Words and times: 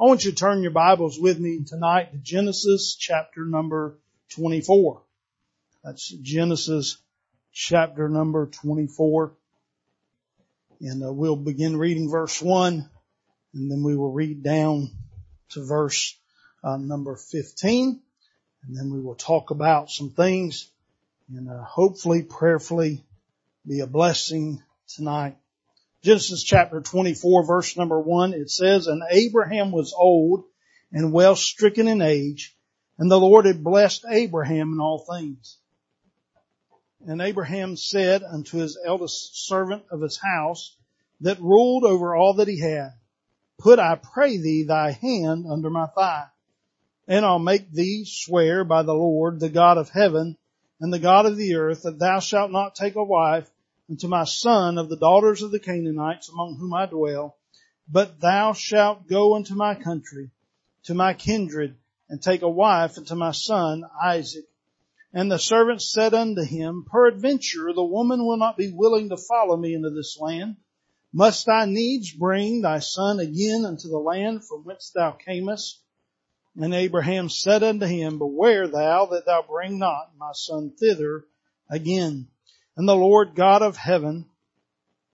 I 0.00 0.04
want 0.04 0.24
you 0.24 0.30
to 0.30 0.36
turn 0.36 0.62
your 0.62 0.70
Bibles 0.70 1.20
with 1.20 1.38
me 1.38 1.62
tonight 1.62 2.12
to 2.12 2.16
Genesis 2.16 2.96
chapter 2.98 3.44
number 3.44 3.98
24. 4.30 5.02
That's 5.84 6.08
Genesis 6.08 6.96
chapter 7.52 8.08
number 8.08 8.46
24. 8.46 9.34
And 10.80 11.04
uh, 11.04 11.12
we'll 11.12 11.36
begin 11.36 11.76
reading 11.76 12.08
verse 12.08 12.40
1 12.40 12.88
and 13.52 13.70
then 13.70 13.82
we 13.82 13.94
will 13.94 14.10
read 14.10 14.42
down 14.42 14.90
to 15.50 15.66
verse 15.66 16.16
uh, 16.64 16.78
number 16.78 17.14
15 17.14 18.00
and 18.62 18.76
then 18.76 18.90
we 18.90 19.02
will 19.02 19.16
talk 19.16 19.50
about 19.50 19.90
some 19.90 20.08
things 20.08 20.70
and 21.28 21.50
uh, 21.50 21.62
hopefully 21.62 22.22
prayerfully 22.22 23.04
be 23.66 23.80
a 23.80 23.86
blessing 23.86 24.62
tonight. 24.88 25.36
Genesis 26.02 26.42
chapter 26.42 26.80
24 26.80 27.46
verse 27.46 27.76
number 27.76 28.00
1 28.00 28.32
it 28.32 28.50
says, 28.50 28.86
And 28.86 29.02
Abraham 29.10 29.70
was 29.70 29.94
old 29.96 30.44
and 30.92 31.12
well 31.12 31.36
stricken 31.36 31.88
in 31.88 32.00
age 32.00 32.56
and 33.00 33.10
the 33.10 33.18
Lord 33.18 33.46
had 33.46 33.64
blessed 33.64 34.04
Abraham 34.10 34.74
in 34.74 34.78
all 34.78 34.98
things. 34.98 35.56
And 37.06 37.22
Abraham 37.22 37.76
said 37.76 38.22
unto 38.22 38.58
his 38.58 38.78
eldest 38.84 39.46
servant 39.46 39.84
of 39.90 40.02
his 40.02 40.18
house 40.18 40.76
that 41.22 41.40
ruled 41.40 41.84
over 41.84 42.14
all 42.14 42.34
that 42.34 42.48
he 42.48 42.60
had, 42.60 42.90
Put 43.58 43.78
I 43.78 43.94
pray 43.96 44.36
thee 44.36 44.64
thy 44.68 44.90
hand 44.90 45.46
under 45.50 45.70
my 45.70 45.86
thigh, 45.86 46.26
and 47.08 47.24
I'll 47.24 47.38
make 47.38 47.72
thee 47.72 48.04
swear 48.06 48.64
by 48.64 48.82
the 48.82 48.92
Lord, 48.92 49.40
the 49.40 49.48
God 49.48 49.78
of 49.78 49.88
heaven 49.88 50.36
and 50.78 50.92
the 50.92 50.98
God 50.98 51.24
of 51.24 51.38
the 51.38 51.54
earth, 51.54 51.84
that 51.84 51.98
thou 51.98 52.20
shalt 52.20 52.50
not 52.50 52.74
take 52.74 52.96
a 52.96 53.04
wife 53.04 53.50
unto 53.90 54.06
my 54.06 54.22
son 54.22 54.78
of 54.78 54.88
the 54.88 54.96
daughters 54.96 55.42
of 55.42 55.50
the 55.50 55.58
Canaanites 55.58 56.28
among 56.28 56.56
whom 56.56 56.72
I 56.72 56.86
dwell, 56.86 57.36
but 57.90 58.20
thou 58.20 58.52
shalt 58.52 59.08
go 59.08 59.34
unto 59.34 59.56
my 59.56 59.74
country, 59.74 60.30
to 60.84 60.94
my 60.94 61.12
kindred, 61.12 61.76
and 62.08 62.22
take 62.22 62.42
a 62.42 62.48
wife 62.48 62.96
unto 62.96 63.16
my 63.16 63.32
son 63.32 63.82
Isaac. 64.00 64.44
And 65.12 65.30
the 65.30 65.38
servant 65.38 65.82
said 65.82 66.14
unto 66.14 66.42
him, 66.42 66.86
Peradventure 66.88 67.72
the 67.74 67.82
woman 67.82 68.24
will 68.24 68.36
not 68.36 68.56
be 68.56 68.72
willing 68.72 69.08
to 69.08 69.16
follow 69.16 69.56
me 69.56 69.74
into 69.74 69.90
this 69.90 70.16
land. 70.20 70.56
Must 71.12 71.48
I 71.48 71.64
needs 71.64 72.12
bring 72.12 72.62
thy 72.62 72.78
son 72.78 73.18
again 73.18 73.64
unto 73.64 73.88
the 73.88 73.98
land 73.98 74.44
from 74.44 74.62
whence 74.62 74.92
thou 74.94 75.10
camest? 75.10 75.80
And 76.54 76.72
Abraham 76.72 77.28
said 77.28 77.64
unto 77.64 77.86
him, 77.86 78.18
Beware 78.18 78.68
thou 78.68 79.06
that 79.06 79.26
thou 79.26 79.42
bring 79.42 79.80
not 79.80 80.12
my 80.16 80.30
son 80.32 80.70
thither 80.78 81.24
again. 81.68 82.28
And 82.80 82.88
the 82.88 82.96
Lord 82.96 83.34
God 83.34 83.60
of 83.60 83.76
heaven, 83.76 84.24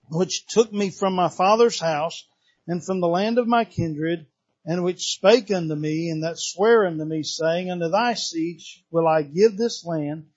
which 0.08 0.46
took 0.46 0.72
me 0.72 0.88
from 0.88 1.14
my 1.14 1.28
father's 1.28 1.80
house 1.80 2.24
and 2.64 2.80
from 2.80 3.00
the 3.00 3.08
land 3.08 3.38
of 3.38 3.48
my 3.48 3.64
kindred, 3.64 4.26
and 4.64 4.84
which 4.84 5.12
spake 5.12 5.50
unto 5.50 5.74
me, 5.74 6.08
and 6.08 6.22
that 6.22 6.38
sware 6.38 6.86
unto 6.86 7.04
me, 7.04 7.24
saying, 7.24 7.68
Unto 7.68 7.88
thy 7.88 8.14
seed 8.14 8.60
will 8.92 9.08
I 9.08 9.22
give 9.22 9.56
this 9.56 9.84
land, 9.84 10.28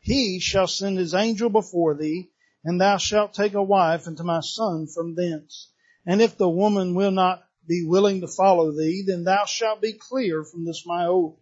he 0.00 0.40
shall 0.40 0.66
send 0.66 0.96
his 0.96 1.12
angel 1.12 1.50
before 1.50 1.94
thee, 1.94 2.30
and 2.64 2.80
thou 2.80 2.96
shalt 2.96 3.34
take 3.34 3.52
a 3.52 3.62
wife 3.62 4.06
unto 4.06 4.22
my 4.22 4.40
son 4.40 4.86
from 4.86 5.14
thence. 5.14 5.70
And 6.06 6.22
if 6.22 6.38
the 6.38 6.48
woman 6.48 6.94
will 6.94 7.10
not 7.10 7.46
be 7.66 7.84
willing 7.84 8.22
to 8.22 8.28
follow 8.28 8.72
thee, 8.72 9.04
then 9.06 9.24
thou 9.24 9.44
shalt 9.44 9.82
be 9.82 9.92
clear 9.92 10.42
from 10.42 10.64
this 10.64 10.86
my 10.86 11.04
oath. 11.04 11.36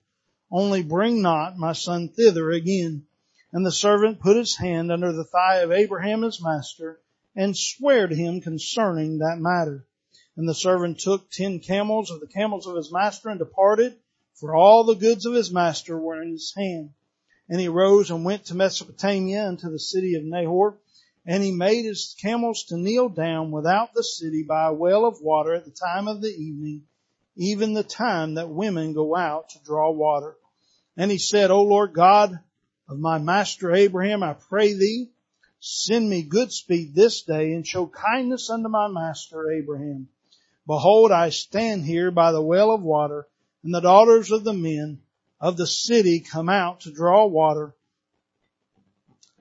Only 0.51 0.83
bring 0.83 1.23
not 1.23 1.57
my 1.57 1.73
son 1.73 2.09
thither 2.09 2.51
again. 2.51 3.07
And 3.57 3.65
the 3.65 3.73
servant 3.73 4.21
put 4.21 4.37
his 4.37 4.55
hand 4.55 4.93
under 4.93 5.12
the 5.12 5.25
thigh 5.25 5.61
of 5.61 5.73
Abraham 5.73 6.21
his 6.21 6.43
master, 6.43 7.01
and 7.35 7.57
sware 7.57 8.07
to 8.07 8.15
him 8.15 8.43
concerning 8.43 9.21
that 9.21 9.39
matter. 9.39 9.87
And 10.37 10.47
the 10.47 10.53
servant 10.53 10.99
took 10.99 11.31
ten 11.31 11.61
camels 11.61 12.11
of 12.11 12.21
the 12.21 12.27
camels 12.27 12.67
of 12.67 12.77
his 12.77 12.93
master 12.93 13.31
and 13.31 13.39
departed, 13.39 13.97
for 14.34 14.55
all 14.55 14.84
the 14.84 14.95
goods 14.95 15.25
of 15.25 15.33
his 15.33 15.51
master 15.51 15.99
were 15.99 16.21
in 16.21 16.33
his 16.33 16.53
hand. 16.55 16.91
And 17.49 17.59
he 17.59 17.69
rose 17.69 18.11
and 18.11 18.27
went 18.27 18.45
to 18.45 18.55
Mesopotamia 18.55 19.49
unto 19.49 19.71
the 19.71 19.79
city 19.79 20.17
of 20.17 20.23
Nahor, 20.23 20.77
and 21.25 21.43
he 21.43 21.50
made 21.50 21.87
his 21.87 22.15
camels 22.21 22.65
to 22.65 22.77
kneel 22.77 23.09
down 23.09 23.53
without 23.53 23.94
the 23.94 24.05
city 24.05 24.43
by 24.43 24.67
a 24.67 24.75
well 24.75 25.06
of 25.06 25.23
water 25.23 25.55
at 25.55 25.65
the 25.65 25.71
time 25.71 26.09
of 26.09 26.21
the 26.21 26.28
evening, 26.28 26.83
even 27.37 27.73
the 27.73 27.83
time 27.83 28.34
that 28.34 28.50
women 28.50 28.93
go 28.93 29.17
out 29.17 29.49
to 29.49 29.65
draw 29.65 29.91
water. 29.91 30.37
And 30.94 31.11
he 31.11 31.17
said, 31.17 31.50
O 31.50 31.62
Lord 31.62 31.94
God 31.94 32.38
of 32.89 32.99
my 32.99 33.19
master 33.19 33.75
Abraham, 33.75 34.23
I 34.23 34.35
pray 34.35 34.73
thee, 34.73 35.11
send 35.61 36.09
me 36.09 36.23
good 36.23 36.53
speed 36.53 36.95
this 36.95 37.23
day 37.23 37.53
and 37.53 37.67
show 37.67 37.87
kindness 37.87 38.51
unto 38.51 38.69
my 38.69 38.89
master 38.89 39.51
Abraham 39.51 40.09
Behold, 40.67 41.13
I 41.13 41.31
stand 41.31 41.85
here 41.85 42.11
by 42.11 42.33
the 42.33 42.43
well 42.43 42.73
of 42.73 42.83
water, 42.83 43.29
and 43.63 43.73
the 43.73 43.81
daughters 43.81 44.33
of 44.33 44.43
the 44.43 44.53
men 44.53 45.01
of 45.41 45.57
the 45.57 45.67
city 45.67 46.19
come 46.19 46.49
out 46.49 46.81
to 46.81 46.93
draw 46.93 47.25
water. 47.27 47.75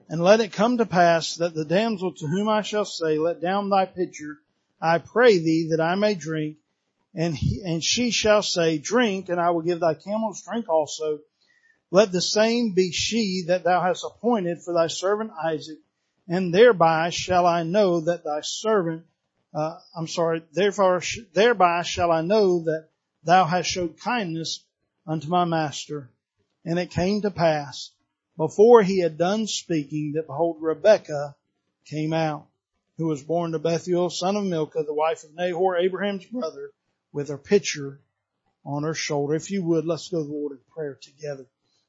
And 0.08 0.22
let 0.22 0.38
it 0.38 0.52
come 0.52 0.78
to 0.78 0.86
pass 0.86 1.34
that 1.36 1.52
the 1.52 1.64
damsel 1.64 2.12
to 2.12 2.26
whom 2.28 2.48
I 2.48 2.62
shall 2.62 2.84
say, 2.84 3.18
let 3.18 3.40
down 3.40 3.70
thy 3.70 3.86
pitcher, 3.86 4.38
I 4.80 4.98
pray 4.98 5.38
thee 5.38 5.70
that 5.70 5.80
I 5.80 5.96
may 5.96 6.14
drink, 6.14 6.58
and, 7.12 7.34
he, 7.34 7.60
and 7.64 7.82
she 7.82 8.12
shall 8.12 8.42
say, 8.42 8.78
drink, 8.78 9.28
and 9.28 9.40
I 9.40 9.50
will 9.50 9.62
give 9.62 9.80
thy 9.80 9.94
camels 9.94 10.42
drink 10.42 10.68
also. 10.68 11.18
Let 11.90 12.12
the 12.12 12.20
same 12.20 12.72
be 12.72 12.92
she 12.92 13.44
that 13.48 13.64
thou 13.64 13.80
hast 13.80 14.04
appointed 14.04 14.62
for 14.62 14.74
thy 14.74 14.88
servant 14.88 15.30
Isaac, 15.44 15.78
and 16.28 16.52
thereby 16.52 17.10
shall 17.10 17.46
I 17.46 17.62
know 17.62 18.00
that 18.00 18.24
thy 18.24 18.40
servant 18.42 19.04
uh, 19.56 19.80
I'm 19.96 20.06
sorry, 20.06 20.42
therefore, 20.52 21.00
thereby 21.32 21.80
shall 21.80 22.12
I 22.12 22.20
know 22.20 22.64
that 22.64 22.90
thou 23.24 23.46
hast 23.46 23.70
showed 23.70 23.98
kindness 23.98 24.62
unto 25.06 25.28
my 25.28 25.46
master. 25.46 26.10
And 26.66 26.78
it 26.78 26.90
came 26.90 27.22
to 27.22 27.30
pass, 27.30 27.90
before 28.36 28.82
he 28.82 29.00
had 29.00 29.16
done 29.16 29.46
speaking, 29.46 30.12
that 30.12 30.26
behold, 30.26 30.58
Rebekah 30.60 31.34
came 31.86 32.12
out, 32.12 32.46
who 32.98 33.06
was 33.06 33.22
born 33.22 33.52
to 33.52 33.58
Bethuel, 33.58 34.10
son 34.10 34.36
of 34.36 34.44
Milcah, 34.44 34.82
the 34.82 34.92
wife 34.92 35.24
of 35.24 35.34
Nahor, 35.34 35.78
Abraham's 35.78 36.26
brother, 36.26 36.70
with 37.12 37.28
her 37.28 37.38
pitcher 37.38 37.98
on 38.62 38.82
her 38.82 38.94
shoulder. 38.94 39.34
If 39.34 39.50
you 39.50 39.64
would, 39.64 39.86
let's 39.86 40.10
go 40.10 40.18
to 40.18 40.26
the 40.26 40.34
Lord 40.34 40.52
in 40.52 40.58
prayer 40.74 40.98
together. 41.00 41.46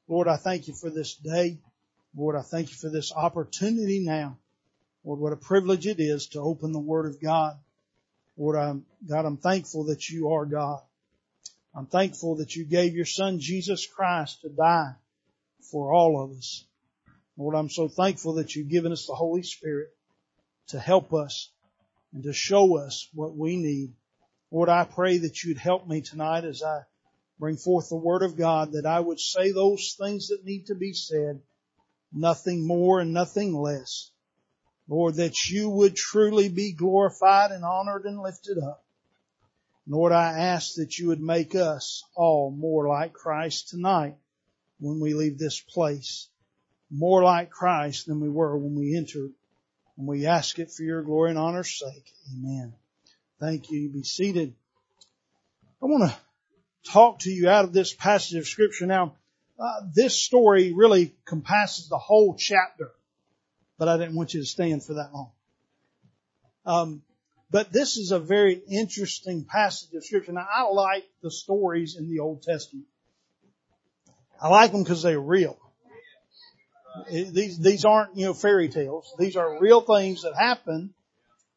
Lord, 0.08 0.26
I 0.26 0.36
thank 0.36 0.68
you 0.68 0.74
for 0.74 0.90
this 0.90 1.14
day. 1.14 1.58
Lord, 2.16 2.34
I 2.34 2.42
thank 2.42 2.70
you 2.70 2.76
for 2.76 2.88
this 2.88 3.12
opportunity 3.12 4.00
now 4.00 4.38
Lord, 5.08 5.20
what 5.20 5.32
a 5.32 5.36
privilege 5.36 5.86
it 5.86 6.00
is 6.00 6.26
to 6.28 6.40
open 6.40 6.72
the 6.72 6.78
Word 6.78 7.06
of 7.06 7.18
God. 7.18 7.56
Lord, 8.36 8.56
I'm, 8.56 8.84
God, 9.08 9.24
I'm 9.24 9.38
thankful 9.38 9.84
that 9.84 10.08
you 10.10 10.32
are 10.32 10.44
God. 10.44 10.80
I'm 11.74 11.86
thankful 11.86 12.36
that 12.36 12.56
you 12.56 12.64
gave 12.64 12.94
your 12.94 13.06
Son 13.06 13.40
Jesus 13.40 13.86
Christ 13.86 14.42
to 14.42 14.50
die 14.50 14.92
for 15.70 15.94
all 15.94 16.22
of 16.22 16.32
us. 16.32 16.64
Lord, 17.38 17.54
I'm 17.54 17.70
so 17.70 17.88
thankful 17.88 18.34
that 18.34 18.54
you've 18.54 18.68
given 18.68 18.92
us 18.92 19.06
the 19.06 19.14
Holy 19.14 19.42
Spirit 19.42 19.88
to 20.68 20.78
help 20.78 21.14
us 21.14 21.50
and 22.12 22.24
to 22.24 22.34
show 22.34 22.76
us 22.76 23.08
what 23.14 23.34
we 23.34 23.56
need. 23.56 23.92
Lord, 24.50 24.68
I 24.68 24.84
pray 24.84 25.16
that 25.18 25.42
you'd 25.42 25.56
help 25.56 25.88
me 25.88 26.02
tonight 26.02 26.44
as 26.44 26.62
I 26.62 26.82
bring 27.38 27.56
forth 27.56 27.88
the 27.88 27.96
Word 27.96 28.22
of 28.22 28.36
God, 28.36 28.72
that 28.72 28.86
I 28.86 29.00
would 29.00 29.20
say 29.20 29.52
those 29.52 29.96
things 29.98 30.28
that 30.28 30.44
need 30.44 30.66
to 30.66 30.74
be 30.74 30.92
said, 30.92 31.40
nothing 32.12 32.66
more 32.66 33.00
and 33.00 33.12
nothing 33.12 33.54
less. 33.54 34.10
Lord, 34.88 35.16
that 35.16 35.48
you 35.48 35.68
would 35.68 35.94
truly 35.94 36.48
be 36.48 36.72
glorified 36.72 37.50
and 37.50 37.64
honored 37.64 38.04
and 38.04 38.20
lifted 38.20 38.58
up. 38.58 38.82
Lord, 39.86 40.12
I 40.12 40.38
ask 40.38 40.74
that 40.74 40.98
you 40.98 41.08
would 41.08 41.20
make 41.20 41.54
us 41.54 42.04
all 42.14 42.50
more 42.50 42.88
like 42.88 43.12
Christ 43.12 43.68
tonight 43.68 44.16
when 44.80 45.00
we 45.00 45.14
leave 45.14 45.38
this 45.38 45.60
place. 45.60 46.28
More 46.90 47.22
like 47.22 47.50
Christ 47.50 48.06
than 48.06 48.20
we 48.20 48.30
were 48.30 48.56
when 48.56 48.74
we 48.74 48.96
entered. 48.96 49.30
And 49.96 50.06
we 50.06 50.26
ask 50.26 50.58
it 50.58 50.70
for 50.70 50.82
your 50.82 51.02
glory 51.02 51.30
and 51.30 51.38
honor's 51.38 51.78
sake. 51.78 52.12
Amen. 52.32 52.72
Thank 53.40 53.70
you. 53.70 53.90
Be 53.90 54.02
seated. 54.02 54.54
I 55.82 55.86
want 55.86 56.10
to 56.10 56.16
talk 56.84 57.20
to 57.20 57.30
you 57.30 57.48
out 57.48 57.64
of 57.64 57.72
this 57.72 57.94
passage 57.94 58.38
of 58.38 58.46
scripture. 58.46 58.86
Now, 58.86 59.14
uh, 59.58 59.80
this 59.94 60.14
story 60.14 60.72
really 60.72 61.14
compasses 61.24 61.88
the 61.88 61.98
whole 61.98 62.36
chapter 62.38 62.90
but 63.78 63.88
I 63.88 63.96
didn't 63.96 64.16
want 64.16 64.34
you 64.34 64.40
to 64.40 64.46
stand 64.46 64.84
for 64.84 64.94
that 64.94 65.14
long. 65.14 65.30
Um, 66.66 67.02
but 67.50 67.72
this 67.72 67.96
is 67.96 68.10
a 68.10 68.18
very 68.18 68.60
interesting 68.68 69.44
passage 69.44 69.94
of 69.94 70.04
scripture. 70.04 70.32
Now 70.32 70.46
I 70.52 70.64
like 70.64 71.04
the 71.22 71.30
stories 71.30 71.96
in 71.96 72.10
the 72.10 72.18
Old 72.18 72.42
Testament. 72.42 72.86
I 74.42 74.48
like 74.48 74.72
them 74.72 74.82
because 74.82 75.02
they're 75.02 75.18
real. 75.18 75.56
These, 77.10 77.58
these 77.60 77.84
aren't, 77.84 78.16
you 78.16 78.26
know, 78.26 78.34
fairy 78.34 78.68
tales. 78.68 79.14
These 79.18 79.36
are 79.36 79.60
real 79.60 79.80
things 79.80 80.22
that 80.22 80.34
happen 80.34 80.92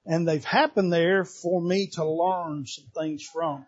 and 0.06 0.28
they've 0.28 0.46
happened 0.46 0.94
there 0.94 1.26
for 1.26 1.62
me 1.62 1.88
to 1.94 2.06
learn 2.06 2.66
some 2.68 2.86
things 2.96 3.24
from. 3.24 3.66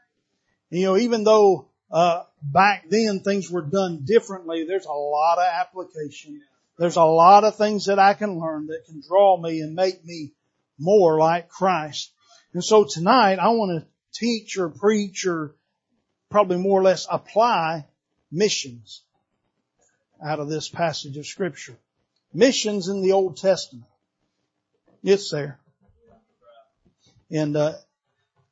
You 0.73 0.85
know, 0.85 0.97
even 0.97 1.23
though, 1.23 1.69
uh, 1.91 2.23
back 2.41 2.89
then 2.89 3.21
things 3.21 3.49
were 3.49 3.61
done 3.61 4.05
differently, 4.05 4.65
there's 4.67 4.85
a 4.85 4.91
lot 4.91 5.37
of 5.37 5.45
application 5.45 6.41
there's 6.77 6.95
a 6.95 7.03
lot 7.03 7.43
of 7.43 7.55
things 7.55 7.85
that 7.85 7.99
I 7.99 8.13
can 8.13 8.39
learn 8.39 8.67
that 8.67 8.85
can 8.85 9.01
draw 9.07 9.37
me 9.37 9.61
and 9.61 9.75
make 9.75 10.03
me 10.03 10.31
more 10.79 11.19
like 11.19 11.49
Christ. 11.49 12.11
And 12.53 12.63
so 12.63 12.85
tonight 12.89 13.39
I 13.39 13.49
want 13.49 13.81
to 13.81 13.87
teach 14.13 14.57
or 14.57 14.69
preach 14.69 15.25
or 15.25 15.55
probably 16.29 16.57
more 16.57 16.79
or 16.79 16.83
less 16.83 17.05
apply 17.09 17.85
missions 18.31 19.03
out 20.23 20.39
of 20.39 20.49
this 20.49 20.67
passage 20.67 21.17
of 21.17 21.27
scripture. 21.27 21.77
Missions 22.33 22.87
in 22.87 23.01
the 23.01 23.11
Old 23.11 23.37
Testament. 23.37 23.85
It's 25.03 25.29
there. 25.29 25.59
And, 27.29 27.55
uh, 27.55 27.73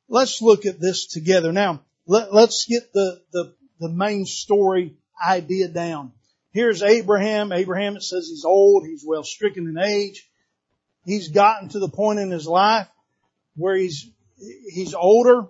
let's 0.08 0.42
look 0.42 0.66
at 0.66 0.78
this 0.78 1.06
together. 1.06 1.52
Now, 1.52 1.80
let, 2.06 2.32
us 2.32 2.66
get 2.68 2.92
the, 2.92 3.20
the, 3.32 3.54
the 3.80 3.88
main 3.88 4.24
story 4.26 4.96
idea 5.24 5.68
down. 5.68 6.12
Here's 6.52 6.82
Abraham. 6.82 7.52
Abraham, 7.52 7.96
it 7.96 8.02
says 8.02 8.28
he's 8.28 8.44
old, 8.44 8.86
he's 8.86 9.04
well 9.06 9.24
stricken 9.24 9.68
in 9.68 9.78
age. 9.78 10.28
He's 11.04 11.28
gotten 11.28 11.68
to 11.70 11.78
the 11.78 11.88
point 11.88 12.18
in 12.18 12.30
his 12.30 12.46
life 12.46 12.88
where 13.56 13.76
he's, 13.76 14.08
he's 14.38 14.94
older, 14.94 15.46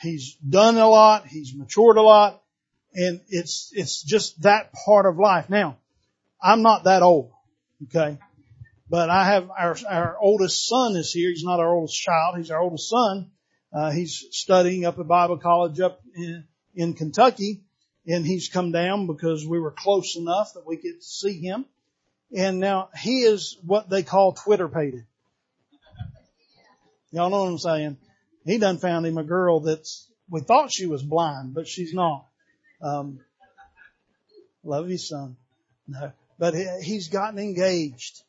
he's 0.00 0.34
done 0.36 0.76
a 0.76 0.88
lot, 0.88 1.26
he's 1.26 1.54
matured 1.54 1.96
a 1.96 2.02
lot, 2.02 2.42
and 2.94 3.20
it's, 3.28 3.70
it's 3.72 4.02
just 4.02 4.42
that 4.42 4.72
part 4.72 5.06
of 5.06 5.18
life. 5.18 5.48
Now, 5.48 5.78
I'm 6.42 6.62
not 6.62 6.84
that 6.84 7.02
old, 7.02 7.30
okay? 7.84 8.18
But 8.90 9.08
I 9.08 9.24
have 9.24 9.50
our, 9.50 9.76
our 9.88 10.16
oldest 10.20 10.66
son 10.66 10.96
is 10.96 11.12
here. 11.12 11.30
He's 11.30 11.44
not 11.44 11.60
our 11.60 11.74
oldest 11.74 11.98
child. 11.98 12.36
He's 12.36 12.50
our 12.50 12.60
oldest 12.60 12.90
son. 12.90 13.30
Uh, 13.72 13.90
he's 13.90 14.26
studying 14.32 14.84
up 14.84 14.98
at 14.98 15.08
Bible 15.08 15.38
college 15.38 15.80
up 15.80 16.00
in, 16.14 16.44
in 16.74 16.94
Kentucky 16.94 17.62
and 18.06 18.26
he's 18.26 18.48
come 18.48 18.72
down 18.72 19.06
because 19.06 19.46
we 19.46 19.58
were 19.58 19.70
close 19.70 20.16
enough 20.16 20.54
that 20.54 20.66
we 20.66 20.76
could 20.76 21.02
see 21.02 21.40
him. 21.40 21.64
And 22.36 22.60
now 22.60 22.88
he 22.98 23.20
is 23.20 23.58
what 23.64 23.88
they 23.88 24.02
call 24.02 24.32
Twitter 24.32 24.68
pated. 24.68 25.04
Y'all 27.12 27.30
know 27.30 27.42
what 27.42 27.50
I'm 27.50 27.58
saying? 27.58 27.96
He 28.44 28.58
done 28.58 28.78
found 28.78 29.06
him 29.06 29.18
a 29.18 29.22
girl 29.24 29.60
that's, 29.60 30.08
we 30.28 30.40
thought 30.40 30.72
she 30.72 30.86
was 30.86 31.02
blind, 31.02 31.54
but 31.54 31.68
she's 31.68 31.92
not. 31.92 32.26
Um, 32.80 33.20
love 34.64 34.90
you, 34.90 34.98
son. 34.98 35.36
No, 35.86 36.12
but 36.38 36.54
he, 36.54 36.66
he's 36.82 37.08
gotten 37.08 37.38
engaged 37.38 38.22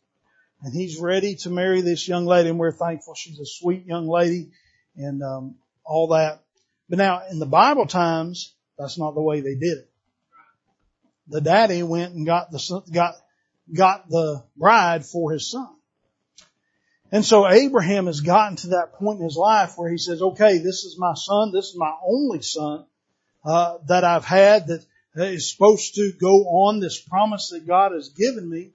and 0.62 0.74
he's 0.74 1.00
ready 1.00 1.36
to 1.38 1.50
marry 1.50 1.82
this 1.82 2.08
young 2.08 2.26
lady 2.26 2.50
and 2.50 2.60
we're 2.60 2.72
thankful. 2.72 3.16
She's 3.16 3.40
a 3.40 3.46
sweet 3.46 3.86
young 3.86 4.08
lady 4.08 4.52
and, 4.96 5.24
um, 5.24 5.56
all 5.86 6.08
that. 6.08 6.42
But 6.90 6.98
now 6.98 7.24
in 7.30 7.40
the 7.40 7.46
Bible 7.46 7.86
times, 7.86 8.54
that's 8.78 8.98
not 8.98 9.16
the 9.16 9.22
way 9.22 9.42
they 9.42 9.56
did 9.56 9.80
it. 9.80 9.90
The 11.28 11.42
daddy 11.42 11.84
went 11.84 12.14
and 12.14 12.26
got 12.26 12.52
the, 12.52 12.84
got, 12.92 13.16
got 13.74 14.10
the 14.10 14.44
bride 14.58 15.06
for 15.06 15.32
his 15.32 15.50
son. 15.50 15.70
And 17.12 17.24
so 17.24 17.48
Abraham 17.48 18.08
has 18.08 18.22
gotten 18.22 18.56
to 18.58 18.68
that 18.70 18.94
point 18.94 19.20
in 19.20 19.26
his 19.26 19.38
life 19.38 19.74
where 19.78 19.90
he 19.90 20.00
says, 20.00 20.22
okay, 20.22 20.58
this 20.58 20.84
is 20.84 20.98
my 20.98 21.14
son. 21.14 21.52
This 21.54 21.66
is 21.66 21.78
my 21.78 21.94
only 22.04 22.42
son, 22.42 22.86
uh, 23.46 23.78
that 23.88 24.04
I've 24.04 24.26
had 24.26 24.68
that 24.68 24.86
is 25.16 25.52
supposed 25.52 25.94
to 25.96 26.12
go 26.20 26.44
on 26.46 26.80
this 26.80 27.00
promise 27.00 27.50
that 27.50 27.68
God 27.68 27.92
has 27.92 28.10
given 28.10 28.50
me. 28.50 28.72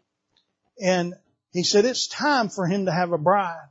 And 0.81 1.15
he 1.53 1.65
said, 1.65 1.85
it's 1.85 2.07
time 2.07 2.49
for 2.49 2.65
him 2.67 2.87
to 2.87 2.93
have 2.93 3.11
a 3.11 3.19
bride. 3.19 3.69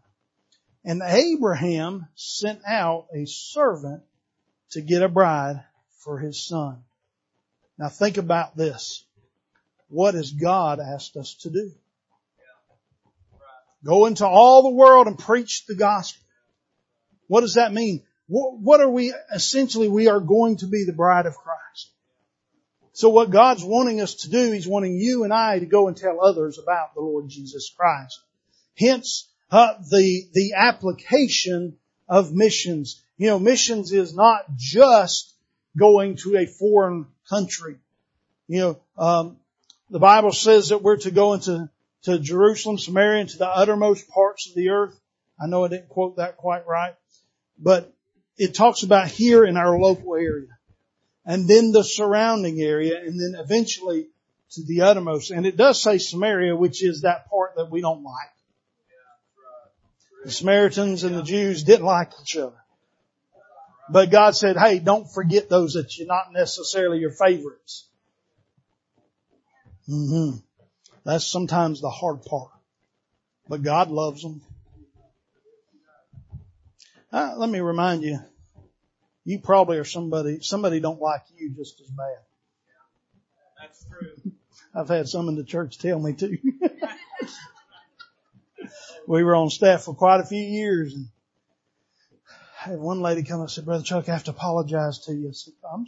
And 0.88 1.02
Abraham 1.04 2.08
sent 2.16 2.62
out 2.66 3.08
a 3.14 3.26
servant 3.26 4.04
to 4.70 4.80
get 4.80 5.04
a 5.04 5.10
bride 5.10 5.62
for 6.00 6.18
his 6.18 6.42
son. 6.42 6.82
Now 7.78 7.90
think 7.90 8.16
about 8.16 8.56
this. 8.56 9.04
What 9.90 10.14
has 10.14 10.32
God 10.32 10.80
asked 10.80 11.18
us 11.18 11.34
to 11.42 11.50
do? 11.50 11.74
Go 13.84 14.06
into 14.06 14.26
all 14.26 14.64
the 14.64 14.76
world 14.76 15.08
and 15.08 15.20
preach 15.20 15.66
the 15.66 15.76
gospel. 15.76 16.24
What 17.28 17.42
does 17.42 17.56
that 17.56 17.74
mean? 17.74 18.04
What 18.30 18.80
are 18.80 18.90
we, 18.90 19.14
essentially 19.34 19.90
we 19.90 20.08
are 20.08 20.22
going 20.22 20.56
to 20.58 20.68
be 20.68 20.86
the 20.86 20.94
bride 20.94 21.26
of 21.26 21.36
Christ. 21.36 21.92
So 22.94 23.10
what 23.10 23.30
God's 23.30 23.64
wanting 23.64 24.00
us 24.00 24.14
to 24.22 24.30
do, 24.30 24.54
He's 24.54 24.66
wanting 24.66 24.96
you 24.96 25.26
and 25.26 25.34
I 25.34 25.60
to 25.60 25.66
go 25.66 25.90
and 25.90 25.98
tell 25.98 26.24
others 26.24 26.58
about 26.60 26.96
the 26.96 27.02
Lord 27.02 27.28
Jesus 27.28 27.70
Christ. 27.78 28.22
Hence, 28.78 29.28
uh, 29.52 29.76
the, 29.90 30.28
the 30.34 30.54
application 30.58 31.78
of 32.08 32.34
missions. 32.34 33.02
You 33.18 33.28
know, 33.28 33.40
missions 33.40 33.92
is 33.92 34.16
not 34.16 34.44
just 34.56 35.34
going 35.78 36.18
to 36.18 36.38
a 36.38 36.46
foreign 36.46 37.08
country. 37.30 37.78
You 38.48 38.60
know, 38.60 38.80
um, 38.98 39.38
the 39.90 40.00
Bible 40.00 40.32
says 40.32 40.70
that 40.70 40.82
we're 40.82 40.98
to 40.98 41.12
go 41.12 41.34
into 41.34 41.70
to 42.04 42.20
Jerusalem, 42.20 42.78
Samaria, 42.78 43.22
and 43.22 43.30
to 43.30 43.38
the 43.38 43.48
uttermost 43.48 44.10
parts 44.10 44.50
of 44.50 44.56
the 44.56 44.70
earth. 44.70 44.98
I 45.42 45.48
know 45.48 45.66
I 45.66 45.68
didn't 45.68 45.90
quote 45.90 46.18
that 46.18 46.38
quite 46.38 46.66
right, 46.66 46.96
but 47.60 47.94
it 48.38 48.56
talks 48.56 48.84
about 48.84 49.08
here 49.08 49.46
in 49.46 49.58
our 49.58 49.78
local 49.78 50.16
area, 50.16 50.58
and 51.26 51.48
then 51.48 51.72
the 51.72 51.84
surrounding 51.84 52.62
area, 52.62 53.00
and 53.00 53.20
then 53.20 53.40
eventually 53.40 54.08
to 54.52 54.64
the 54.64 54.82
uttermost. 54.82 55.32
And 55.32 55.46
it 55.46 55.58
does 55.58 55.82
say 55.82 55.98
Samaria, 55.98 56.56
which 56.56 56.84
is 56.84 57.02
that 57.02 57.30
part 57.30 57.56
that 57.58 57.70
we 57.70 57.82
don't 57.82 58.04
like. 58.04 58.37
The 60.28 60.34
Samaritans 60.34 61.06
and 61.06 61.16
the 61.16 61.24
Jews 61.24 61.64
didn't 61.64 61.86
like 61.86 62.12
each 62.22 62.36
other. 62.36 62.58
But 63.90 64.12
God 64.12 64.36
said, 64.36 64.58
hey, 64.58 64.80
don't 64.80 65.10
forget 65.10 65.48
those 65.48 65.76
that 65.76 65.98
you're 65.98 66.06
not 66.06 66.34
necessarily 66.34 67.00
your 67.00 67.12
favorites. 67.12 67.88
Mm-hmm. 69.88 70.40
That's 71.06 71.26
sometimes 71.26 71.80
the 71.80 71.90
hard 71.90 72.26
part. 72.26 72.52
But 73.48 73.64
God 73.64 73.90
loves 73.90 74.22
them. 74.22 74.42
Uh, 77.10 77.36
let 77.38 77.50
me 77.50 77.62
remind 77.62 78.04
you, 78.04 78.20
you 79.24 79.40
probably 79.40 79.78
are 79.78 79.86
somebody, 79.86 80.40
somebody 80.42 80.82
don't 80.82 81.00
like 81.00 81.22
you 81.38 81.54
just 81.56 81.80
as 81.80 81.88
bad. 81.88 82.18
That's 83.62 83.86
true. 83.86 84.34
I've 84.76 84.90
had 84.90 85.08
some 85.08 85.30
in 85.30 85.36
the 85.36 85.46
church 85.46 85.78
tell 85.78 86.00
me 86.00 86.12
too. 86.12 86.38
we 89.08 89.24
were 89.24 89.36
on 89.36 89.50
staff 89.50 89.84
for 89.84 89.94
quite 89.94 90.20
a 90.20 90.26
few 90.26 90.42
years 90.42 90.94
and 90.94 91.08
I 92.66 92.72
had 92.72 92.80
one 92.80 93.02
lady 93.02 93.24
come 93.24 93.40
up 93.40 93.44
and 93.44 93.52
said, 93.52 93.66
Brother 93.66 93.84
Chuck, 93.84 94.10
I 94.10 94.14
have 94.14 94.26
to 94.26 94.32
apologize 94.32 95.00
to 95.06 95.14
you. 95.14 95.30
I 95.30 95.32
said, 95.32 95.54
I'm, 95.72 95.86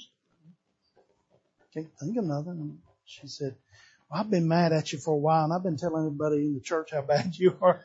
can't 1.73 1.87
think 1.99 2.17
of 2.17 2.25
nothing. 2.25 2.79
She 3.05 3.27
said, 3.27 3.55
well, 4.09 4.21
I've 4.21 4.29
been 4.29 4.47
mad 4.47 4.71
at 4.71 4.93
you 4.93 4.99
for 4.99 5.13
a 5.13 5.17
while 5.17 5.43
and 5.43 5.53
I've 5.53 5.63
been 5.63 5.77
telling 5.77 6.05
everybody 6.05 6.37
in 6.37 6.53
the 6.53 6.61
church 6.61 6.91
how 6.91 7.01
bad 7.07 7.35
you 7.35 7.57
are. 7.61 7.81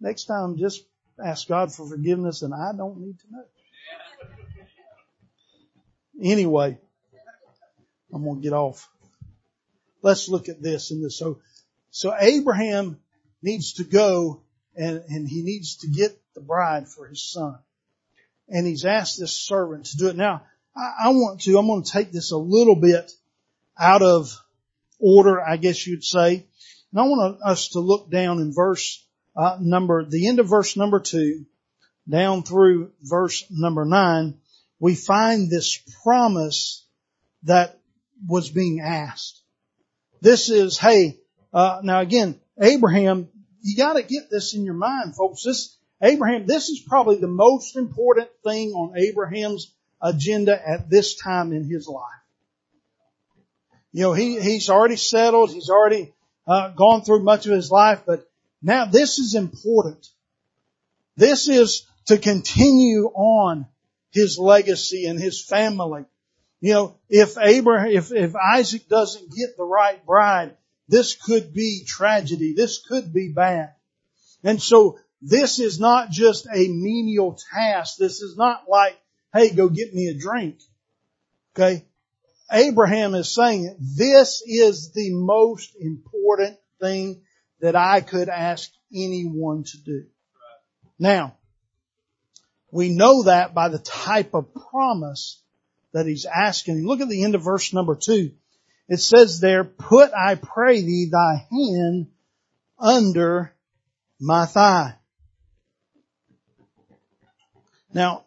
Next 0.00 0.24
time, 0.24 0.58
just 0.58 0.84
ask 1.24 1.48
God 1.48 1.72
for 1.72 1.88
forgiveness 1.88 2.42
and 2.42 2.52
I 2.52 2.72
don't 2.76 2.98
need 3.00 3.18
to 3.20 3.26
know. 3.30 3.44
Anyway, 6.22 6.78
I'm 8.12 8.22
going 8.24 8.36
to 8.36 8.42
get 8.42 8.52
off. 8.52 8.88
Let's 10.02 10.28
look 10.28 10.48
at 10.48 10.62
this 10.62 10.90
in 10.90 11.02
this. 11.02 11.16
So, 11.16 11.38
so 11.94 12.12
Abraham 12.18 12.98
needs 13.40 13.74
to 13.74 13.84
go 13.84 14.42
and, 14.74 15.04
and 15.08 15.28
he 15.28 15.42
needs 15.42 15.76
to 15.76 15.86
get 15.86 16.20
the 16.34 16.40
bride 16.40 16.88
for 16.88 17.06
his 17.06 17.22
son. 17.22 17.56
And 18.48 18.66
he's 18.66 18.84
asked 18.84 19.20
this 19.20 19.36
servant 19.36 19.86
to 19.86 19.96
do 19.96 20.08
it. 20.08 20.16
Now, 20.16 20.42
I, 20.76 21.04
I 21.04 21.08
want 21.10 21.42
to, 21.42 21.56
I'm 21.56 21.68
going 21.68 21.84
to 21.84 21.92
take 21.92 22.10
this 22.10 22.32
a 22.32 22.36
little 22.36 22.74
bit 22.74 23.12
out 23.78 24.02
of 24.02 24.36
order, 24.98 25.40
I 25.40 25.56
guess 25.56 25.86
you'd 25.86 26.02
say. 26.02 26.44
And 26.90 27.00
I 27.00 27.04
want 27.04 27.40
us 27.44 27.68
to 27.68 27.78
look 27.78 28.10
down 28.10 28.40
in 28.40 28.52
verse 28.52 29.00
uh, 29.36 29.58
number, 29.60 30.04
the 30.04 30.26
end 30.26 30.40
of 30.40 30.48
verse 30.48 30.76
number 30.76 30.98
two, 30.98 31.46
down 32.08 32.42
through 32.42 32.90
verse 33.02 33.44
number 33.52 33.84
nine, 33.84 34.38
we 34.80 34.96
find 34.96 35.48
this 35.48 35.78
promise 36.02 36.84
that 37.44 37.78
was 38.26 38.50
being 38.50 38.80
asked. 38.80 39.40
This 40.20 40.50
is, 40.50 40.76
hey, 40.76 41.20
uh, 41.54 41.80
now 41.82 42.00
again, 42.00 42.38
Abraham, 42.60 43.28
you 43.62 43.76
gotta 43.76 44.02
get 44.02 44.30
this 44.30 44.54
in 44.54 44.64
your 44.64 44.74
mind, 44.74 45.14
folks. 45.14 45.44
This, 45.44 45.76
Abraham, 46.02 46.46
this 46.46 46.68
is 46.68 46.80
probably 46.80 47.16
the 47.16 47.28
most 47.28 47.76
important 47.76 48.28
thing 48.44 48.72
on 48.72 48.98
Abraham's 48.98 49.72
agenda 50.02 50.60
at 50.68 50.90
this 50.90 51.16
time 51.16 51.52
in 51.52 51.64
his 51.64 51.88
life. 51.88 52.02
You 53.92 54.02
know, 54.02 54.12
he, 54.12 54.40
he's 54.40 54.68
already 54.68 54.96
settled, 54.96 55.52
he's 55.52 55.70
already 55.70 56.12
uh, 56.46 56.70
gone 56.70 57.02
through 57.02 57.22
much 57.22 57.46
of 57.46 57.52
his 57.52 57.70
life, 57.70 58.02
but 58.04 58.28
now 58.60 58.86
this 58.86 59.18
is 59.18 59.36
important. 59.36 60.06
This 61.16 61.48
is 61.48 61.86
to 62.06 62.18
continue 62.18 63.06
on 63.06 63.66
his 64.10 64.38
legacy 64.38 65.06
and 65.06 65.18
his 65.20 65.42
family. 65.42 66.04
You 66.60 66.72
know, 66.72 66.96
if 67.08 67.38
Abraham, 67.38 67.90
if, 67.90 68.12
if 68.12 68.34
Isaac 68.34 68.88
doesn't 68.88 69.32
get 69.32 69.56
the 69.56 69.64
right 69.64 70.04
bride, 70.04 70.56
this 70.88 71.14
could 71.14 71.52
be 71.52 71.84
tragedy. 71.86 72.54
This 72.54 72.78
could 72.78 73.12
be 73.12 73.32
bad. 73.32 73.74
And 74.42 74.60
so 74.60 74.98
this 75.22 75.58
is 75.58 75.80
not 75.80 76.10
just 76.10 76.46
a 76.46 76.68
menial 76.68 77.38
task. 77.54 77.96
This 77.98 78.20
is 78.20 78.36
not 78.36 78.68
like, 78.68 78.98
hey, 79.32 79.50
go 79.50 79.68
get 79.68 79.94
me 79.94 80.08
a 80.08 80.18
drink. 80.18 80.58
Okay? 81.54 81.86
Abraham 82.52 83.14
is 83.14 83.34
saying 83.34 83.76
this 83.80 84.42
is 84.46 84.92
the 84.92 85.10
most 85.12 85.74
important 85.80 86.58
thing 86.80 87.22
that 87.60 87.74
I 87.74 88.02
could 88.02 88.28
ask 88.28 88.70
anyone 88.94 89.64
to 89.64 89.78
do. 89.78 90.04
Now, 90.98 91.36
we 92.70 92.90
know 92.90 93.22
that 93.22 93.54
by 93.54 93.68
the 93.68 93.78
type 93.78 94.34
of 94.34 94.52
promise 94.52 95.40
that 95.94 96.06
he's 96.06 96.26
asking. 96.26 96.86
Look 96.86 97.00
at 97.00 97.08
the 97.08 97.22
end 97.24 97.34
of 97.34 97.42
verse 97.42 97.72
number 97.72 97.94
two. 97.94 98.32
It 98.88 99.00
says 99.00 99.40
there, 99.40 99.64
put 99.64 100.12
I 100.12 100.34
pray 100.34 100.82
thee 100.82 101.08
thy 101.10 101.46
hand 101.50 102.08
under 102.78 103.54
my 104.20 104.46
thigh. 104.46 104.96
Now, 107.92 108.24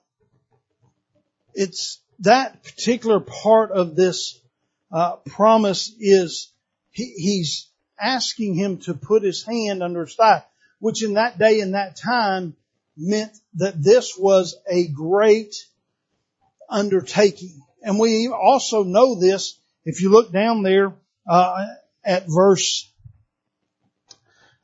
it's 1.54 2.00
that 2.20 2.64
particular 2.64 3.20
part 3.20 3.72
of 3.72 3.96
this 3.96 4.40
uh, 4.92 5.18
promise 5.28 5.94
is 6.00 6.52
he, 6.92 7.14
he's 7.18 7.68
asking 8.00 8.56
him 8.56 8.78
to 8.80 8.94
put 8.94 9.24
his 9.24 9.44
hand 9.44 9.84
under 9.84 10.06
his 10.06 10.16
thigh, 10.16 10.44
which 10.80 11.04
in 11.04 11.16
that 11.16 11.38
day 11.38 11.60
and 11.60 11.74
that 11.74 11.98
time 11.98 12.56
meant 12.96 13.38
that 13.56 13.82
this 13.82 14.18
was 14.18 14.56
a 14.70 14.88
great 14.88 15.56
undertaking. 16.70 17.62
And 17.84 18.00
we 18.00 18.28
also 18.30 18.84
know 18.84 19.20
this 19.20 19.60
if 19.88 20.02
you 20.02 20.10
look 20.10 20.32
down 20.32 20.64
there 20.64 20.94
uh, 21.28 21.66
at 22.06 22.26
verse 22.28 22.88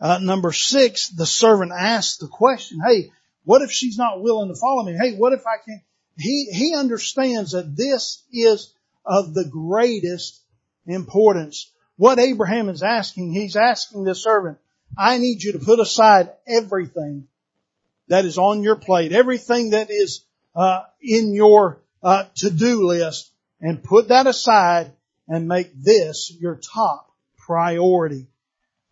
uh, 0.03 0.19
number 0.21 0.51
six. 0.51 1.07
The 1.07 1.25
servant 1.25 1.71
asks 1.71 2.17
the 2.17 2.27
question, 2.27 2.79
"Hey, 2.85 3.11
what 3.45 3.61
if 3.61 3.71
she's 3.71 3.97
not 3.97 4.21
willing 4.21 4.49
to 4.49 4.59
follow 4.59 4.83
me? 4.83 4.97
Hey, 5.01 5.15
what 5.15 5.31
if 5.31 5.47
I 5.47 5.63
can't?" 5.65 5.81
He 6.17 6.49
he 6.51 6.75
understands 6.75 7.51
that 7.51 7.75
this 7.75 8.21
is 8.31 8.73
of 9.05 9.33
the 9.33 9.45
greatest 9.45 10.41
importance. 10.85 11.71
What 11.95 12.19
Abraham 12.19 12.67
is 12.67 12.83
asking, 12.83 13.31
he's 13.31 13.55
asking 13.55 14.03
the 14.03 14.13
servant, 14.13 14.57
"I 14.97 15.17
need 15.19 15.41
you 15.41 15.53
to 15.53 15.59
put 15.59 15.79
aside 15.79 16.31
everything 16.45 17.29
that 18.09 18.25
is 18.25 18.37
on 18.37 18.61
your 18.61 18.75
plate, 18.75 19.13
everything 19.13 19.69
that 19.69 19.89
is 19.89 20.25
uh, 20.53 20.81
in 21.01 21.33
your 21.33 21.81
uh, 22.03 22.25
to-do 22.35 22.85
list, 22.85 23.31
and 23.61 23.81
put 23.81 24.09
that 24.09 24.27
aside 24.27 24.91
and 25.27 25.47
make 25.47 25.71
this 25.75 26.35
your 26.39 26.55
top 26.55 27.11
priority. 27.37 28.27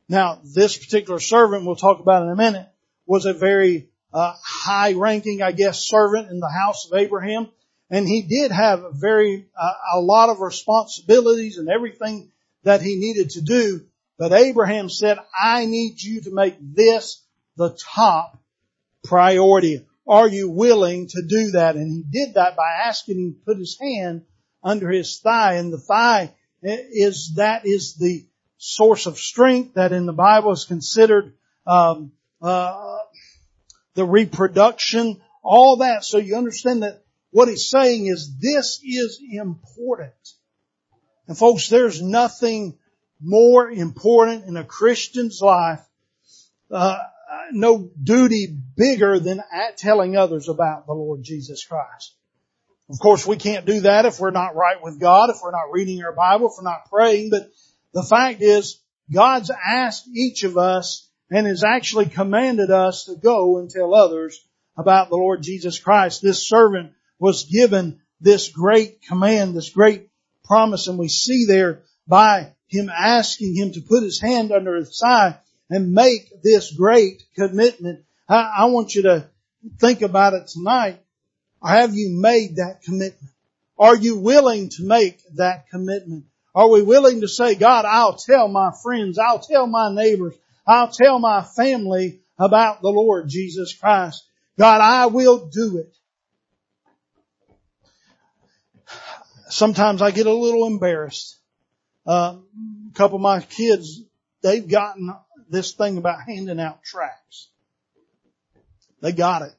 Now, 0.07 0.39
this 0.43 0.77
particular 0.77 1.19
servant 1.19 1.65
we'll 1.65 1.75
talk 1.75 2.00
about 2.00 2.23
in 2.23 2.29
a 2.29 2.35
minute 2.35 2.67
was 3.05 3.25
a 3.25 3.33
very 3.33 3.89
uh, 4.13 4.33
high-ranking, 4.43 5.41
I 5.41 5.51
guess, 5.51 5.88
servant 5.88 6.29
in 6.29 6.39
the 6.39 6.50
house 6.50 6.85
of 6.85 6.97
Abraham, 6.97 7.47
and 7.89 8.07
he 8.07 8.21
did 8.21 8.51
have 8.51 8.83
a 8.83 8.91
very 8.91 9.47
uh, 9.57 9.73
a 9.95 10.01
lot 10.01 10.29
of 10.29 10.39
responsibilities 10.39 11.57
and 11.57 11.69
everything 11.69 12.31
that 12.63 12.81
he 12.81 12.97
needed 12.97 13.31
to 13.31 13.41
do. 13.41 13.85
But 14.17 14.33
Abraham 14.33 14.89
said, 14.89 15.17
"I 15.39 15.65
need 15.65 16.01
you 16.01 16.21
to 16.21 16.33
make 16.33 16.55
this 16.59 17.23
the 17.57 17.77
top 17.93 18.38
priority. 19.03 19.85
Are 20.07 20.27
you 20.27 20.50
willing 20.50 21.07
to 21.07 21.21
do 21.21 21.51
that? 21.51 21.75
And 21.75 21.91
he 21.91 22.03
did 22.03 22.35
that 22.35 22.55
by 22.55 22.69
asking 22.85 23.17
him 23.17 23.33
to 23.33 23.39
put 23.45 23.57
his 23.57 23.77
hand 23.79 24.23
under 24.63 24.89
his 24.89 25.20
thigh. 25.20 25.56
And 25.56 25.72
the 25.72 25.80
thigh 25.80 26.34
is, 26.62 27.34
that 27.36 27.65
is 27.65 27.96
the 27.96 28.25
source 28.58 29.06
of 29.06 29.18
strength 29.18 29.75
that 29.75 29.91
in 29.91 30.06
the 30.06 30.13
Bible 30.13 30.51
is 30.51 30.65
considered, 30.65 31.34
um, 31.65 32.12
uh, 32.41 32.98
the 33.96 34.06
reproduction, 34.06 35.22
all 35.44 35.77
that. 35.77 36.03
So 36.03 36.18
you 36.18 36.36
understand 36.36 36.84
that 36.84 37.03
what 37.32 37.48
he's 37.48 37.70
saying 37.70 38.08
is 38.08 38.38
this 38.39 38.80
is 38.84 39.22
important. 39.32 40.13
And 41.27 41.38
folks, 41.38 41.70
there's 41.70 42.01
nothing 42.01 42.77
more 43.22 43.70
important 43.70 44.46
in 44.46 44.58
a 44.58 44.63
Christian's 44.63 45.39
life 45.41 45.82
uh, 46.72 46.98
no 47.51 47.89
duty 48.01 48.48
bigger 48.77 49.20
than 49.20 49.44
telling 49.77 50.15
others 50.15 50.50
about 50.50 50.86
the 50.86 50.94
Lord 50.94 51.22
Jesus 51.24 51.65
Christ. 51.65 52.15
Of 52.91 53.00
course, 53.00 53.25
we 53.25 53.38
can't 53.38 53.65
do 53.65 53.81
that 53.81 54.05
if 54.05 54.19
we're 54.19 54.31
not 54.31 54.55
right 54.55 54.83
with 54.83 55.00
God, 55.00 55.29
if 55.29 55.38
we're 55.41 55.51
not 55.51 55.71
reading 55.71 56.03
our 56.03 56.12
Bible, 56.12 56.48
if 56.48 56.53
we're 56.57 56.69
not 56.69 56.89
praying, 56.89 57.29
but 57.29 57.50
the 57.93 58.03
fact 58.03 58.41
is, 58.41 58.81
God's 59.12 59.50
asked 59.50 60.10
each 60.13 60.43
of 60.43 60.57
us 60.57 61.07
and 61.29 61.48
has 61.48 61.63
actually 61.63 62.07
commanded 62.07 62.69
us 62.69 63.05
to 63.05 63.15
go 63.15 63.60
and 63.60 63.69
tell 63.69 63.95
others 63.95 64.45
about 64.75 65.10
the 65.10 65.15
Lord 65.15 65.41
Jesus 65.41 65.79
Christ. 65.79 66.21
This 66.21 66.45
servant 66.45 66.91
was 67.17 67.45
given 67.45 68.01
this 68.19 68.50
great 68.50 69.03
command, 69.03 69.55
this 69.55 69.69
great 69.69 70.10
promise, 70.43 70.88
and 70.88 71.00
we 71.00 71.07
see 71.07 71.45
there 71.45 71.83
by 72.07 72.53
him 72.67 72.89
asking 72.89 73.55
him 73.55 73.71
to 73.71 73.81
put 73.81 74.03
his 74.03 74.19
hand 74.19 74.51
under 74.51 74.75
his 74.75 75.00
thigh, 75.00 75.38
and 75.69 75.93
make 75.93 76.41
this 76.43 76.74
great 76.74 77.24
commitment. 77.36 78.03
I, 78.27 78.51
I 78.60 78.65
want 78.65 78.95
you 78.95 79.03
to 79.03 79.29
think 79.79 80.01
about 80.01 80.33
it 80.33 80.48
tonight. 80.48 81.01
Have 81.63 81.94
you 81.94 82.10
made 82.10 82.56
that 82.58 82.82
commitment? 82.84 83.32
Are 83.77 83.96
you 83.96 84.18
willing 84.18 84.70
to 84.70 84.84
make 84.84 85.22
that 85.36 85.70
commitment? 85.70 86.25
Are 86.53 86.70
we 86.70 86.82
willing 86.82 87.22
to 87.22 87.27
say, 87.27 87.56
God, 87.56 87.86
I'll 87.86 88.15
tell 88.15 88.48
my 88.48 88.72
friends, 88.84 89.18
I'll 89.18 89.39
tell 89.39 89.68
my 89.68 89.94
neighbors, 89.94 90.36
I'll 90.68 90.89
tell 90.89 91.20
my 91.20 91.44
family 91.44 92.20
about 92.38 92.82
the 92.82 92.89
Lord 92.89 93.30
Jesus 93.30 93.74
Christ. 93.74 94.24
God, 94.58 94.82
I 94.82 95.08
will 95.08 95.48
do 95.48 95.77
it. 95.77 95.96
Sometimes 99.50 100.01
I 100.01 100.12
get 100.12 100.27
a 100.27 100.34
little 100.34 100.68
embarrassed. 100.68 101.38
Uh, 102.06 102.38
a 102.89 102.94
couple 102.94 103.18
of 103.18 103.22
my 103.22 103.41
kids, 103.41 104.01
they've 104.41 104.68
gotten 104.68 105.13
this 105.50 105.74
thing 105.74 105.98
about 105.98 106.22
handing 106.25 106.60
out 106.60 106.84
tracts. 106.84 107.50
They 109.01 109.12
got 109.12 109.44
it. 109.44 109.53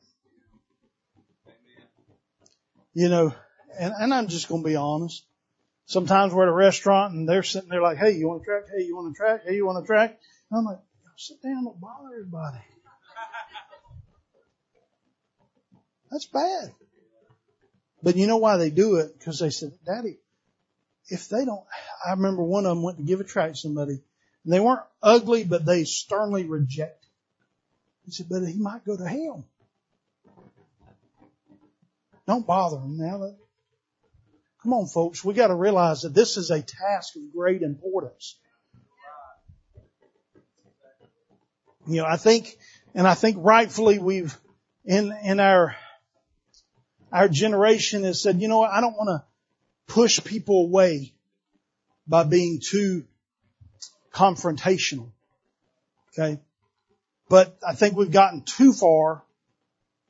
You 2.95 3.09
know, 3.09 3.35
and, 3.79 3.93
and 3.99 4.15
I'm 4.15 4.29
just 4.29 4.49
going 4.49 4.63
to 4.63 4.69
be 4.69 4.77
honest. 4.77 5.25
Sometimes 5.87 6.33
we're 6.33 6.45
at 6.45 6.49
a 6.49 6.53
restaurant 6.53 7.15
and 7.15 7.29
they're 7.29 7.43
sitting 7.43 7.69
there 7.69 7.83
like, 7.83 7.99
hey, 7.99 8.13
you 8.13 8.29
want 8.29 8.43
a 8.43 8.45
tract? 8.45 8.71
Hey, 8.75 8.85
you 8.85 8.97
want 8.97 9.13
a 9.13 9.17
tract? 9.17 9.45
Hey, 9.47 9.57
you 9.57 9.67
want 9.67 9.83
a 9.83 9.87
tract? 9.87 10.23
And 10.51 10.59
I'm 10.59 10.65
like, 10.65 10.79
sit 11.17 11.43
down, 11.43 11.65
don't 11.65 11.81
bother 11.81 12.15
everybody. 12.15 12.59
That's 16.11 16.27
bad. 16.27 16.73
But 18.03 18.17
you 18.17 18.27
know 18.27 18.39
why 18.39 18.57
they 18.57 18.71
do 18.71 18.97
it? 18.97 19.19
Because 19.19 19.39
they 19.39 19.51
said, 19.51 19.73
Daddy, 19.87 20.19
if 21.09 21.29
they 21.29 21.45
don't, 21.45 21.65
I 22.07 22.13
remember 22.13 22.43
one 22.43 22.67
of 22.67 22.71
them 22.71 22.83
went 22.83 22.99
to 22.99 23.05
give 23.05 23.21
a 23.21 23.25
tract 23.25 23.55
to 23.55 23.61
somebody 23.61 24.03
and 24.45 24.53
they 24.53 24.61
weren't 24.61 24.83
ugly, 25.03 25.45
but 25.45 25.65
they 25.65 25.85
sternly 25.85 26.45
rejected. 26.45 27.09
He 28.05 28.11
said, 28.11 28.27
but 28.29 28.45
he 28.45 28.59
might 28.59 28.85
go 28.85 28.97
to 28.97 29.07
hell. 29.07 29.47
Don't 32.33 32.47
bother 32.47 32.77
them 32.77 32.97
now. 32.97 33.35
Come 34.63 34.73
on, 34.73 34.87
folks. 34.87 35.23
We 35.23 35.35
got 35.35 35.49
to 35.49 35.55
realize 35.55 36.01
that 36.01 36.15
this 36.15 36.39
is 36.39 36.51
a 36.51 36.63
task 36.63 37.15
of 37.15 37.31
great 37.31 37.61
importance. 37.61 38.39
You 41.87 41.97
know, 41.97 42.07
I 42.07 42.17
think, 42.17 42.57
and 42.95 43.07
I 43.07 43.13
think 43.13 43.37
rightfully 43.39 43.99
we've, 43.99 44.35
in, 44.87 45.13
in 45.23 45.41
our, 45.41 45.77
our 47.13 47.29
generation 47.29 48.05
has 48.05 48.23
said, 48.23 48.41
you 48.41 48.49
know 48.49 48.61
what, 48.61 48.71
I 48.71 48.81
don't 48.81 48.97
want 48.97 49.11
to 49.11 49.93
push 49.93 50.25
people 50.25 50.65
away 50.65 51.13
by 52.09 52.25
being 52.25 52.61
too 52.67 53.05
confrontational. 54.11 55.11
Okay. 56.19 56.41
But 57.29 57.59
I 57.67 57.75
think 57.75 57.95
we've 57.95 58.11
gotten 58.11 58.41
too 58.41 58.73
far 58.73 59.23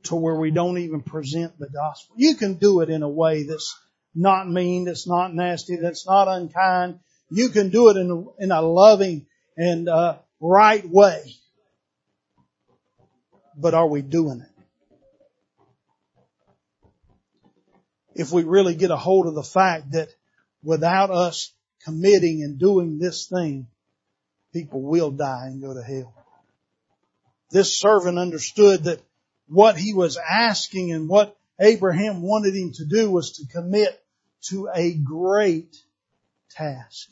to 0.05 0.17
where 0.17 0.35
we 0.35 0.51
don't 0.51 0.79
even 0.79 1.03
present 1.03 1.59
the 1.59 1.69
gospel. 1.69 2.17
You 2.19 2.35
can 2.35 2.55
do 2.55 2.81
it 2.81 2.91
in 2.91 3.03
a 3.03 3.09
way 3.09 3.45
that's 3.45 3.79
not 4.15 4.49
mean, 4.49 4.85
that's 4.85 5.07
not 5.07 5.35
nasty, 5.35 5.77
that's 5.77 6.07
not 6.07 6.29
unkind. 6.29 6.99
You 7.31 7.49
can 7.49 7.71
do 7.71 7.89
it 7.89 7.97
in 7.97 8.11
a, 8.11 8.43
in 8.45 8.53
a 8.53 8.61
loving 8.61 9.27
and 9.57 9.89
uh, 9.89 10.19
right 10.41 10.87
way. 10.87 11.35
But 13.57 13.75
are 13.75 13.89
we 13.89 14.03
doing 14.03 14.41
it? 14.41 14.49
If 18.15 18.33
we 18.33 18.43
really 18.43 18.75
get 18.75 18.91
a 18.91 18.97
hold 18.97 19.27
of 19.27 19.35
the 19.35 19.43
fact 19.43 19.93
that 19.93 20.09
without 20.63 21.11
us 21.11 21.53
committing 21.85 22.43
and 22.43 22.59
doing 22.59 22.99
this 22.99 23.27
thing, 23.27 23.67
people 24.53 24.83
will 24.83 25.11
die 25.11 25.47
and 25.47 25.63
go 25.63 25.73
to 25.73 25.83
hell. 25.83 26.15
This 27.51 27.79
servant 27.79 28.19
understood 28.19 28.85
that 28.85 29.01
what 29.53 29.77
he 29.77 29.93
was 29.93 30.17
asking 30.17 30.93
and 30.93 31.09
what 31.09 31.37
Abraham 31.61 32.23
wanted 32.23 32.55
him 32.55 32.73
to 32.73 32.85
do 32.87 33.11
was 33.11 33.33
to 33.33 33.47
commit 33.47 34.03
to 34.49 34.69
a 34.75 34.95
great 34.95 35.77
task. 36.51 37.09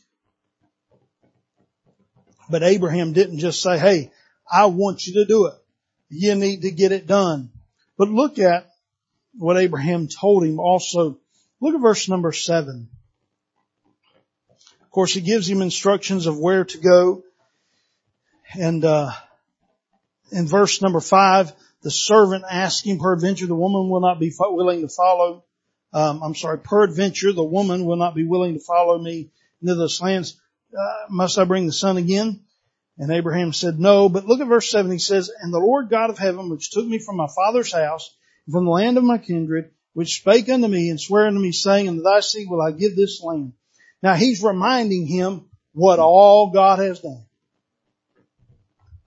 But 2.48 2.62
Abraham 2.62 3.12
didn't 3.12 3.38
just 3.38 3.62
say, 3.62 3.78
hey, 3.78 4.10
I 4.50 4.66
want 4.66 5.06
you 5.06 5.14
to 5.14 5.26
do 5.26 5.46
it. 5.46 5.54
You 6.08 6.34
need 6.34 6.62
to 6.62 6.70
get 6.70 6.92
it 6.92 7.06
done. 7.06 7.50
But 7.96 8.08
look 8.08 8.38
at 8.38 8.68
what 9.38 9.58
Abraham 9.58 10.08
told 10.08 10.44
him 10.44 10.58
also. 10.58 11.18
Look 11.60 11.74
at 11.74 11.80
verse 11.80 12.08
number 12.08 12.32
seven. 12.32 12.88
Of 14.82 14.90
course, 14.90 15.12
he 15.12 15.20
gives 15.20 15.48
him 15.48 15.62
instructions 15.62 16.26
of 16.26 16.38
where 16.38 16.64
to 16.64 16.78
go. 16.78 17.22
And 18.58 18.84
uh, 18.84 19.12
in 20.32 20.48
verse 20.48 20.82
number 20.82 21.00
five, 21.00 21.52
the 21.82 21.90
servant 21.90 22.44
asking, 22.50 22.98
peradventure 22.98 23.46
the 23.46 23.54
woman 23.54 23.88
will 23.88 24.00
not 24.00 24.20
be 24.20 24.32
willing 24.38 24.82
to 24.82 24.88
follow. 24.88 25.44
Um, 25.92 26.22
I'm 26.22 26.34
sorry, 26.34 26.58
peradventure 26.58 27.32
the 27.32 27.42
woman 27.42 27.84
will 27.84 27.96
not 27.96 28.14
be 28.14 28.24
willing 28.24 28.54
to 28.54 28.60
follow 28.60 28.98
me 28.98 29.30
into 29.62 29.74
this 29.74 30.00
lands. 30.00 30.40
Uh, 30.78 31.06
must 31.08 31.38
I 31.38 31.44
bring 31.44 31.66
the 31.66 31.72
son 31.72 31.96
again? 31.96 32.44
And 32.98 33.10
Abraham 33.10 33.52
said, 33.52 33.80
no, 33.80 34.08
but 34.08 34.26
look 34.26 34.40
at 34.40 34.46
verse 34.46 34.70
7. 34.70 34.90
He 34.90 34.98
says, 34.98 35.30
and 35.40 35.52
the 35.52 35.58
Lord 35.58 35.88
God 35.88 36.10
of 36.10 36.18
heaven, 36.18 36.50
which 36.50 36.70
took 36.70 36.86
me 36.86 36.98
from 36.98 37.16
my 37.16 37.28
father's 37.34 37.72
house, 37.72 38.14
from 38.50 38.66
the 38.66 38.70
land 38.70 38.98
of 38.98 39.04
my 39.04 39.16
kindred, 39.16 39.70
which 39.94 40.18
spake 40.18 40.48
unto 40.48 40.68
me 40.68 40.90
and 40.90 41.00
sware 41.00 41.26
unto 41.26 41.40
me, 41.40 41.50
saying, 41.50 41.88
unto 41.88 42.02
thy 42.02 42.20
seed 42.20 42.48
will 42.48 42.60
I 42.60 42.72
give 42.72 42.94
this 42.94 43.22
land. 43.22 43.54
Now 44.02 44.14
he's 44.14 44.42
reminding 44.42 45.06
him 45.06 45.46
what 45.72 45.98
all 45.98 46.50
God 46.50 46.78
has 46.78 47.00
done. 47.00 47.24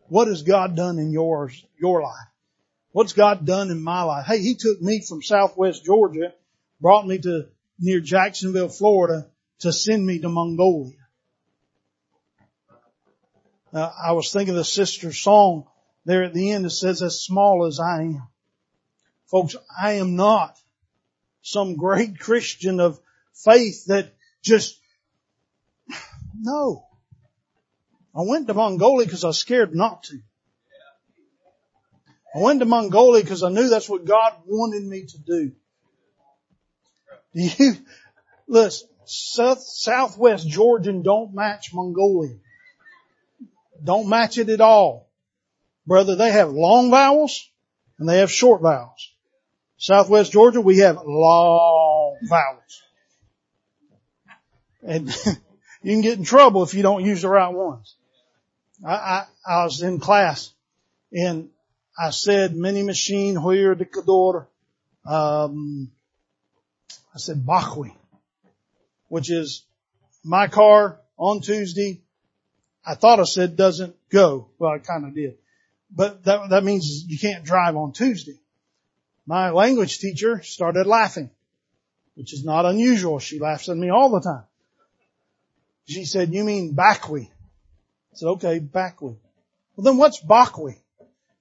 What 0.07 0.27
has 0.27 0.41
God 0.41 0.75
done 0.75 0.97
in 0.97 1.11
yours, 1.11 1.63
your 1.79 2.01
life? 2.01 2.32
What's 2.93 3.13
God 3.13 3.45
done 3.45 3.71
in 3.71 3.81
my 3.81 4.03
life? 4.03 4.27
Hey, 4.27 4.39
He 4.39 4.55
took 4.55 4.81
me 4.81 5.01
from 5.01 5.23
southwest 5.23 5.83
Georgia, 5.83 6.33
brought 6.79 7.07
me 7.07 7.17
to 7.17 7.47
near 7.79 7.99
Jacksonville, 7.99 8.69
Florida 8.69 9.27
to 9.59 9.73
send 9.73 10.05
me 10.05 10.19
to 10.19 10.29
Mongolia. 10.29 10.93
Uh, 13.73 13.91
I 14.05 14.11
was 14.11 14.31
thinking 14.31 14.53
of 14.53 14.57
the 14.57 14.63
sister's 14.63 15.17
song 15.17 15.65
there 16.05 16.23
at 16.23 16.35
the 16.35 16.51
end. 16.51 16.67
It 16.67 16.69
says, 16.69 17.01
as 17.01 17.19
small 17.19 17.65
as 17.65 17.79
I 17.79 18.03
am. 18.03 18.27
Folks, 19.25 19.55
I 19.81 19.93
am 19.93 20.15
not 20.15 20.55
some 21.41 21.75
great 21.75 22.19
Christian 22.19 22.79
of 22.79 22.99
faith 23.33 23.85
that 23.87 24.13
just, 24.43 24.79
no. 26.39 26.85
I 28.15 28.21
went 28.21 28.45
to 28.47 28.53
Mongolia 28.53 29.07
because 29.07 29.23
I 29.23 29.27
was 29.27 29.39
scared 29.39 29.73
not 29.73 30.03
to. 30.03 30.19
I 32.35 32.39
went 32.39 32.59
to 32.61 32.65
Mongolia 32.65 33.23
because 33.23 33.43
I 33.43 33.49
knew 33.49 33.69
that's 33.69 33.89
what 33.89 34.05
God 34.05 34.33
wanted 34.45 34.83
me 34.83 35.05
to 35.05 35.17
do. 35.19 35.51
Do 37.35 37.41
you, 37.41 37.75
listen, 38.47 38.89
South, 39.05 39.61
Southwest 39.61 40.47
Georgian 40.47 41.03
don't 41.03 41.33
match 41.33 41.73
Mongolia. 41.73 42.35
Don't 43.83 44.09
match 44.09 44.37
it 44.37 44.49
at 44.49 44.61
all. 44.61 45.09
Brother, 45.85 46.15
they 46.15 46.31
have 46.31 46.51
long 46.51 46.89
vowels 46.89 47.49
and 47.99 48.07
they 48.07 48.19
have 48.19 48.31
short 48.31 48.61
vowels. 48.61 49.11
Southwest 49.77 50.31
Georgia, 50.31 50.61
we 50.61 50.79
have 50.79 50.97
long 51.05 52.17
vowels. 52.23 52.81
And 54.81 55.07
you 55.83 55.93
can 55.93 56.01
get 56.01 56.17
in 56.17 56.23
trouble 56.23 56.63
if 56.63 56.73
you 56.73 56.83
don't 56.83 57.05
use 57.05 57.21
the 57.21 57.29
right 57.29 57.53
ones. 57.53 57.95
I, 58.85 58.93
I, 58.93 59.25
I 59.45 59.63
was 59.65 59.81
in 59.81 59.99
class 59.99 60.51
and 61.11 61.49
I 61.97 62.09
said 62.09 62.55
mini 62.55 62.83
machine 62.83 63.35
huir 63.35 63.75
de. 63.77 63.85
Um, 65.05 65.91
I 67.13 67.17
said 67.17 67.45
Bakwi, 67.45 67.93
which 69.09 69.29
is 69.29 69.65
my 70.23 70.47
car 70.47 70.99
on 71.17 71.41
Tuesday 71.41 72.03
I 72.85 72.95
thought 72.95 73.19
I 73.19 73.23
said 73.23 73.55
doesn't 73.55 73.95
go. 74.09 74.49
Well, 74.59 74.71
I 74.71 74.79
kind 74.79 75.05
of 75.05 75.15
did. 75.15 75.37
But 75.89 76.23
that, 76.25 76.49
that 76.49 76.63
means 76.63 77.05
you 77.07 77.17
can't 77.17 77.45
drive 77.45 77.75
on 77.75 77.93
Tuesday. 77.93 78.39
My 79.25 79.51
language 79.51 79.99
teacher 79.99 80.41
started 80.41 80.85
laughing, 80.85 81.29
which 82.15 82.33
is 82.33 82.43
not 82.43 82.65
unusual. 82.65 83.19
She 83.19 83.39
laughs 83.39 83.69
at 83.69 83.77
me 83.77 83.89
all 83.89 84.09
the 84.09 84.19
time. 84.19 84.43
She 85.87 86.05
said, 86.05 86.33
you 86.33 86.43
mean 86.43 86.75
Bakwi? 86.75 87.27
I 87.27 88.15
said, 88.15 88.27
okay, 88.27 88.59
Bakwi. 88.59 89.17
Well 89.75 89.83
then 89.83 89.97
what's 89.97 90.21
Bakwi? 90.21 90.77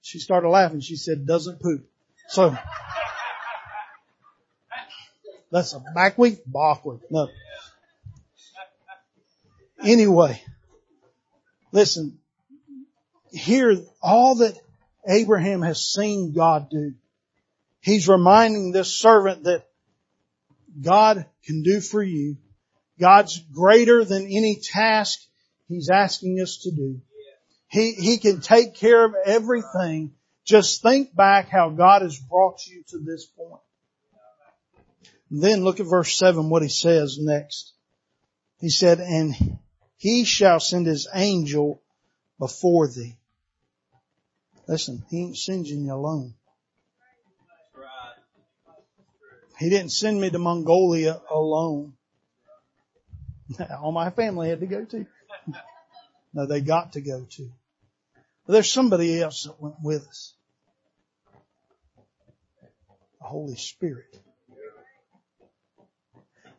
She 0.03 0.19
started 0.19 0.49
laughing. 0.49 0.81
She 0.81 0.95
said, 0.95 1.25
doesn't 1.25 1.59
poop. 1.59 1.89
So, 2.29 2.55
that's 5.51 5.73
a 5.73 5.79
back 5.95 6.17
Bakwi? 6.17 6.39
Bakwi. 6.51 6.99
No. 7.09 7.27
Anyway, 9.83 10.39
Listen, 11.73 12.19
hear 13.31 13.75
all 13.99 14.35
that 14.35 14.55
Abraham 15.09 15.63
has 15.63 15.83
seen 15.83 16.31
God 16.31 16.69
do. 16.69 16.93
He's 17.81 18.07
reminding 18.07 18.71
this 18.71 18.93
servant 18.93 19.45
that 19.45 19.65
God 20.79 21.25
can 21.43 21.63
do 21.63 21.81
for 21.81 22.01
you. 22.01 22.37
God's 22.99 23.39
greater 23.39 24.05
than 24.05 24.27
any 24.27 24.61
task 24.61 25.19
He's 25.67 25.89
asking 25.89 26.39
us 26.41 26.57
to 26.57 26.71
do. 26.71 27.01
He, 27.73 27.93
he 27.93 28.19
can 28.19 28.39
take 28.39 28.75
care 28.75 29.03
of 29.03 29.15
everything. 29.25 30.11
Just 30.45 30.83
think 30.83 31.15
back 31.15 31.49
how 31.49 31.71
God 31.71 32.03
has 32.03 32.19
brought 32.19 32.63
you 32.67 32.83
to 32.89 32.99
this 32.99 33.25
point. 33.25 33.61
Then 35.31 35.63
look 35.63 35.79
at 35.79 35.87
verse 35.87 36.15
7, 36.15 36.51
what 36.51 36.61
he 36.61 36.69
says 36.69 37.17
next. 37.19 37.73
He 38.59 38.69
said, 38.69 38.99
and 38.99 39.57
he 39.97 40.23
shall 40.23 40.59
send 40.59 40.85
his 40.85 41.07
angel 41.15 41.81
before 42.37 42.87
thee. 42.87 43.17
Listen, 44.67 45.03
he 45.09 45.23
ain't 45.23 45.37
sending 45.37 45.85
you 45.85 45.93
alone. 45.93 46.35
He 49.57 49.71
didn't 49.71 49.93
send 49.93 50.21
me 50.21 50.29
to 50.29 50.37
Mongolia 50.37 51.19
alone. 51.31 51.93
All 53.81 53.91
my 53.91 54.11
family 54.11 54.49
had 54.49 54.59
to 54.59 54.67
go 54.67 54.85
to. 54.85 55.07
No, 56.35 56.47
they 56.47 56.61
got 56.61 56.93
to 56.93 57.01
go 57.01 57.27
to. 57.29 57.51
But 58.45 58.53
there's 58.53 58.71
somebody 58.71 59.21
else 59.21 59.43
that 59.43 59.61
went 59.61 59.75
with 59.81 60.07
us. 60.07 60.35
The 63.19 63.27
Holy 63.27 63.55
Spirit. 63.55 64.19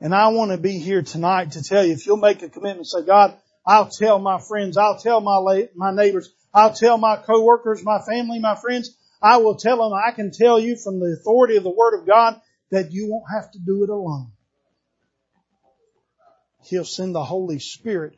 And 0.01 0.15
I 0.15 0.29
want 0.29 0.51
to 0.51 0.59
be 0.59 0.79
here 0.79 1.03
tonight 1.03 1.53
to 1.53 1.63
tell 1.63 1.85
you, 1.85 1.93
if 1.93 2.07
you'll 2.07 2.17
make 2.17 2.43
a 2.43 2.49
commitment, 2.49 2.87
say, 2.87 3.03
God, 3.03 3.37
I'll 3.67 3.89
tell 3.89 4.19
my 4.19 4.39
friends, 4.39 4.77
I'll 4.77 4.99
tell 4.99 5.21
my, 5.21 5.69
my 5.75 5.93
neighbors, 5.93 6.31
I'll 6.53 6.75
tell 6.75 6.99
my 6.99 7.17
coworkers, 7.17 7.83
my 7.83 8.01
family, 8.01 8.39
my 8.39 8.55
friends, 8.55 8.97
I 9.23 9.39
will 9.39 9.57
tell 9.57 9.79
them, 9.79 9.93
I 9.95 10.11
can 10.13 10.31
tell 10.31 10.61
you 10.61 10.77
from 10.77 11.01
the 11.01 11.17
authority 11.19 11.57
of 11.57 11.65
the 11.65 11.71
Word 11.71 11.99
of 11.99 12.07
God 12.07 12.41
that 12.71 12.93
you 12.93 13.11
won't 13.11 13.25
have 13.33 13.51
to 13.53 13.59
do 13.59 13.85
it 13.85 13.91
alone. 13.91 14.33
He'll 16.65 16.85
send 16.85 17.15
the 17.15 17.25
Holy 17.25 17.59
Spirit 17.59 18.17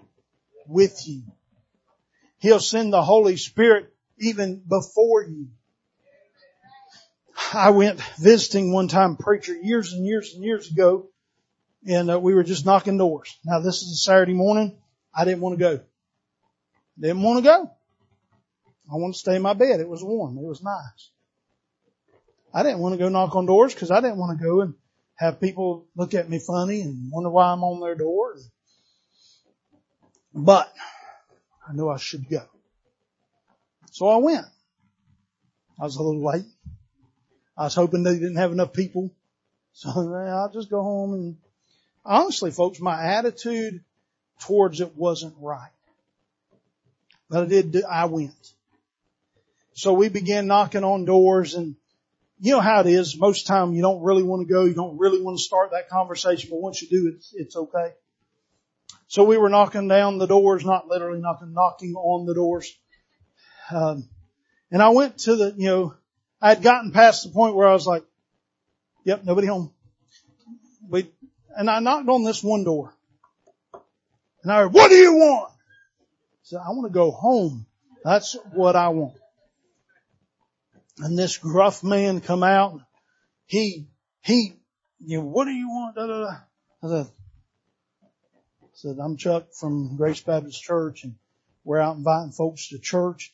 with 0.67 1.07
you. 1.07 1.23
He'll 2.39 2.61
send 2.61 2.93
the 2.93 3.03
Holy 3.03 3.37
Spirit 3.37 3.93
even 4.19 4.63
before 4.69 5.25
you. 5.25 5.49
I 7.53 7.71
went 7.71 8.01
visiting 8.19 8.73
one 8.73 8.89
time 8.89 9.17
preacher 9.17 9.55
years 9.55 9.93
and 9.93 10.07
years 10.07 10.35
and 10.35 10.43
years 10.43 10.71
ago 10.71 11.09
and 11.87 12.11
uh, 12.11 12.19
we 12.19 12.35
were 12.35 12.43
just 12.43 12.67
knocking 12.67 12.99
doors. 12.99 13.39
Now 13.45 13.61
this 13.61 13.83
is 13.83 13.93
a 13.93 13.97
Saturday 13.97 14.35
morning. 14.35 14.77
I 15.15 15.25
didn't 15.25 15.41
want 15.41 15.59
to 15.59 15.61
go. 15.61 15.81
Didn't 16.99 17.23
want 17.23 17.45
to 17.45 17.49
go. 17.49 17.71
I 18.91 18.97
wanted 18.97 19.15
to 19.15 19.19
stay 19.19 19.37
in 19.37 19.43
my 19.43 19.55
bed. 19.55 19.81
It 19.81 19.89
was 19.89 20.03
warm. 20.03 20.39
It 20.39 20.45
was 20.45 20.63
nice. 20.63 21.11
I 22.53 22.63
didn't 22.63 22.79
want 22.79 22.95
to 22.95 22.99
go 22.99 23.09
knock 23.09 23.37
on 23.37 23.47
doors 23.47 23.75
because 23.75 23.91
I 23.91 24.01
didn't 24.01 24.19
want 24.19 24.39
to 24.39 24.45
go 24.45 24.61
and 24.63 24.75
have 25.17 25.41
people 25.41 25.87
look 25.97 26.15
at 26.15 26.29
me 26.29 26.39
funny 26.39 26.83
and 26.83 27.11
wonder 27.13 27.31
why 27.31 27.53
I'm 27.53 27.65
on 27.65 27.81
their 27.81 27.95
door. 27.95 28.37
But 30.35 30.73
I 31.69 31.73
knew 31.73 31.89
I 31.89 31.97
should 31.97 32.29
go. 32.29 32.43
So 33.91 34.09
I 34.09 34.17
went. 34.17 34.47
I 35.79 35.85
was 35.85 35.97
a 35.97 36.03
little 36.03 36.25
late. 36.25 36.45
I 37.57 37.65
was 37.65 37.75
hoping 37.75 38.03
they 38.03 38.15
didn't 38.15 38.37
have 38.37 38.53
enough 38.53 38.73
people. 38.73 39.11
So 39.73 39.91
I'll 40.15 40.53
just 40.53 40.71
go 40.71 40.83
home 40.83 41.15
and 41.15 41.37
honestly 42.05 42.51
folks, 42.51 42.81
my 42.81 43.03
attitude 43.03 43.83
towards 44.41 44.81
it 44.81 44.97
wasn't 44.97 45.35
right. 45.41 45.71
But 47.29 47.45
I 47.45 47.47
did, 47.47 47.83
I 47.85 48.05
went. 48.05 48.53
So 49.75 49.93
we 49.93 50.09
began 50.09 50.47
knocking 50.47 50.85
on 50.85 51.05
doors 51.05 51.55
and 51.55 51.77
you 52.39 52.53
know 52.53 52.61
how 52.61 52.81
it 52.81 52.87
is. 52.87 53.19
Most 53.19 53.47
time 53.47 53.73
you 53.73 53.83
don't 53.83 54.03
really 54.03 54.23
want 54.23 54.47
to 54.47 54.53
go. 54.53 54.65
You 54.65 54.75
don't 54.75 54.99
really 54.99 55.21
want 55.21 55.39
to 55.39 55.43
start 55.43 55.71
that 55.73 55.89
conversation, 55.89 56.51
but 56.51 56.61
once 56.61 56.83
you 56.83 56.89
do, 56.89 57.09
it's, 57.09 57.33
it's 57.35 57.57
okay. 57.57 57.93
So 59.09 59.25
we 59.25 59.39
were 59.39 59.49
knocking 59.49 59.89
down 59.89 60.19
the 60.19 60.27
doors, 60.27 60.65
not 60.65 60.89
literally 60.89 61.21
knocking, 61.21 61.53
knocking 61.53 61.95
on 61.95 62.27
the 62.27 62.35
doors. 62.35 62.77
Um, 63.71 64.09
and 64.71 64.83
I 64.83 64.89
went 64.91 65.19
to 65.21 65.37
the, 65.37 65.55
you 65.57 65.67
know, 65.67 65.95
I 66.41 66.51
had 66.51 66.63
gotten 66.63 66.93
past 66.93 67.25
the 67.25 67.31
point 67.31 67.55
where 67.55 67.69
I 67.69 67.73
was 67.73 67.87
like, 67.87 68.05
yep, 69.05 69.25
nobody 69.25 69.47
home. 69.47 69.73
We, 70.89 71.11
and 71.57 71.71
I 71.71 71.81
knocked 71.81 72.09
on 72.09 72.25
this 72.25 72.43
one 72.43 72.65
door. 72.65 72.93
And 74.43 74.53
I 74.53 74.59
heard, 74.59 74.73
what 74.73 74.89
do 74.89 74.97
you 74.97 75.15
want? 75.15 75.51
I 75.51 76.43
said, 76.43 76.61
I 76.65 76.71
want 76.71 76.87
to 76.87 76.93
go 76.93 77.11
home. 77.11 77.67
That's 78.05 78.37
what 78.53 78.77
I 78.77 78.89
want. 78.91 79.15
And 80.99 81.19
this 81.19 81.39
gruff 81.39 81.83
man 81.83 82.21
come 82.21 82.43
out. 82.43 82.81
He, 83.47 83.87
he, 84.23 84.55
you 85.05 85.19
know, 85.19 85.25
what 85.25 85.45
do 85.45 85.53
you 85.53 85.69
want? 85.69 85.97
Da, 85.97 86.07
da, 86.07 86.21
da. 86.21 86.37
I 86.83 86.89
said, 86.89 87.13
said, 88.77 88.99
I'm 89.01 89.17
Chuck 89.17 89.55
from 89.59 89.97
Grace 89.97 90.21
Baptist 90.21 90.63
Church 90.63 91.05
and 91.05 91.15
we're 91.65 91.81
out 91.81 91.97
inviting 91.97 92.33
folks 92.33 92.69
to 92.69 92.79
church. 92.79 93.33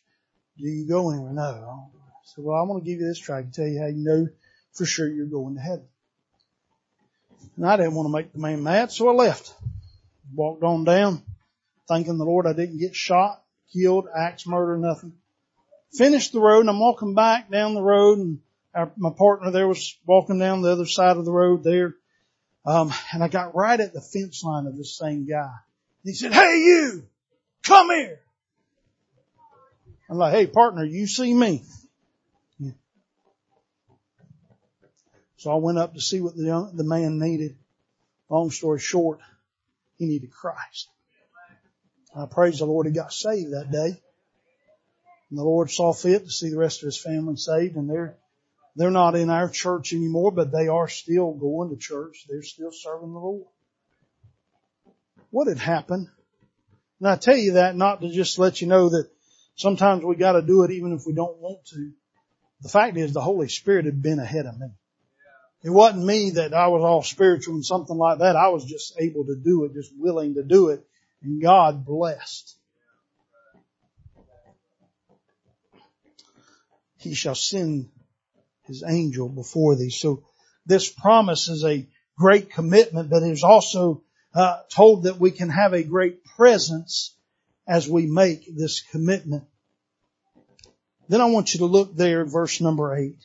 Do 0.56 0.68
you 0.68 0.86
go 0.88 1.10
anywhere? 1.10 1.32
No. 1.32 1.90
said, 2.24 2.44
well, 2.44 2.56
I 2.56 2.62
want 2.62 2.84
to 2.84 2.88
give 2.88 3.00
you 3.00 3.08
this 3.08 3.18
track 3.18 3.44
and 3.44 3.52
tell 3.52 3.66
you 3.66 3.80
how 3.80 3.88
you 3.88 4.04
know 4.04 4.28
for 4.72 4.86
sure 4.86 5.08
you're 5.08 5.26
going 5.26 5.56
to 5.56 5.60
heaven. 5.60 5.88
And 7.56 7.66
I 7.66 7.76
didn't 7.76 7.94
want 7.94 8.06
to 8.06 8.12
make 8.12 8.32
the 8.32 8.38
man 8.38 8.62
mad, 8.62 8.92
so 8.92 9.08
I 9.08 9.14
left. 9.14 9.52
Walked 10.32 10.62
on 10.62 10.84
down, 10.84 11.24
thanking 11.88 12.18
the 12.18 12.24
Lord 12.24 12.46
I 12.46 12.52
didn't 12.52 12.78
get 12.78 12.94
shot, 12.94 13.42
killed, 13.72 14.06
axe 14.16 14.46
murder, 14.46 14.76
nothing. 14.76 15.14
Finished 15.92 16.32
the 16.32 16.40
road 16.40 16.60
and 16.60 16.70
I'm 16.70 16.78
walking 16.78 17.16
back 17.16 17.50
down 17.50 17.74
the 17.74 17.82
road 17.82 18.18
and 18.18 18.38
our, 18.76 18.92
my 18.96 19.10
partner 19.10 19.50
there 19.50 19.66
was 19.66 19.98
walking 20.06 20.38
down 20.38 20.62
the 20.62 20.70
other 20.70 20.86
side 20.86 21.16
of 21.16 21.24
the 21.24 21.32
road 21.32 21.64
there. 21.64 21.96
Um, 22.64 22.92
and 23.12 23.24
I 23.24 23.28
got 23.28 23.54
right 23.54 23.78
at 23.78 23.92
the 23.92 24.00
fence 24.00 24.42
line 24.44 24.66
of 24.66 24.76
this 24.76 24.96
same 24.96 25.26
guy. 25.26 25.52
He 26.04 26.14
said, 26.14 26.32
Hey 26.32 26.58
you, 26.58 27.04
come 27.62 27.90
here. 27.90 28.20
I'm 30.08 30.18
like, 30.18 30.34
Hey 30.34 30.46
partner, 30.46 30.84
you 30.84 31.06
see 31.06 31.32
me. 31.32 31.64
So 35.42 35.50
I 35.50 35.56
went 35.56 35.76
up 35.76 35.94
to 35.94 36.00
see 36.00 36.20
what 36.20 36.36
the 36.36 36.44
young, 36.44 36.76
the 36.76 36.84
man 36.84 37.18
needed. 37.18 37.56
Long 38.28 38.52
story 38.52 38.78
short, 38.78 39.18
he 39.98 40.06
needed 40.06 40.30
Christ. 40.30 40.88
I 42.14 42.26
praise 42.26 42.60
the 42.60 42.64
Lord 42.64 42.86
he 42.86 42.92
got 42.92 43.12
saved 43.12 43.52
that 43.52 43.72
day. 43.72 44.00
And 45.30 45.38
the 45.38 45.42
Lord 45.42 45.68
saw 45.68 45.92
fit 45.92 46.26
to 46.26 46.30
see 46.30 46.50
the 46.50 46.58
rest 46.58 46.82
of 46.82 46.86
his 46.86 47.02
family 47.02 47.34
saved 47.34 47.74
and 47.74 47.90
they're, 47.90 48.16
they're 48.74 48.90
not 48.90 49.14
in 49.16 49.28
our 49.28 49.48
church 49.48 49.92
anymore, 49.92 50.32
but 50.32 50.50
they 50.50 50.68
are 50.68 50.88
still 50.88 51.32
going 51.32 51.70
to 51.70 51.76
church. 51.76 52.24
They're 52.28 52.42
still 52.42 52.72
serving 52.72 53.12
the 53.12 53.18
Lord. 53.18 53.46
What 55.30 55.48
had 55.48 55.58
happened? 55.58 56.08
And 57.00 57.08
I 57.08 57.16
tell 57.16 57.36
you 57.36 57.54
that 57.54 57.76
not 57.76 58.00
to 58.00 58.08
just 58.08 58.38
let 58.38 58.60
you 58.60 58.66
know 58.66 58.90
that 58.90 59.10
sometimes 59.56 60.04
we 60.04 60.14
gotta 60.16 60.42
do 60.42 60.62
it 60.62 60.70
even 60.70 60.92
if 60.92 61.02
we 61.06 61.12
don't 61.12 61.38
want 61.38 61.64
to. 61.66 61.92
The 62.62 62.68
fact 62.68 62.96
is 62.96 63.12
the 63.12 63.20
Holy 63.20 63.48
Spirit 63.48 63.86
had 63.86 64.02
been 64.02 64.20
ahead 64.20 64.46
of 64.46 64.58
me. 64.58 64.68
It 65.64 65.70
wasn't 65.70 66.04
me 66.04 66.30
that 66.30 66.54
I 66.54 66.68
was 66.68 66.82
all 66.82 67.02
spiritual 67.02 67.54
and 67.54 67.64
something 67.64 67.96
like 67.96 68.18
that. 68.18 68.36
I 68.36 68.48
was 68.48 68.64
just 68.64 68.94
able 68.98 69.24
to 69.26 69.36
do 69.36 69.64
it, 69.64 69.74
just 69.74 69.92
willing 69.96 70.34
to 70.34 70.42
do 70.42 70.68
it. 70.68 70.84
And 71.22 71.40
God 71.40 71.84
blessed. 71.84 72.56
He 76.98 77.14
shall 77.14 77.34
send 77.34 77.90
his 78.66 78.82
angel 78.86 79.28
before 79.28 79.76
thee. 79.76 79.90
So 79.90 80.24
this 80.66 80.88
promise 80.88 81.48
is 81.48 81.64
a 81.64 81.86
great 82.16 82.50
commitment, 82.50 83.10
but 83.10 83.22
it 83.22 83.30
is 83.30 83.44
also 83.44 84.02
uh, 84.34 84.60
told 84.70 85.04
that 85.04 85.18
we 85.18 85.30
can 85.30 85.48
have 85.48 85.72
a 85.72 85.82
great 85.82 86.24
presence 86.24 87.14
as 87.66 87.88
we 87.88 88.06
make 88.06 88.44
this 88.56 88.80
commitment. 88.80 89.44
Then 91.08 91.20
I 91.20 91.26
want 91.26 91.52
you 91.52 91.58
to 91.58 91.66
look 91.66 91.94
there, 91.94 92.24
verse 92.24 92.60
number 92.60 92.96
eight. 92.96 93.18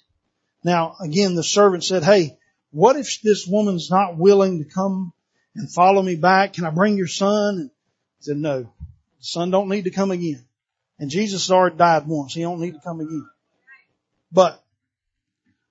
Now, 0.64 0.96
again, 1.00 1.36
the 1.36 1.44
servant 1.44 1.84
said, 1.84 2.04
Hey, 2.04 2.38
what 2.72 2.98
if 2.98 3.22
this 3.22 3.48
woman's 3.48 3.90
not 3.90 4.18
willing 4.18 4.64
to 4.64 4.70
come 4.70 5.14
and 5.56 5.72
follow 5.72 6.02
me 6.02 6.16
back? 6.16 6.54
Can 6.54 6.66
I 6.66 6.70
bring 6.72 6.98
your 6.98 7.08
son? 7.08 7.60
And 7.60 7.72
he 8.20 8.24
said, 8.24 8.38
No, 8.38 8.64
the 8.64 8.70
son 9.20 9.52
don't 9.52 9.70
need 9.70 9.86
to 9.86 9.92
come 9.92 10.12
again. 10.12 10.44
And 11.00 11.10
Jesus 11.10 11.50
already 11.52 11.78
died 11.78 12.08
once. 12.08 12.34
He 12.34 12.42
don't 12.42 12.60
need 12.60 12.74
to 12.74 12.82
come 12.84 13.00
again. 13.00 13.28
But 14.32 14.62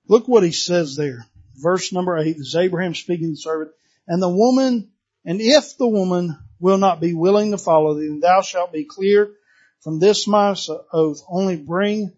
look 0.07 0.27
what 0.27 0.43
he 0.43 0.51
says 0.51 0.95
there. 0.95 1.25
Verse 1.55 1.91
number 1.91 2.17
eight 2.17 2.37
is 2.37 2.55
Abraham 2.55 2.95
speaking 2.95 3.27
to 3.27 3.31
the 3.31 3.37
servant. 3.37 3.71
And 4.07 4.21
the 4.21 4.29
woman, 4.29 4.91
and 5.25 5.41
if 5.41 5.77
the 5.77 5.87
woman 5.87 6.37
will 6.59 6.77
not 6.77 7.01
be 7.01 7.13
willing 7.13 7.51
to 7.51 7.57
follow 7.57 7.93
thee, 7.93 8.07
then 8.07 8.19
thou 8.19 8.41
shalt 8.41 8.71
be 8.71 8.85
clear 8.85 9.31
from 9.81 9.99
this 9.99 10.27
my 10.27 10.55
oath. 10.93 11.21
Only 11.27 11.57
bring 11.57 12.13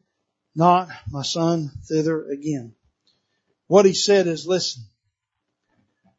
not 0.55 0.89
my 1.09 1.23
son 1.23 1.71
thither 1.85 2.25
again. 2.29 2.73
What 3.67 3.85
he 3.85 3.93
said 3.93 4.27
is, 4.27 4.47
listen, 4.47 4.83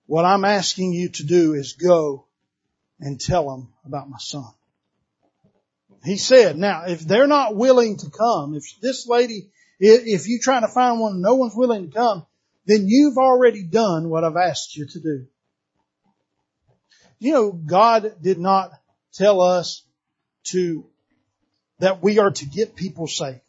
what 0.07 0.25
I'm 0.25 0.45
asking 0.45 0.93
you 0.93 1.09
to 1.11 1.25
do 1.25 1.55
is 1.55 1.75
go 1.75 2.27
and 2.99 3.21
tell 3.21 3.49
them 3.49 3.73
about 3.85 4.11
my 4.11 4.19
son. 4.19 4.51
He 6.05 6.17
said, 6.17 6.57
now, 6.57 6.85
if 6.87 7.01
they're 7.01 7.27
not 7.27 7.55
willing 7.55 7.99
to 7.99 8.11
come, 8.11 8.55
if 8.55 8.65
this 8.81 9.07
lady, 9.07 9.51
if 9.81 10.29
you 10.29 10.39
try 10.39 10.61
to 10.61 10.69
find 10.69 11.01
one 11.01 11.15
and 11.15 11.23
no 11.23 11.35
one's 11.35 11.57
willing 11.57 11.91
to 11.91 11.97
come, 11.97 12.27
then 12.67 12.87
you've 12.87 13.17
already 13.17 13.65
done 13.65 14.09
what 14.09 14.25
I've 14.25 14.37
asked 14.37 14.77
you 14.77 14.87
to 14.87 15.01
do. 15.01 15.27
You 17.19 17.33
know, 17.33 17.53
God 17.53 18.23
did 18.23 18.39
not 18.39 18.71
tell 19.13 19.41
us 19.41 19.83
to, 20.49 20.87
that 21.79 22.03
we 22.03 22.19
are 22.19 22.31
to 22.31 22.47
get 22.47 22.77
people 22.77 23.07
saved. 23.07 23.41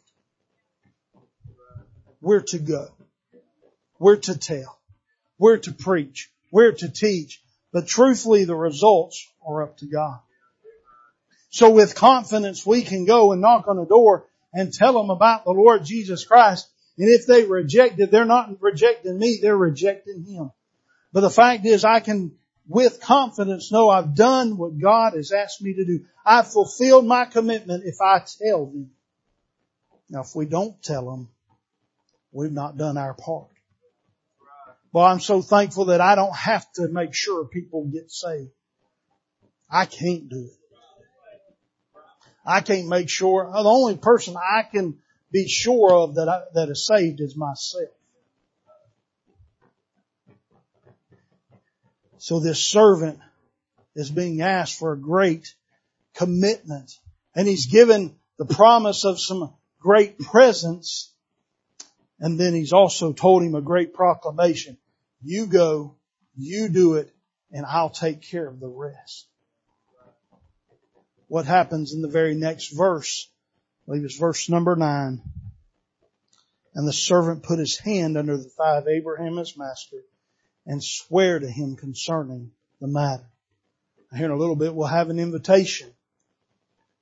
We're 2.20 2.40
to 2.40 2.58
go. 2.58 2.88
We're 3.98 4.16
to 4.16 4.38
tell. 4.38 4.78
We're 5.38 5.58
to 5.58 5.72
preach. 5.72 6.30
We're 6.50 6.72
to 6.72 6.88
teach. 6.88 7.42
But 7.72 7.86
truthfully, 7.86 8.44
the 8.44 8.54
results 8.54 9.26
are 9.46 9.62
up 9.62 9.78
to 9.78 9.86
God. 9.86 10.20
So 11.50 11.70
with 11.70 11.94
confidence, 11.94 12.64
we 12.64 12.82
can 12.82 13.04
go 13.04 13.32
and 13.32 13.40
knock 13.40 13.68
on 13.68 13.78
a 13.78 13.86
door 13.86 14.26
and 14.52 14.72
tell 14.72 14.92
them 14.92 15.10
about 15.10 15.44
the 15.44 15.52
Lord 15.52 15.84
Jesus 15.84 16.24
Christ. 16.24 16.68
And 16.98 17.08
if 17.08 17.26
they 17.26 17.44
reject 17.44 17.98
it, 18.00 18.10
they're 18.10 18.24
not 18.24 18.60
rejecting 18.60 19.18
me, 19.18 19.38
they're 19.40 19.56
rejecting 19.56 20.24
Him. 20.24 20.52
But 21.12 21.22
the 21.22 21.30
fact 21.30 21.64
is, 21.66 21.84
I 21.84 22.00
can 22.00 22.32
with 22.68 23.00
confidence 23.00 23.72
know 23.72 23.88
I've 23.88 24.14
done 24.14 24.56
what 24.56 24.78
God 24.78 25.14
has 25.14 25.32
asked 25.32 25.62
me 25.62 25.74
to 25.74 25.84
do. 25.84 26.04
I've 26.24 26.52
fulfilled 26.52 27.06
my 27.06 27.24
commitment 27.24 27.84
if 27.84 28.00
I 28.00 28.22
tell 28.40 28.66
them. 28.66 28.90
Now 30.08 30.20
if 30.20 30.34
we 30.34 30.46
don't 30.46 30.80
tell 30.82 31.10
them, 31.10 31.28
we've 32.30 32.52
not 32.52 32.76
done 32.76 32.96
our 32.96 33.14
part. 33.14 33.48
Well, 34.92 35.04
I'm 35.04 35.20
so 35.20 35.40
thankful 35.40 35.86
that 35.86 36.00
I 36.00 36.14
don't 36.14 36.36
have 36.36 36.70
to 36.74 36.88
make 36.88 37.14
sure 37.14 37.46
people 37.46 37.86
get 37.86 38.10
saved. 38.10 38.50
I 39.70 39.86
can't 39.86 40.28
do 40.28 40.50
it. 40.50 40.61
I 42.44 42.60
can't 42.60 42.88
make 42.88 43.08
sure. 43.08 43.44
The 43.44 43.68
only 43.68 43.96
person 43.96 44.36
I 44.36 44.62
can 44.62 44.98
be 45.30 45.48
sure 45.48 45.92
of 45.92 46.16
that 46.16 46.28
I, 46.28 46.42
that 46.54 46.68
is 46.68 46.86
saved 46.86 47.20
is 47.20 47.36
myself. 47.36 47.88
So 52.18 52.38
this 52.38 52.64
servant 52.64 53.18
is 53.94 54.10
being 54.10 54.42
asked 54.42 54.78
for 54.78 54.92
a 54.92 54.98
great 54.98 55.54
commitment 56.14 56.92
and 57.34 57.48
he's 57.48 57.66
given 57.66 58.14
the 58.38 58.44
promise 58.44 59.04
of 59.04 59.20
some 59.20 59.52
great 59.80 60.18
presence 60.18 61.12
and 62.20 62.38
then 62.38 62.54
he's 62.54 62.72
also 62.72 63.12
told 63.12 63.42
him 63.42 63.56
a 63.56 63.60
great 63.60 63.92
proclamation. 63.92 64.78
You 65.22 65.46
go, 65.46 65.96
you 66.36 66.68
do 66.68 66.94
it, 66.94 67.12
and 67.50 67.66
I'll 67.66 67.90
take 67.90 68.22
care 68.22 68.46
of 68.46 68.60
the 68.60 68.68
rest. 68.68 69.26
What 71.32 71.46
happens 71.46 71.94
in 71.94 72.02
the 72.02 72.08
very 72.08 72.34
next 72.34 72.76
verse? 72.76 73.26
I 73.26 73.86
believe 73.86 74.04
it's 74.04 74.18
verse 74.18 74.50
number 74.50 74.76
nine. 74.76 75.22
And 76.74 76.86
the 76.86 76.92
servant 76.92 77.42
put 77.42 77.58
his 77.58 77.78
hand 77.78 78.18
under 78.18 78.36
the 78.36 78.50
thigh 78.50 78.76
of 78.76 78.86
Abraham 78.86 79.38
his 79.38 79.56
master 79.56 79.96
and 80.66 80.84
swear 80.84 81.38
to 81.38 81.48
him 81.48 81.76
concerning 81.76 82.50
the 82.82 82.86
matter. 82.86 83.24
Here 84.14 84.26
in 84.26 84.30
a 84.30 84.36
little 84.36 84.56
bit 84.56 84.74
we'll 84.74 84.88
have 84.88 85.08
an 85.08 85.18
invitation 85.18 85.90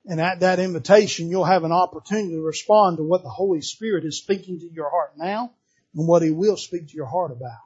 and 0.05 0.21
at 0.21 0.39
that 0.39 0.59
invitation, 0.61 1.29
you'll 1.29 1.43
have 1.43 1.65
an 1.65 1.73
opportunity 1.73 2.29
to 2.29 2.41
respond 2.41 2.99
to 2.99 3.03
what 3.03 3.23
the 3.23 3.29
Holy 3.29 3.59
Spirit 3.59 4.05
is 4.05 4.17
speaking 4.17 4.61
to 4.61 4.71
your 4.71 4.89
heart 4.89 5.11
now 5.17 5.51
and 5.93 6.07
what 6.07 6.21
He 6.21 6.31
will 6.31 6.55
speak 6.55 6.87
to 6.87 6.95
your 6.95 7.05
heart 7.05 7.31
about. 7.31 7.59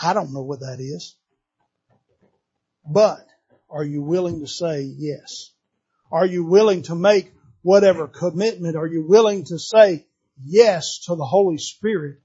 I 0.00 0.12
don't 0.12 0.32
know 0.32 0.42
what 0.42 0.60
that 0.60 0.78
is. 0.78 1.16
But 2.88 3.26
are 3.68 3.82
you 3.82 4.02
willing 4.02 4.42
to 4.42 4.46
say 4.46 4.82
yes? 4.82 5.50
Are 6.16 6.24
you 6.24 6.46
willing 6.46 6.80
to 6.84 6.94
make 6.94 7.30
whatever 7.60 8.08
commitment? 8.08 8.74
Are 8.74 8.86
you 8.86 9.06
willing 9.06 9.44
to 9.44 9.58
say 9.58 10.06
yes 10.42 11.00
to 11.08 11.14
the 11.14 11.26
Holy 11.26 11.58
Spirit 11.58 12.20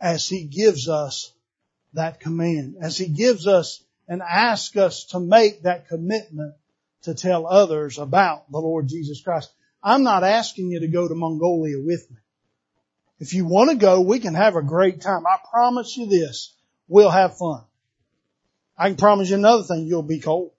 as 0.00 0.28
He 0.28 0.44
gives 0.44 0.88
us 0.88 1.32
that 1.94 2.20
command, 2.20 2.76
as 2.80 2.96
He 2.96 3.08
gives 3.08 3.48
us 3.48 3.82
and 4.06 4.22
asks 4.22 4.76
us 4.76 5.06
to 5.06 5.18
make 5.18 5.64
that 5.64 5.88
commitment 5.88 6.54
to 7.02 7.14
tell 7.14 7.48
others 7.48 7.98
about 7.98 8.48
the 8.52 8.60
Lord 8.60 8.86
Jesus 8.86 9.20
Christ. 9.20 9.50
I'm 9.82 10.04
not 10.04 10.22
asking 10.22 10.70
you 10.70 10.78
to 10.78 10.86
go 10.86 11.08
to 11.08 11.14
Mongolia 11.16 11.80
with 11.80 12.08
me. 12.12 12.18
If 13.18 13.34
you 13.34 13.44
want 13.44 13.70
to 13.70 13.76
go, 13.76 14.02
we 14.02 14.20
can 14.20 14.34
have 14.36 14.54
a 14.54 14.62
great 14.62 15.00
time. 15.00 15.26
I 15.26 15.38
promise 15.50 15.96
you 15.96 16.06
this. 16.06 16.54
We'll 16.86 17.10
have 17.10 17.36
fun. 17.36 17.64
I 18.78 18.86
can 18.86 18.96
promise 18.96 19.30
you 19.30 19.34
another 19.34 19.64
thing. 19.64 19.88
You'll 19.88 20.04
be 20.04 20.20
cold. 20.20 20.52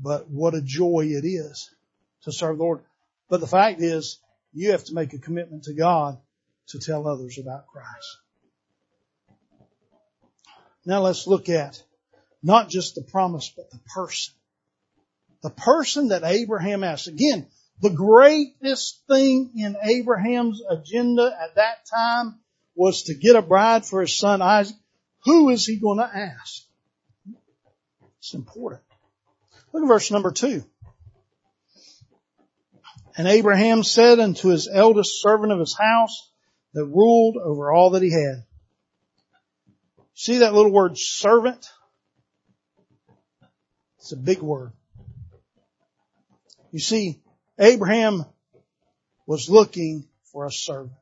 But 0.00 0.30
what 0.30 0.54
a 0.54 0.62
joy 0.62 1.06
it 1.10 1.26
is 1.26 1.70
to 2.22 2.32
serve 2.32 2.58
the 2.58 2.62
Lord. 2.62 2.80
But 3.28 3.40
the 3.40 3.46
fact 3.46 3.80
is, 3.80 4.18
you 4.52 4.72
have 4.72 4.84
to 4.84 4.94
make 4.94 5.12
a 5.12 5.18
commitment 5.18 5.64
to 5.64 5.74
God 5.74 6.18
to 6.68 6.78
tell 6.78 7.06
others 7.08 7.38
about 7.38 7.66
Christ. 7.66 8.18
Now 10.86 11.02
let's 11.02 11.26
look 11.26 11.48
at 11.48 11.82
not 12.42 12.68
just 12.68 12.94
the 12.94 13.02
promise, 13.02 13.52
but 13.54 13.70
the 13.70 13.80
person. 13.94 14.34
The 15.42 15.50
person 15.50 16.08
that 16.08 16.24
Abraham 16.24 16.84
asked. 16.84 17.08
Again, 17.08 17.46
The 17.80 17.90
greatest 17.90 19.06
thing 19.06 19.52
in 19.56 19.76
Abraham's 19.80 20.60
agenda 20.68 21.36
at 21.40 21.54
that 21.54 21.86
time 21.86 22.40
was 22.74 23.04
to 23.04 23.14
get 23.14 23.36
a 23.36 23.42
bride 23.42 23.84
for 23.84 24.00
his 24.00 24.18
son 24.18 24.42
Isaac. 24.42 24.76
Who 25.24 25.50
is 25.50 25.64
he 25.64 25.76
going 25.76 25.98
to 25.98 26.04
ask? 26.04 26.62
It's 28.18 28.34
important. 28.34 28.82
Look 29.72 29.82
at 29.82 29.88
verse 29.88 30.10
number 30.10 30.32
two. 30.32 30.64
And 33.16 33.26
Abraham 33.26 33.82
said 33.82 34.20
unto 34.20 34.48
his 34.48 34.68
eldest 34.72 35.20
servant 35.20 35.52
of 35.52 35.58
his 35.58 35.76
house 35.76 36.30
that 36.74 36.84
ruled 36.84 37.36
over 37.36 37.72
all 37.72 37.90
that 37.90 38.02
he 38.02 38.12
had. 38.12 38.44
See 40.14 40.38
that 40.38 40.54
little 40.54 40.72
word 40.72 40.96
servant? 40.96 41.66
It's 43.98 44.12
a 44.12 44.16
big 44.16 44.40
word. 44.40 44.72
You 46.70 46.78
see, 46.78 47.20
Abraham 47.58 48.24
was 49.26 49.50
looking 49.50 50.08
for 50.32 50.46
a 50.46 50.52
servant. 50.52 50.92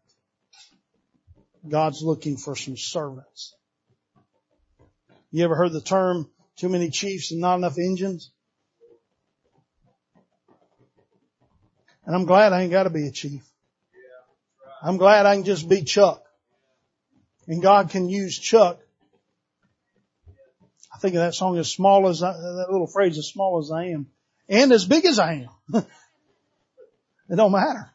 God's 1.68 2.02
looking 2.02 2.36
for 2.36 2.56
some 2.56 2.76
servants. 2.76 3.54
You 5.30 5.44
ever 5.44 5.56
heard 5.56 5.72
the 5.72 5.80
term 5.80 6.30
too 6.56 6.68
many 6.68 6.90
chiefs 6.90 7.32
and 7.32 7.40
not 7.40 7.56
enough 7.56 7.78
Injuns? 7.78 8.30
And 12.06 12.14
I'm 12.14 12.24
glad 12.24 12.52
I 12.52 12.62
ain't 12.62 12.70
got 12.70 12.84
to 12.84 12.90
be 12.90 13.08
a 13.08 13.10
chief. 13.10 13.42
I'm 14.82 14.96
glad 14.96 15.26
I 15.26 15.34
can 15.34 15.44
just 15.44 15.68
be 15.68 15.82
Chuck. 15.82 16.22
And 17.48 17.60
God 17.60 17.90
can 17.90 18.08
use 18.08 18.38
Chuck. 18.38 18.78
I 20.94 20.98
think 20.98 21.14
of 21.14 21.20
that 21.20 21.34
song 21.34 21.58
as 21.58 21.70
small 21.70 22.08
as 22.08 22.22
I, 22.22 22.32
that 22.32 22.68
little 22.70 22.86
phrase, 22.86 23.18
as 23.18 23.28
small 23.28 23.58
as 23.58 23.70
I 23.70 23.86
am 23.86 24.06
and 24.48 24.72
as 24.72 24.86
big 24.86 25.04
as 25.04 25.18
I 25.18 25.46
am. 25.46 25.48
it 27.28 27.36
don't 27.36 27.52
matter. 27.52 27.90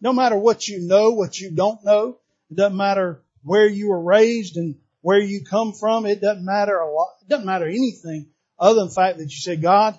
No 0.00 0.12
matter 0.12 0.36
what 0.36 0.68
you 0.68 0.80
know, 0.80 1.10
what 1.12 1.38
you 1.40 1.50
don't 1.50 1.82
know. 1.84 2.18
It 2.50 2.56
doesn't 2.56 2.76
matter 2.76 3.22
where 3.42 3.66
you 3.66 3.88
were 3.88 4.00
raised 4.00 4.56
and 4.56 4.76
where 5.00 5.18
you 5.18 5.44
come 5.44 5.72
from. 5.72 6.06
It 6.06 6.20
doesn't 6.20 6.44
matter 6.44 6.78
a 6.78 6.90
lot. 6.90 7.14
It 7.22 7.28
doesn't 7.28 7.46
matter 7.46 7.66
anything 7.66 8.28
other 8.58 8.80
than 8.80 8.88
the 8.88 8.94
fact 8.94 9.18
that 9.18 9.24
you 9.24 9.38
say, 9.38 9.56
God, 9.56 9.98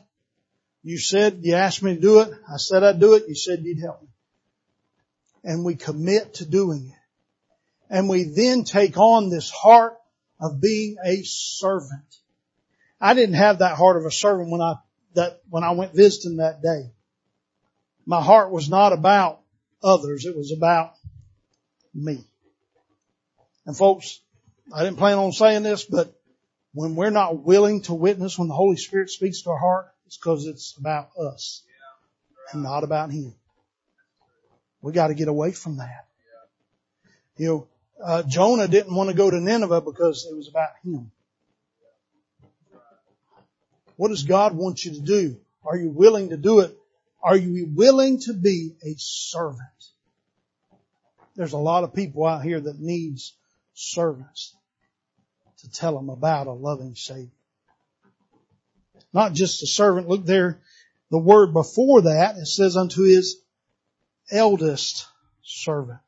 you 0.89 0.97
said 0.97 1.41
you 1.43 1.53
asked 1.53 1.83
me 1.83 1.93
to 1.93 2.01
do 2.01 2.21
it. 2.21 2.31
I 2.51 2.57
said 2.57 2.83
I'd 2.83 2.99
do 2.99 3.13
it. 3.13 3.25
You 3.27 3.35
said 3.35 3.59
you'd 3.61 3.79
help 3.79 4.01
me. 4.01 4.07
And 5.43 5.63
we 5.63 5.75
commit 5.75 6.33
to 6.35 6.45
doing 6.45 6.87
it. 6.87 7.93
And 7.93 8.09
we 8.09 8.23
then 8.23 8.63
take 8.63 8.97
on 8.97 9.29
this 9.29 9.51
heart 9.51 9.93
of 10.41 10.59
being 10.59 10.95
a 11.05 11.21
servant. 11.21 12.01
I 12.99 13.13
didn't 13.13 13.35
have 13.35 13.59
that 13.59 13.77
heart 13.77 13.97
of 13.97 14.05
a 14.05 14.11
servant 14.11 14.49
when 14.49 14.61
I, 14.61 14.77
that, 15.13 15.41
when 15.47 15.63
I 15.63 15.71
went 15.73 15.93
visiting 15.93 16.37
that 16.37 16.63
day. 16.63 16.89
My 18.07 18.23
heart 18.23 18.49
was 18.49 18.67
not 18.67 18.91
about 18.91 19.41
others. 19.83 20.25
It 20.25 20.35
was 20.35 20.51
about 20.51 20.93
me. 21.93 22.23
And 23.67 23.77
folks, 23.77 24.21
I 24.73 24.85
didn't 24.85 24.97
plan 24.97 25.19
on 25.19 25.33
saying 25.33 25.61
this, 25.61 25.83
but 25.83 26.19
when 26.73 26.95
we're 26.95 27.11
not 27.11 27.43
willing 27.43 27.83
to 27.83 27.93
witness 27.93 28.39
when 28.39 28.47
the 28.47 28.55
Holy 28.55 28.77
Spirit 28.77 29.11
speaks 29.11 29.43
to 29.43 29.51
our 29.51 29.59
heart, 29.59 29.93
it's 30.09 30.17
because 30.17 30.47
it's 30.47 30.75
about 30.75 31.11
us 31.21 31.61
and 32.51 32.63
not 32.63 32.83
about 32.83 33.11
Him. 33.11 33.35
We 34.81 34.91
got 34.91 35.09
to 35.09 35.13
get 35.13 35.27
away 35.27 35.51
from 35.51 35.77
that. 35.77 36.07
You 37.37 37.47
know, 37.47 37.67
uh, 38.03 38.23
Jonah 38.23 38.67
didn't 38.67 38.95
want 38.95 39.11
to 39.11 39.15
go 39.15 39.29
to 39.29 39.39
Nineveh 39.39 39.81
because 39.81 40.27
it 40.27 40.35
was 40.35 40.47
about 40.47 40.71
him. 40.83 41.11
What 43.97 44.07
does 44.07 44.23
God 44.23 44.55
want 44.55 44.83
you 44.83 44.93
to 44.95 44.99
do? 44.99 45.37
Are 45.63 45.77
you 45.77 45.89
willing 45.89 46.29
to 46.29 46.37
do 46.37 46.61
it? 46.61 46.75
Are 47.21 47.37
you 47.37 47.67
willing 47.71 48.19
to 48.21 48.33
be 48.33 48.73
a 48.83 48.95
servant? 48.97 49.61
There's 51.35 51.53
a 51.53 51.57
lot 51.57 51.83
of 51.83 51.93
people 51.93 52.25
out 52.25 52.41
here 52.41 52.59
that 52.59 52.79
needs 52.79 53.35
servants 53.75 54.55
to 55.59 55.69
tell 55.69 55.95
them 55.95 56.09
about 56.09 56.47
a 56.47 56.51
loving 56.51 56.95
Savior. 56.95 57.29
Not 59.13 59.33
just 59.33 59.63
a 59.63 59.67
servant. 59.67 60.07
Look 60.07 60.25
there, 60.25 60.59
the 61.11 61.17
word 61.17 61.53
before 61.53 62.03
that, 62.03 62.37
it 62.37 62.45
says 62.45 62.77
unto 62.77 63.03
his 63.03 63.41
eldest 64.31 65.07
servant. 65.43 65.99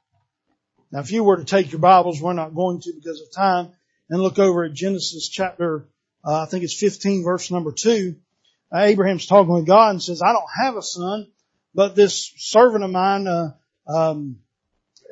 Now 0.92 1.00
if 1.00 1.12
you 1.12 1.24
were 1.24 1.38
to 1.38 1.46
take 1.46 1.72
your 1.72 1.80
Bibles, 1.80 2.22
we're 2.22 2.34
not 2.34 2.56
going 2.56 2.82
to 2.82 2.94
because 2.94 3.22
of 3.22 3.32
time, 3.32 3.70
and 4.10 4.22
look 4.22 4.40
over 4.40 4.64
at 4.66 4.74
Genesis 4.74 5.30
chapter, 5.30 5.88
uh, 6.24 6.44
I 6.44 6.46
think 6.46 6.64
it's 6.64 6.78
15 6.78 7.24
verse 7.24 7.50
number 7.50 7.72
2, 7.72 8.16
uh, 8.74 8.80
Abraham's 8.80 9.26
talking 9.26 9.54
with 9.54 9.66
God 9.66 9.92
and 9.92 10.04
says, 10.04 10.22
I 10.22 10.34
don't 10.34 10.50
have 10.64 10.76
a 10.76 10.82
son, 10.82 11.28
but 11.74 11.96
this 11.96 12.34
servant 12.38 12.84
of 12.84 12.92
mine, 12.92 13.28
uh, 13.28 13.54
um, 13.88 14.40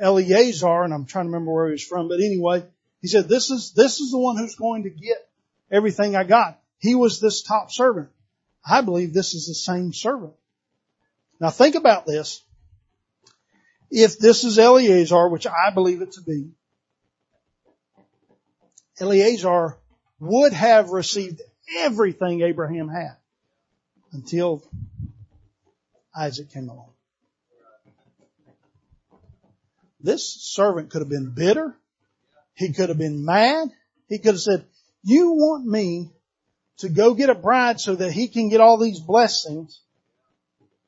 Eliezer, 0.01 0.83
and 0.83 0.93
I'm 0.93 1.05
trying 1.05 1.25
to 1.25 1.29
remember 1.29 1.51
where 1.51 1.67
he 1.67 1.73
was 1.73 1.83
from, 1.83 2.07
but 2.07 2.19
anyway, 2.19 2.63
he 3.01 3.07
said, 3.07 3.27
this 3.27 3.49
is, 3.49 3.73
this 3.73 3.99
is 3.99 4.11
the 4.11 4.19
one 4.19 4.37
who's 4.37 4.55
going 4.55 4.83
to 4.83 4.89
get 4.89 5.17
everything 5.71 6.15
I 6.15 6.23
got. 6.23 6.59
He 6.79 6.95
was 6.95 7.19
this 7.19 7.43
top 7.43 7.71
servant. 7.71 8.09
I 8.65 8.81
believe 8.81 9.13
this 9.13 9.33
is 9.33 9.47
the 9.47 9.53
same 9.53 9.93
servant. 9.93 10.33
Now 11.39 11.49
think 11.49 11.75
about 11.75 12.05
this. 12.05 12.43
If 13.91 14.17
this 14.19 14.43
is 14.43 14.57
Eliezer, 14.57 15.27
which 15.29 15.47
I 15.47 15.71
believe 15.73 16.01
it 16.01 16.13
to 16.13 16.21
be, 16.21 16.51
Eliezer 19.01 19.77
would 20.19 20.53
have 20.53 20.89
received 20.89 21.41
everything 21.77 22.41
Abraham 22.41 22.89
had 22.89 23.15
until 24.11 24.63
Isaac 26.15 26.51
came 26.51 26.69
along. 26.69 26.91
This 30.01 30.25
servant 30.25 30.91
could 30.91 31.01
have 31.01 31.09
been 31.09 31.31
bitter. 31.31 31.75
He 32.53 32.73
could 32.73 32.89
have 32.89 32.97
been 32.97 33.25
mad. 33.25 33.69
He 34.07 34.17
could 34.17 34.33
have 34.33 34.41
said, 34.41 34.65
you 35.03 35.31
want 35.31 35.65
me 35.65 36.11
to 36.79 36.89
go 36.89 37.13
get 37.13 37.29
a 37.29 37.35
bride 37.35 37.79
so 37.79 37.95
that 37.95 38.11
he 38.11 38.27
can 38.27 38.49
get 38.49 38.61
all 38.61 38.77
these 38.77 38.99
blessings 38.99 39.81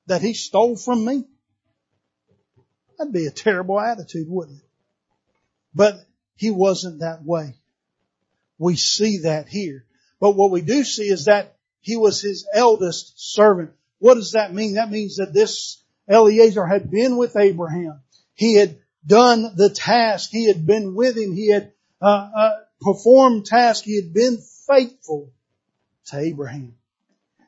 that 0.07 0.21
he 0.21 0.33
stole 0.33 0.75
from 0.75 1.05
me? 1.05 1.25
That'd 2.97 3.13
be 3.13 3.25
a 3.25 3.31
terrible 3.31 3.79
attitude, 3.79 4.27
wouldn't 4.29 4.59
it? 4.59 4.69
But 5.73 5.95
he 6.35 6.51
wasn't 6.51 6.99
that 6.99 7.23
way. 7.23 7.55
We 8.57 8.75
see 8.75 9.19
that 9.19 9.47
here. 9.47 9.85
But 10.19 10.35
what 10.35 10.51
we 10.51 10.61
do 10.61 10.83
see 10.83 11.09
is 11.09 11.25
that 11.25 11.55
he 11.81 11.97
was 11.97 12.21
his 12.21 12.47
eldest 12.53 13.33
servant. 13.33 13.71
What 13.99 14.15
does 14.15 14.33
that 14.33 14.53
mean? 14.53 14.75
That 14.75 14.91
means 14.91 15.17
that 15.17 15.33
this 15.33 15.83
Eliezer 16.09 16.65
had 16.65 16.91
been 16.91 17.17
with 17.17 17.35
Abraham. 17.35 18.01
He 18.35 18.55
had 18.55 18.77
done 19.05 19.55
the 19.55 19.69
task. 19.69 20.29
He 20.31 20.47
had 20.47 20.65
been 20.65 20.95
with 20.95 21.17
him. 21.17 21.33
He 21.33 21.49
had 21.49 21.73
uh, 22.01 22.29
uh, 22.35 22.51
performed 22.81 23.45
task. 23.45 23.83
He 23.83 23.95
had 23.95 24.13
been 24.13 24.37
faithful 24.67 25.31
to 26.07 26.19
Abraham. 26.19 26.75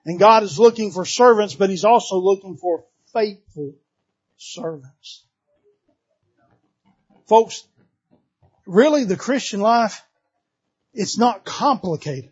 And 0.06 0.20
God 0.20 0.44
is 0.44 0.60
looking 0.60 0.92
for 0.92 1.06
servants, 1.06 1.56
but 1.56 1.70
He's 1.70 1.86
also 1.86 2.18
looking 2.18 2.58
for 2.58 2.84
faithful 3.13 3.76
servants. 4.38 5.24
Folks, 7.28 7.66
really 8.66 9.06
the 9.06 9.16
Christian 9.16 9.62
life, 9.62 10.04
it's 10.94 11.18
not 11.18 11.46
complicated. 11.46 12.32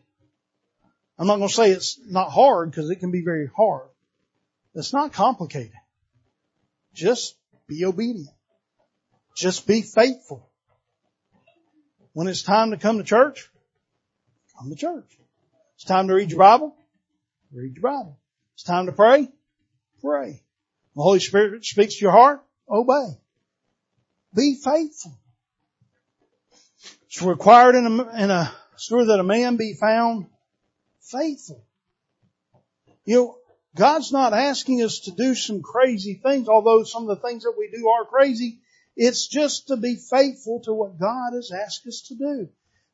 I'm 1.17 1.27
not 1.27 1.37
going 1.37 1.49
to 1.49 1.55
say 1.55 1.71
it's 1.71 1.99
not 2.05 2.29
hard 2.29 2.71
because 2.71 2.89
it 2.89 2.97
can 2.97 3.11
be 3.11 3.23
very 3.23 3.49
hard. 3.55 3.87
It's 4.73 4.93
not 4.93 5.13
complicated. 5.13 5.73
Just 6.93 7.35
be 7.67 7.85
obedient. 7.85 8.29
Just 9.35 9.67
be 9.67 9.81
faithful. 9.81 10.49
When 12.13 12.27
it's 12.27 12.43
time 12.43 12.71
to 12.71 12.77
come 12.77 12.97
to 12.97 13.03
church, 13.03 13.49
come 14.57 14.69
to 14.69 14.75
church. 14.75 15.05
It's 15.81 15.87
time 15.87 16.09
to 16.09 16.13
read 16.13 16.29
your 16.29 16.37
Bible, 16.37 16.75
read 17.51 17.73
your 17.73 17.81
Bible. 17.81 18.19
It's 18.53 18.61
time 18.61 18.85
to 18.85 18.91
pray, 18.91 19.27
pray. 19.99 20.43
The 20.95 21.01
Holy 21.01 21.19
Spirit 21.19 21.65
speaks 21.65 21.95
to 21.95 22.01
your 22.05 22.11
heart, 22.11 22.45
obey. 22.69 23.17
Be 24.35 24.59
faithful. 24.63 25.17
It's 27.07 27.23
required 27.23 27.73
in 27.73 27.87
a, 27.87 28.23
in 28.23 28.29
a 28.29 28.53
store 28.75 29.05
that 29.05 29.19
a 29.19 29.23
man 29.23 29.57
be 29.57 29.73
found 29.73 30.27
faithful. 31.01 31.65
You 33.03 33.15
know, 33.15 33.37
God's 33.75 34.11
not 34.11 34.33
asking 34.33 34.83
us 34.83 34.99
to 35.05 35.11
do 35.11 35.33
some 35.33 35.63
crazy 35.63 36.21
things, 36.23 36.47
although 36.47 36.83
some 36.83 37.09
of 37.09 37.19
the 37.19 37.27
things 37.27 37.41
that 37.41 37.55
we 37.57 37.71
do 37.75 37.89
are 37.89 38.05
crazy. 38.05 38.59
It's 38.95 39.27
just 39.27 39.69
to 39.69 39.77
be 39.77 39.95
faithful 39.95 40.61
to 40.65 40.73
what 40.73 40.99
God 40.99 41.33
has 41.33 41.51
asked 41.51 41.87
us 41.87 42.03
to 42.09 42.15
do. 42.15 42.49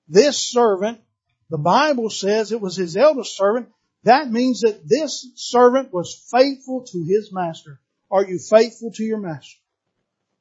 This 0.07 0.39
servant, 0.39 1.01
the 1.49 1.57
Bible 1.57 2.09
says 2.09 2.51
it 2.51 2.61
was 2.61 2.75
his 2.75 2.97
eldest 2.97 3.35
servant. 3.35 3.69
That 4.03 4.31
means 4.31 4.61
that 4.61 4.87
this 4.87 5.29
servant 5.35 5.93
was 5.93 6.15
faithful 6.31 6.85
to 6.91 7.05
his 7.07 7.31
master. 7.31 7.79
Are 8.11 8.25
you 8.25 8.39
faithful 8.39 8.91
to 8.93 9.03
your 9.03 9.19
master? 9.19 9.57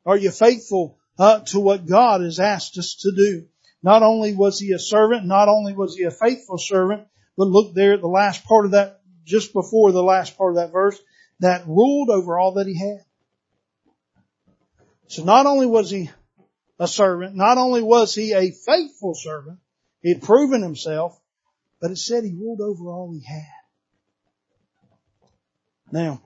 Are 0.05 0.16
you 0.16 0.31
faithful 0.31 0.99
uh, 1.19 1.40
to 1.40 1.61
what 1.61 1.87
God 1.87 2.21
has 2.21 2.38
asked 2.38 2.79
us 2.79 2.97
to 3.03 3.12
do? 3.12 3.47
Not 3.83 4.03
only 4.03 4.35
was 4.35 4.59
he 4.59 4.73
a 4.73 4.79
servant, 4.79 5.27
not 5.27 5.49
only 5.49 5.73
was 5.73 5.97
he 5.97 6.05
a 6.05 6.11
faithful 6.11 6.59
servant, 6.59 7.07
but 7.37 7.49
look 7.49 7.75
there 7.75 7.95
at 7.95 8.01
the 8.01 8.09
last 8.09 8.45
part 8.45 8.64
of 8.64 8.73
that, 8.73 9.01
just 9.25 9.53
before 9.53 9.92
the 9.92 10.03
last 10.03 10.37
part 10.37 10.53
of 10.53 10.57
that 10.57 10.73
verse. 10.73 10.99
that 11.40 11.66
ruled 11.66 12.09
over 12.09 12.38
all 12.38 12.55
that 12.55 12.66
he 12.66 12.79
had. 12.79 13.05
So 15.09 15.23
not 15.23 15.47
only 15.47 15.66
was 15.66 15.90
he 15.90 16.11
a 16.79 16.88
servant, 16.88 17.37
not 17.37 17.59
only 17.59 17.83
was 17.83 18.14
he 18.14 18.33
a 18.33 18.51
faithful 18.51 19.14
servant, 19.14 19.59
he 20.02 20.12
had 20.12 20.22
proven 20.22 20.62
himself, 20.62 21.20
but 21.80 21.90
it 21.90 21.98
said 21.98 22.24
he 22.24 22.32
ruled 22.32 22.61
over 22.61 22.90
all 22.90 23.12
he 23.12 23.24
had. 23.24 23.42
Now, 25.90 26.22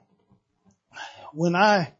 when 1.32 1.54
I 1.54 1.92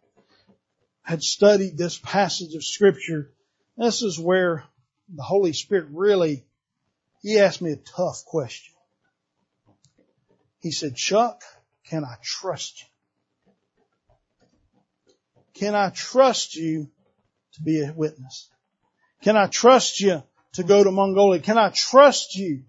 had 1.03 1.23
studied 1.23 1.77
this 1.77 1.99
passage 1.99 2.55
of 2.55 2.65
scripture, 2.65 3.33
this 3.77 4.03
is 4.03 4.19
where 4.19 4.65
the 5.09 5.23
Holy 5.23 5.53
Spirit 5.53 5.89
really, 5.91 6.45
he 7.23 7.39
asked 7.39 7.61
me 7.61 7.73
a 7.73 7.77
tough 7.77 8.25
question. 8.25 8.75
He 10.61 10.71
said, 10.71 10.95
Chuck, 10.95 11.43
can 11.85 12.05
I 12.05 12.17
trust 12.23 12.83
you? 12.83 12.87
Can 15.55 15.75
I 15.75 15.91
trust 15.91 16.57
you 16.57 16.91
to 17.55 17.63
be 17.63 17.83
a 17.83 17.93
witness? 17.93 18.49
Can 19.23 19.37
I 19.37 19.47
trust 19.47 20.01
you 20.01 20.23
to 20.55 20.63
go 20.63 20.83
to 20.83 20.91
Mongolia? 20.91 21.41
Can 21.41 21.59
I 21.59 21.71
trust 21.71 22.35
you 22.35 22.63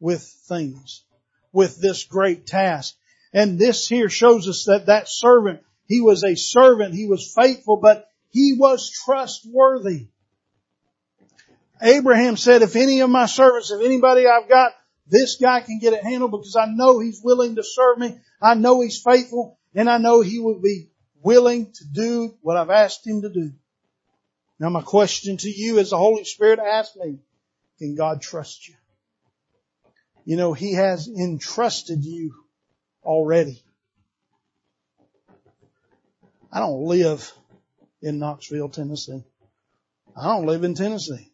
with 0.00 0.22
things, 0.48 1.04
with 1.52 1.80
this 1.80 2.04
great 2.04 2.46
task? 2.46 2.94
And 3.32 3.58
this 3.58 3.88
here 3.88 4.08
shows 4.08 4.48
us 4.48 4.64
that 4.66 4.86
that 4.86 5.08
servant, 5.08 5.62
he 5.86 6.00
was 6.00 6.22
a 6.24 6.36
servant, 6.36 6.94
he 6.94 7.06
was 7.06 7.32
faithful, 7.34 7.76
but 7.76 8.08
he 8.30 8.54
was 8.58 8.90
trustworthy. 8.90 10.08
Abraham 11.82 12.36
said, 12.36 12.62
if 12.62 12.76
any 12.76 13.00
of 13.00 13.10
my 13.10 13.26
servants, 13.26 13.70
if 13.70 13.84
anybody 13.84 14.26
I've 14.26 14.48
got, 14.48 14.72
this 15.06 15.36
guy 15.36 15.60
can 15.60 15.78
get 15.80 15.92
it 15.92 16.02
handled 16.02 16.30
because 16.30 16.56
I 16.56 16.66
know 16.66 16.98
he's 16.98 17.20
willing 17.22 17.56
to 17.56 17.62
serve 17.62 17.98
me. 17.98 18.16
I 18.40 18.54
know 18.54 18.80
he's 18.80 19.02
faithful 19.02 19.58
and 19.74 19.90
I 19.90 19.98
know 19.98 20.20
he 20.20 20.38
will 20.38 20.60
be 20.60 20.88
willing 21.22 21.72
to 21.72 21.84
do 21.84 22.34
what 22.40 22.56
I've 22.56 22.70
asked 22.70 23.06
him 23.06 23.22
to 23.22 23.28
do. 23.28 23.52
Now 24.58 24.68
my 24.68 24.82
question 24.82 25.36
to 25.38 25.50
you 25.50 25.78
as 25.78 25.90
the 25.90 25.96
Holy 25.96 26.24
Spirit 26.24 26.58
asked 26.58 26.96
me, 26.96 27.18
can 27.78 27.96
God 27.96 28.22
trust 28.22 28.68
you? 28.68 28.74
You 30.24 30.36
know, 30.36 30.52
He 30.52 30.74
has 30.74 31.08
entrusted 31.08 32.04
you 32.04 32.34
already. 33.02 33.62
I 36.52 36.60
don't 36.60 36.84
live 36.84 37.32
in 38.00 38.20
Knoxville, 38.20 38.68
Tennessee. 38.68 39.24
I 40.16 40.24
don't 40.24 40.46
live 40.46 40.62
in 40.62 40.74
Tennessee. 40.74 41.32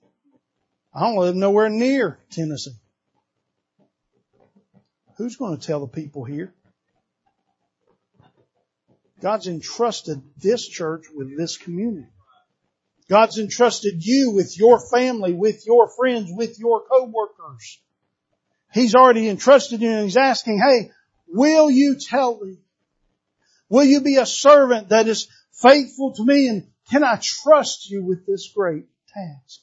I 0.95 1.01
don't 1.01 1.19
live 1.19 1.37
nowhere 1.37 1.69
near 1.69 2.19
Tennessee. 2.31 2.75
Who's 5.19 5.37
going 5.37 5.59
to 5.59 5.67
tell 5.67 5.81
the 5.81 5.87
people 5.87 6.25
here? 6.25 6.55
God's 9.21 9.47
entrusted 9.47 10.23
this 10.39 10.67
church 10.67 11.05
with 11.15 11.37
this 11.37 11.59
community. 11.59 12.09
God's 13.11 13.39
entrusted 13.39 14.07
you 14.07 14.31
with 14.31 14.57
your 14.57 14.81
family, 14.89 15.35
with 15.35 15.67
your 15.67 15.91
friends, 15.91 16.31
with 16.31 16.61
your 16.61 16.85
co-workers. 16.89 17.81
He's 18.73 18.95
already 18.95 19.29
entrusted 19.29 19.83
you 19.83 19.91
and 19.91 20.05
He's 20.05 20.17
asking, 20.17 20.61
hey, 20.61 20.93
will 21.27 21.69
you 21.69 21.97
tell 21.97 22.39
me? 22.41 22.59
Will 23.69 23.83
you 23.83 24.01
be 24.01 24.17
a 24.17 24.27
servant 24.27 24.91
that 24.91 25.09
is 25.09 25.27
faithful 25.53 26.15
to 26.15 26.25
me 26.25 26.47
and 26.47 26.69
can 26.89 27.03
I 27.03 27.19
trust 27.21 27.91
you 27.91 28.05
with 28.05 28.27
this 28.27 28.49
great 28.55 28.87
task? 29.13 29.61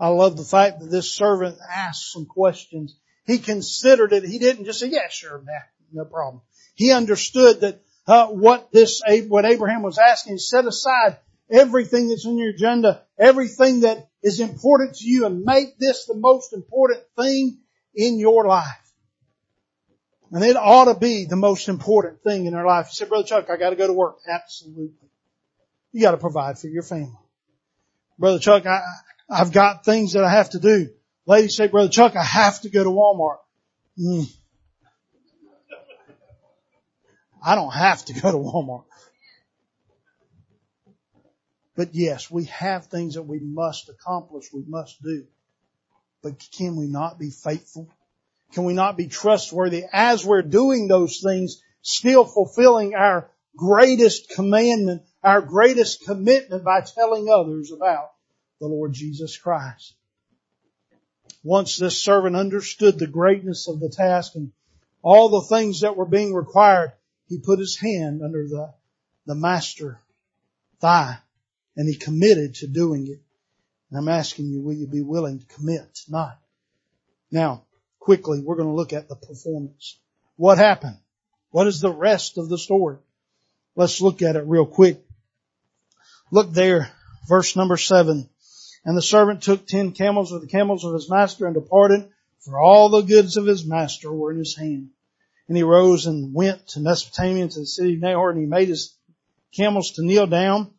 I 0.00 0.08
love 0.08 0.36
the 0.36 0.44
fact 0.44 0.80
that 0.80 0.90
this 0.90 1.12
servant 1.12 1.58
asked 1.72 2.12
some 2.12 2.26
questions. 2.26 2.96
He 3.24 3.38
considered 3.38 4.12
it. 4.12 4.24
He 4.24 4.40
didn't 4.40 4.64
just 4.64 4.80
say, 4.80 4.88
yeah, 4.88 5.08
sure, 5.10 5.38
man, 5.38 5.62
no 5.92 6.04
problem. 6.04 6.42
He 6.74 6.90
understood 6.90 7.60
that 7.60 7.82
uh, 8.08 8.28
what 8.28 8.72
this, 8.72 9.02
what 9.28 9.44
Abraham 9.44 9.82
was 9.82 9.98
asking, 9.98 10.38
set 10.38 10.66
aside 10.66 11.18
everything 11.50 12.08
that's 12.08 12.26
on 12.26 12.38
your 12.38 12.50
agenda, 12.50 13.02
everything 13.18 13.80
that 13.80 14.08
is 14.22 14.40
important 14.40 14.96
to 14.96 15.06
you 15.06 15.26
and 15.26 15.44
make 15.44 15.78
this 15.78 16.06
the 16.06 16.14
most 16.14 16.54
important 16.54 17.02
thing 17.16 17.58
in 17.94 18.18
your 18.18 18.46
life. 18.46 18.64
And 20.32 20.42
it 20.42 20.56
ought 20.56 20.86
to 20.86 20.98
be 20.98 21.26
the 21.26 21.36
most 21.36 21.68
important 21.68 22.22
thing 22.22 22.46
in 22.46 22.54
our 22.54 22.66
life. 22.66 22.86
You 22.90 22.94
said, 22.94 23.08
Brother 23.08 23.26
Chuck, 23.26 23.50
I 23.50 23.56
gotta 23.56 23.76
go 23.76 23.86
to 23.86 23.92
work. 23.92 24.16
Absolutely. 24.26 25.08
You 25.92 26.00
gotta 26.00 26.18
provide 26.18 26.58
for 26.58 26.68
your 26.68 26.82
family. 26.82 27.12
Brother 28.18 28.38
Chuck, 28.38 28.66
I, 28.66 28.80
I've 29.30 29.52
got 29.52 29.84
things 29.84 30.14
that 30.14 30.24
I 30.24 30.30
have 30.30 30.50
to 30.50 30.58
do. 30.58 30.88
Lady 31.26 31.48
say, 31.48 31.68
Brother 31.68 31.90
Chuck, 31.90 32.16
I 32.16 32.24
have 32.24 32.60
to 32.62 32.70
go 32.70 32.84
to 32.84 32.90
Walmart. 32.90 33.38
Mm. 33.98 34.30
I 37.42 37.54
don't 37.54 37.72
have 37.72 38.04
to 38.06 38.12
go 38.12 38.32
to 38.32 38.38
Walmart. 38.38 38.84
But 41.76 41.94
yes, 41.94 42.28
we 42.30 42.46
have 42.46 42.86
things 42.86 43.14
that 43.14 43.22
we 43.22 43.38
must 43.38 43.88
accomplish, 43.88 44.46
we 44.52 44.64
must 44.66 45.00
do. 45.00 45.26
But 46.22 46.44
can 46.56 46.74
we 46.74 46.88
not 46.88 47.18
be 47.18 47.30
faithful? 47.30 47.88
Can 48.52 48.64
we 48.64 48.74
not 48.74 48.96
be 48.96 49.06
trustworthy 49.06 49.84
as 49.92 50.24
we're 50.24 50.42
doing 50.42 50.88
those 50.88 51.20
things, 51.20 51.62
still 51.82 52.24
fulfilling 52.24 52.94
our 52.94 53.30
greatest 53.56 54.30
commandment, 54.30 55.02
our 55.22 55.40
greatest 55.40 56.04
commitment 56.04 56.64
by 56.64 56.80
telling 56.80 57.28
others 57.28 57.70
about 57.70 58.10
the 58.60 58.66
Lord 58.66 58.92
Jesus 58.92 59.36
Christ? 59.36 59.94
Once 61.44 61.76
this 61.76 62.02
servant 62.02 62.34
understood 62.34 62.98
the 62.98 63.06
greatness 63.06 63.68
of 63.68 63.78
the 63.78 63.88
task 63.88 64.34
and 64.34 64.50
all 65.02 65.28
the 65.28 65.46
things 65.46 65.82
that 65.82 65.96
were 65.96 66.06
being 66.06 66.34
required, 66.34 66.92
he 67.28 67.38
put 67.38 67.58
his 67.58 67.76
hand 67.76 68.22
under 68.22 68.46
the, 68.46 68.72
the 69.26 69.34
master 69.34 70.00
thigh 70.80 71.18
and 71.76 71.88
he 71.88 71.94
committed 71.94 72.56
to 72.56 72.66
doing 72.66 73.06
it. 73.06 73.20
And 73.90 73.98
I'm 73.98 74.08
asking 74.08 74.46
you, 74.46 74.60
will 74.60 74.74
you 74.74 74.86
be 74.86 75.02
willing 75.02 75.38
to 75.38 75.46
commit 75.46 75.94
tonight? 75.94 76.36
Now, 77.30 77.64
quickly, 77.98 78.40
we're 78.40 78.56
going 78.56 78.68
to 78.68 78.74
look 78.74 78.92
at 78.92 79.08
the 79.08 79.16
performance. 79.16 79.98
What 80.36 80.58
happened? 80.58 80.98
What 81.50 81.66
is 81.66 81.80
the 81.80 81.92
rest 81.92 82.38
of 82.38 82.48
the 82.48 82.58
story? 82.58 82.98
Let's 83.76 84.00
look 84.00 84.22
at 84.22 84.36
it 84.36 84.44
real 84.46 84.66
quick. 84.66 85.02
Look 86.30 86.52
there, 86.52 86.90
verse 87.28 87.56
number 87.56 87.76
seven. 87.76 88.28
And 88.84 88.96
the 88.96 89.02
servant 89.02 89.42
took 89.42 89.66
ten 89.66 89.92
camels 89.92 90.32
of 90.32 90.40
the 90.40 90.46
camels 90.46 90.84
of 90.84 90.94
his 90.94 91.10
master 91.10 91.46
and 91.46 91.54
departed, 91.54 92.08
for 92.40 92.58
all 92.58 92.88
the 92.88 93.02
goods 93.02 93.36
of 93.36 93.46
his 93.46 93.64
master 93.64 94.12
were 94.12 94.32
in 94.32 94.38
his 94.38 94.56
hand. 94.56 94.90
And 95.48 95.56
he 95.56 95.62
rose 95.62 96.06
and 96.06 96.34
went 96.34 96.68
to 96.68 96.80
Mesopotamia 96.80 97.48
to 97.48 97.60
the 97.60 97.66
city 97.66 97.94
of 97.94 98.00
Nahor 98.00 98.30
and 98.30 98.38
he 98.38 98.46
made 98.46 98.68
his 98.68 98.94
camels 99.56 99.92
to 99.92 100.04
kneel 100.04 100.26
down 100.26 100.72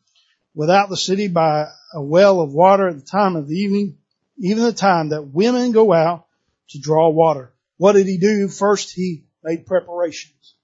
without 0.53 0.89
the 0.89 0.97
city 0.97 1.27
by 1.27 1.67
a 1.93 2.01
well 2.01 2.41
of 2.41 2.53
water 2.53 2.88
at 2.88 2.95
the 2.95 3.05
time 3.05 3.36
of 3.36 3.47
the 3.47 3.55
evening, 3.55 3.97
even 4.38 4.63
the 4.63 4.73
time 4.73 5.10
that 5.10 5.34
women 5.34 5.71
go 5.71 5.91
out 5.91 6.27
to 6.69 6.79
draw 6.79 7.10
water. 7.10 7.51
What 7.77 7.93
did 7.93 8.08
he 8.08 8.17
do? 8.17 8.47
First 8.47 8.93
he 8.93 9.23
made 9.43 9.65
preparations. 9.65 10.55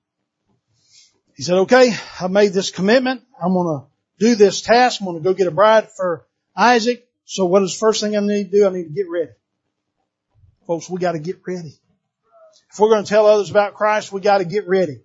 He 1.35 1.43
said, 1.43 1.57
okay, 1.59 1.93
I 2.19 2.27
made 2.27 2.53
this 2.53 2.71
commitment. 2.71 3.23
I'm 3.41 3.53
going 3.53 3.79
to 3.79 3.85
do 4.25 4.35
this 4.35 4.61
task. 4.61 5.01
I'm 5.01 5.07
going 5.07 5.17
to 5.17 5.23
go 5.23 5.33
get 5.33 5.47
a 5.47 5.51
bride 5.51 5.91
for 5.91 6.25
Isaac. 6.55 7.07
So 7.25 7.45
what 7.45 7.63
is 7.63 7.73
the 7.73 7.79
first 7.79 8.01
thing 8.01 8.15
I 8.15 8.19
need 8.21 8.51
to 8.51 8.59
do? 8.59 8.67
I 8.67 8.69
need 8.69 8.83
to 8.83 8.89
get 8.89 9.09
ready. 9.09 9.31
Folks, 10.67 10.89
we 10.89 10.99
got 10.99 11.13
to 11.13 11.19
get 11.19 11.41
ready. 11.45 11.73
If 12.71 12.79
we're 12.79 12.89
going 12.89 13.03
to 13.03 13.09
tell 13.09 13.25
others 13.25 13.49
about 13.49 13.73
Christ, 13.73 14.11
we 14.11 14.21
got 14.21 14.39
to 14.39 14.45
get 14.45 14.67
ready. 14.67 15.01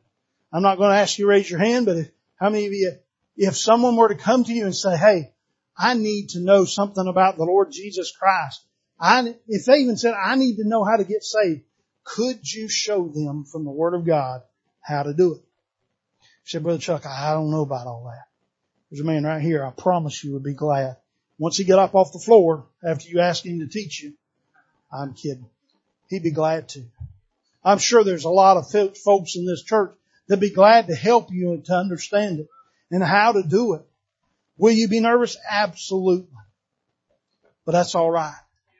I'm 0.52 0.62
not 0.62 0.78
going 0.78 0.90
to 0.90 0.96
ask 0.96 1.18
you 1.18 1.26
to 1.26 1.30
raise 1.30 1.48
your 1.48 1.60
hand, 1.60 1.86
but 1.86 1.96
if, 1.96 2.10
how 2.36 2.50
many 2.50 2.66
of 2.66 2.72
you, 2.72 2.92
if 3.36 3.56
someone 3.56 3.96
were 3.96 4.08
to 4.08 4.16
come 4.16 4.44
to 4.44 4.52
you 4.52 4.64
and 4.64 4.74
say, 4.74 4.96
hey, 4.96 5.32
I 5.76 5.94
need 5.94 6.30
to 6.30 6.40
know 6.40 6.64
something 6.64 7.06
about 7.06 7.36
the 7.36 7.44
Lord 7.44 7.70
Jesus 7.70 8.12
Christ, 8.16 8.62
I, 8.98 9.34
if 9.48 9.64
they 9.64 9.76
even 9.76 9.96
said, 9.96 10.14
I 10.14 10.34
need 10.34 10.56
to 10.56 10.68
know 10.68 10.84
how 10.84 10.96
to 10.96 11.04
get 11.04 11.22
saved, 11.22 11.62
could 12.04 12.40
you 12.52 12.68
show 12.68 13.08
them 13.08 13.44
from 13.44 13.64
the 13.64 13.70
Word 13.70 13.94
of 13.94 14.04
God 14.04 14.42
how 14.80 15.04
to 15.04 15.14
do 15.14 15.34
it? 15.34 15.42
Said, 16.44 16.62
Brother 16.62 16.78
Chuck, 16.78 17.06
I 17.06 17.32
don't 17.32 17.50
know 17.50 17.62
about 17.62 17.86
all 17.86 18.04
that. 18.04 18.26
There's 18.90 19.00
a 19.00 19.04
man 19.04 19.24
right 19.24 19.40
here, 19.40 19.64
I 19.64 19.70
promise 19.70 20.24
you 20.24 20.32
would 20.32 20.42
be 20.42 20.54
glad. 20.54 20.96
Once 21.38 21.56
he 21.56 21.64
get 21.64 21.78
up 21.78 21.94
off 21.94 22.12
the 22.12 22.18
floor, 22.18 22.66
after 22.84 23.08
you 23.08 23.20
ask 23.20 23.46
him 23.46 23.60
to 23.60 23.68
teach 23.68 24.02
you, 24.02 24.14
I'm 24.92 25.14
kidding. 25.14 25.46
He'd 26.08 26.24
be 26.24 26.32
glad 26.32 26.68
to. 26.70 26.84
I'm 27.64 27.78
sure 27.78 28.04
there's 28.04 28.24
a 28.24 28.30
lot 28.30 28.56
of 28.56 28.70
folks 28.96 29.36
in 29.36 29.46
this 29.46 29.62
church 29.62 29.92
that'd 30.26 30.40
be 30.40 30.50
glad 30.50 30.86
to 30.86 30.94
help 30.94 31.30
you 31.30 31.52
and 31.52 31.64
to 31.66 31.74
understand 31.74 32.40
it 32.40 32.48
and 32.90 33.02
how 33.02 33.32
to 33.32 33.42
do 33.42 33.74
it. 33.74 33.82
Will 34.56 34.72
you 34.72 34.88
be 34.88 35.00
nervous? 35.00 35.36
Absolutely. 35.48 36.28
But 37.64 37.72
that's 37.72 37.94
alright. 37.94 38.34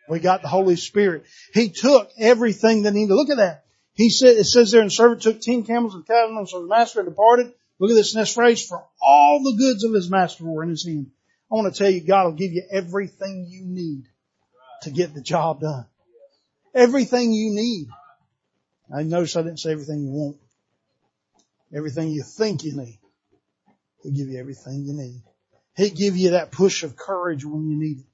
We 0.09 0.19
got 0.19 0.43
the 0.43 0.49
Holy 0.49 0.77
Spirit. 0.77 1.25
He 1.55 1.69
took 1.69 2.11
everything 2.19 2.83
that 2.83 2.93
needed. 2.93 3.15
Look 3.15 3.31
at 3.31 3.37
that. 3.37 3.65
He 3.95 4.11
said, 4.11 4.37
it 4.37 4.45
says 4.45 4.71
there, 4.71 4.81
and 4.81 4.93
servant 4.93 5.23
took 5.23 5.41
ten 5.41 5.63
camels 5.65 5.95
and 5.95 6.07
camels 6.07 6.53
of 6.55 6.63
his 6.63 6.71
master 6.71 7.01
and 7.01 7.09
departed. 7.09 7.53
Look 7.79 7.91
at 7.91 7.95
this 7.95 8.15
next 8.15 8.35
phrase, 8.35 8.67
for 8.67 8.85
all 9.01 9.43
the 9.43 9.57
goods 9.57 9.85
of 9.85 9.93
his 9.93 10.11
master 10.11 10.45
were 10.45 10.63
in 10.63 10.71
his 10.71 10.87
hand. 10.87 11.11
I 11.51 11.55
want 11.55 11.73
to 11.73 11.79
tell 11.79 11.91
you, 11.91 12.01
God 12.01 12.25
will 12.25 12.33
give 12.33 12.53
you 12.53 12.63
everything 12.71 13.47
you 13.49 13.65
need 13.65 14.05
to 14.83 14.91
get 14.91 15.15
the 15.15 15.21
job 15.21 15.61
done. 15.61 15.87
Everything 16.75 17.33
you 17.33 17.53
need. 17.53 17.89
I 18.95 19.03
notice 19.03 19.37
I 19.37 19.43
didn't 19.43 19.61
say 19.61 19.73
everything 19.73 20.03
you 20.03 20.11
want. 20.11 20.37
Everything 21.75 22.09
you 22.09 22.23
think 22.23 22.65
you 22.65 22.77
need. 22.77 22.99
He'll 24.03 24.13
give 24.13 24.29
you 24.29 24.39
everything 24.39 24.85
you 24.85 24.95
need. 24.95 25.23
He'll 25.77 25.95
give 25.95 26.17
you 26.17 26.31
that 26.31 26.51
push 26.51 26.83
of 26.83 26.97
courage 26.97 27.45
when 27.45 27.69
you 27.69 27.79
need 27.79 27.99
it. 27.99 28.07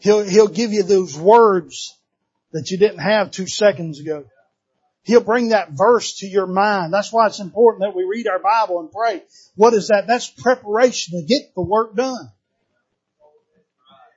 He'll, 0.00 0.24
he'll 0.24 0.48
give 0.48 0.72
you 0.72 0.82
those 0.82 1.16
words 1.16 1.96
that 2.52 2.70
you 2.70 2.78
didn't 2.78 2.98
have 2.98 3.30
two 3.30 3.46
seconds 3.46 4.00
ago. 4.00 4.24
He'll 5.04 5.22
bring 5.22 5.48
that 5.48 5.70
verse 5.70 6.18
to 6.18 6.26
your 6.26 6.46
mind. 6.46 6.92
That's 6.92 7.12
why 7.12 7.26
it's 7.26 7.40
important 7.40 7.82
that 7.82 7.94
we 7.94 8.04
read 8.04 8.28
our 8.28 8.38
Bible 8.38 8.80
and 8.80 8.90
pray. 8.90 9.22
What 9.56 9.74
is 9.74 9.88
that? 9.88 10.06
That's 10.06 10.28
preparation 10.28 11.20
to 11.20 11.26
get 11.26 11.54
the 11.54 11.62
work 11.62 11.94
done. 11.94 12.30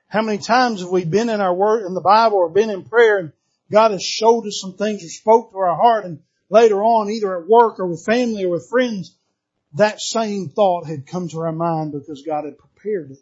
How 0.08 0.22
many 0.22 0.38
times 0.38 0.80
have 0.80 0.90
we 0.90 1.04
been 1.04 1.28
in 1.28 1.40
our 1.40 1.54
word 1.54 1.86
in 1.86 1.94
the 1.94 2.00
Bible 2.00 2.38
or 2.38 2.48
been 2.48 2.70
in 2.70 2.84
prayer 2.84 3.18
and 3.18 3.32
God 3.70 3.90
has 3.90 4.02
showed 4.02 4.46
us 4.46 4.60
some 4.60 4.76
things 4.76 5.04
or 5.04 5.08
spoke 5.08 5.52
to 5.52 5.58
our 5.58 5.76
heart 5.76 6.04
and 6.04 6.20
later 6.48 6.82
on, 6.82 7.10
either 7.10 7.40
at 7.40 7.48
work 7.48 7.80
or 7.80 7.86
with 7.86 8.04
family 8.04 8.44
or 8.44 8.50
with 8.50 8.68
friends, 8.68 9.16
that 9.74 10.00
same 10.00 10.48
thought 10.48 10.86
had 10.86 11.06
come 11.06 11.28
to 11.28 11.40
our 11.40 11.52
mind 11.52 11.92
because 11.92 12.22
God 12.22 12.44
had 12.44 12.58
prepared 12.58 13.10
it. 13.10 13.18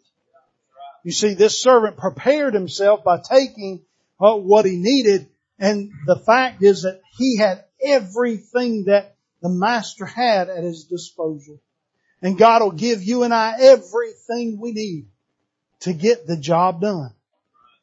You 1.03 1.11
see, 1.11 1.33
this 1.33 1.61
servant 1.61 1.97
prepared 1.97 2.53
himself 2.53 3.03
by 3.03 3.19
taking 3.19 3.83
uh, 4.19 4.35
what 4.35 4.65
he 4.65 4.77
needed 4.77 5.27
and 5.59 5.91
the 6.05 6.17
fact 6.17 6.61
is 6.63 6.83
that 6.83 7.01
he 7.17 7.37
had 7.37 7.63
everything 7.81 8.85
that 8.85 9.15
the 9.41 9.49
master 9.49 10.05
had 10.05 10.49
at 10.49 10.63
his 10.63 10.85
disposal. 10.85 11.61
And 12.21 12.37
God 12.37 12.61
will 12.61 12.71
give 12.71 13.03
you 13.03 13.23
and 13.23 13.33
I 13.33 13.55
everything 13.59 14.59
we 14.59 14.71
need 14.71 15.07
to 15.81 15.93
get 15.93 16.25
the 16.25 16.37
job 16.37 16.81
done. 16.81 17.11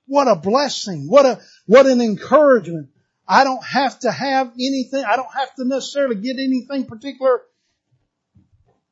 What 0.07 0.29
a 0.29 0.37
blessing. 0.37 1.09
What 1.09 1.25
a, 1.25 1.41
what 1.67 1.87
an 1.87 2.01
encouragement. 2.01 2.89
I 3.27 3.45
don't 3.45 3.65
have 3.65 3.99
to 4.01 4.11
have 4.11 4.53
anything. 4.55 5.05
I 5.05 5.17
don't 5.17 5.33
have 5.33 5.55
to 5.55 5.65
necessarily 5.65 6.17
get 6.17 6.39
anything 6.39 6.87
particular 6.87 7.43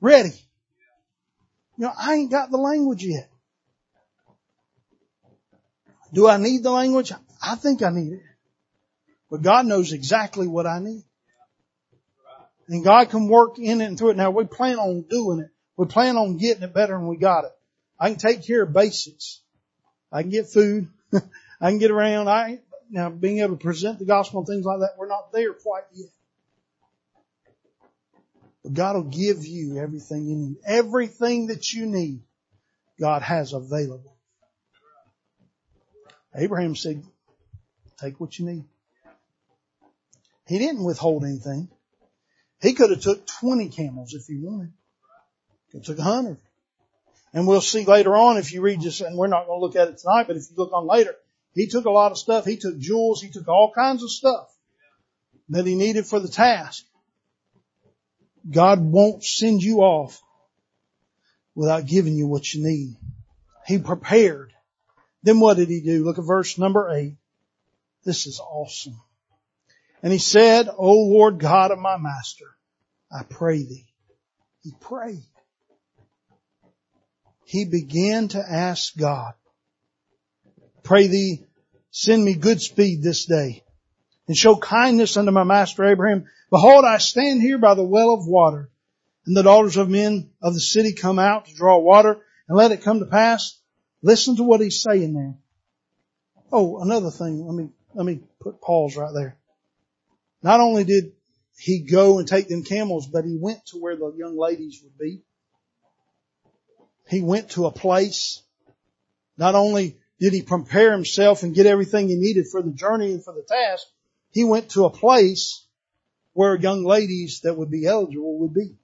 ready. 0.00 0.32
You 1.76 1.86
know, 1.86 1.92
I 1.98 2.14
ain't 2.14 2.30
got 2.30 2.50
the 2.50 2.56
language 2.56 3.04
yet. 3.04 3.30
Do 6.12 6.28
I 6.28 6.36
need 6.36 6.62
the 6.62 6.70
language? 6.70 7.12
I 7.42 7.54
think 7.54 7.82
I 7.82 7.90
need 7.90 8.12
it. 8.14 8.22
But 9.30 9.42
God 9.42 9.66
knows 9.66 9.92
exactly 9.92 10.46
what 10.46 10.66
I 10.66 10.80
need. 10.80 11.04
And 12.68 12.84
God 12.84 13.10
can 13.10 13.28
work 13.28 13.58
in 13.58 13.80
it 13.80 13.86
and 13.86 13.98
through 13.98 14.10
it. 14.10 14.16
Now 14.16 14.30
we 14.30 14.44
plan 14.44 14.78
on 14.78 15.02
doing 15.02 15.40
it. 15.40 15.50
We 15.76 15.86
plan 15.86 16.16
on 16.16 16.36
getting 16.36 16.62
it 16.62 16.74
better 16.74 16.94
than 16.94 17.06
we 17.06 17.16
got 17.16 17.44
it. 17.44 17.52
I 17.98 18.10
can 18.10 18.18
take 18.18 18.46
care 18.46 18.62
of 18.62 18.72
basics. 18.72 19.40
I 20.12 20.22
can 20.22 20.30
get 20.30 20.48
food. 20.48 20.88
I 21.60 21.70
can 21.70 21.78
get 21.78 21.90
around. 21.90 22.28
I 22.28 22.60
now 22.90 23.10
being 23.10 23.38
able 23.38 23.56
to 23.56 23.62
present 23.62 23.98
the 23.98 24.04
gospel 24.04 24.40
and 24.40 24.46
things 24.46 24.64
like 24.64 24.80
that. 24.80 24.94
We're 24.98 25.08
not 25.08 25.32
there 25.32 25.52
quite 25.52 25.84
yet. 25.92 26.08
But 28.62 28.74
God 28.74 28.96
will 28.96 29.04
give 29.04 29.46
you 29.46 29.78
everything 29.78 30.26
you 30.26 30.36
need. 30.36 30.56
Everything 30.66 31.46
that 31.48 31.72
you 31.72 31.86
need, 31.86 32.22
God 32.98 33.22
has 33.22 33.52
available. 33.52 34.16
Abraham 36.34 36.76
said, 36.76 37.02
take 38.00 38.20
what 38.20 38.38
you 38.38 38.46
need. 38.46 38.64
He 40.46 40.58
didn't 40.58 40.84
withhold 40.84 41.24
anything. 41.24 41.68
He 42.60 42.74
could 42.74 42.90
have 42.90 43.00
took 43.00 43.26
20 43.40 43.68
camels 43.70 44.14
if 44.14 44.26
he 44.26 44.36
wanted. 44.38 44.72
He 45.72 45.80
took 45.80 45.98
100. 45.98 46.36
And 47.32 47.46
we'll 47.46 47.60
see 47.60 47.84
later 47.84 48.16
on 48.16 48.36
if 48.36 48.52
you 48.52 48.60
read 48.60 48.82
this, 48.82 49.00
and 49.00 49.16
we're 49.16 49.28
not 49.28 49.46
going 49.46 49.60
to 49.60 49.64
look 49.64 49.76
at 49.76 49.88
it 49.88 49.98
tonight, 49.98 50.26
but 50.26 50.36
if 50.36 50.50
you 50.50 50.56
look 50.56 50.72
on 50.72 50.86
later, 50.86 51.14
he 51.54 51.66
took 51.66 51.84
a 51.84 51.90
lot 51.90 52.12
of 52.12 52.18
stuff. 52.18 52.44
He 52.44 52.56
took 52.56 52.78
jewels. 52.78 53.20
He 53.20 53.30
took 53.30 53.48
all 53.48 53.72
kinds 53.74 54.02
of 54.02 54.10
stuff 54.10 54.48
that 55.48 55.66
he 55.66 55.74
needed 55.74 56.06
for 56.06 56.20
the 56.20 56.28
task. 56.28 56.84
God 58.48 58.80
won't 58.80 59.24
send 59.24 59.62
you 59.62 59.80
off 59.80 60.22
without 61.54 61.86
giving 61.86 62.14
you 62.14 62.26
what 62.26 62.52
you 62.54 62.64
need. 62.64 62.96
He 63.66 63.78
prepared. 63.78 64.52
Then 65.22 65.40
what 65.40 65.56
did 65.56 65.68
he 65.68 65.80
do? 65.80 66.04
Look 66.04 66.18
at 66.18 66.24
verse 66.24 66.56
number 66.56 66.90
eight. 66.90 67.16
This 68.04 68.26
is 68.26 68.40
awesome. 68.40 68.98
And 70.02 70.12
he 70.12 70.18
said, 70.18 70.68
O 70.74 70.92
Lord 70.92 71.38
God 71.38 71.70
of 71.70 71.78
my 71.78 71.98
master, 71.98 72.46
I 73.12 73.24
pray 73.24 73.58
thee. 73.58 73.86
He 74.62 74.72
prayed. 74.80 75.24
He 77.44 77.64
began 77.64 78.28
to 78.28 78.38
ask 78.38 78.96
God, 78.96 79.34
pray 80.82 81.06
thee, 81.06 81.44
send 81.90 82.24
me 82.24 82.34
good 82.34 82.60
speed 82.60 83.02
this 83.02 83.24
day 83.24 83.64
and 84.26 84.36
show 84.36 84.56
kindness 84.56 85.16
unto 85.16 85.32
my 85.32 85.44
master 85.44 85.84
Abraham. 85.84 86.26
Behold, 86.50 86.84
I 86.84 86.98
stand 86.98 87.42
here 87.42 87.58
by 87.58 87.74
the 87.74 87.84
well 87.84 88.14
of 88.14 88.26
water 88.26 88.70
and 89.26 89.36
the 89.36 89.42
daughters 89.42 89.76
of 89.76 89.88
men 89.88 90.30
of 90.42 90.54
the 90.54 90.60
city 90.60 90.92
come 90.92 91.18
out 91.18 91.46
to 91.46 91.54
draw 91.54 91.78
water 91.78 92.20
and 92.48 92.56
let 92.56 92.72
it 92.72 92.82
come 92.82 93.00
to 93.00 93.06
pass. 93.06 93.60
Listen 94.02 94.36
to 94.36 94.42
what 94.42 94.60
he's 94.60 94.82
saying 94.82 95.14
there. 95.14 95.34
Oh, 96.52 96.80
another 96.80 97.10
thing. 97.10 97.46
Let 97.46 97.54
me, 97.54 97.70
let 97.94 98.06
me 98.06 98.20
put 98.40 98.60
pause 98.60 98.96
right 98.96 99.12
there. 99.14 99.36
Not 100.42 100.60
only 100.60 100.84
did 100.84 101.12
he 101.58 101.80
go 101.80 102.18
and 102.18 102.26
take 102.26 102.48
them 102.48 102.64
camels, 102.64 103.06
but 103.06 103.24
he 103.24 103.36
went 103.38 103.66
to 103.66 103.78
where 103.78 103.96
the 103.96 104.12
young 104.16 104.38
ladies 104.38 104.80
would 104.82 104.96
be. 104.98 105.22
He 107.08 107.20
went 107.20 107.50
to 107.50 107.66
a 107.66 107.72
place. 107.72 108.42
Not 109.36 109.54
only 109.54 109.98
did 110.20 110.34
he 110.34 110.42
prepare 110.42 110.92
himself 110.92 111.42
and 111.42 111.54
get 111.54 111.66
everything 111.66 112.08
he 112.08 112.16
needed 112.16 112.46
for 112.46 112.62
the 112.62 112.70
journey 112.70 113.12
and 113.12 113.24
for 113.24 113.32
the 113.32 113.42
task, 113.42 113.86
he 114.30 114.44
went 114.44 114.70
to 114.70 114.84
a 114.84 114.90
place 114.90 115.66
where 116.34 116.54
young 116.56 116.84
ladies 116.84 117.40
that 117.40 117.56
would 117.56 117.70
be 117.70 117.86
eligible 117.86 118.38
would 118.40 118.54
be. 118.54 118.76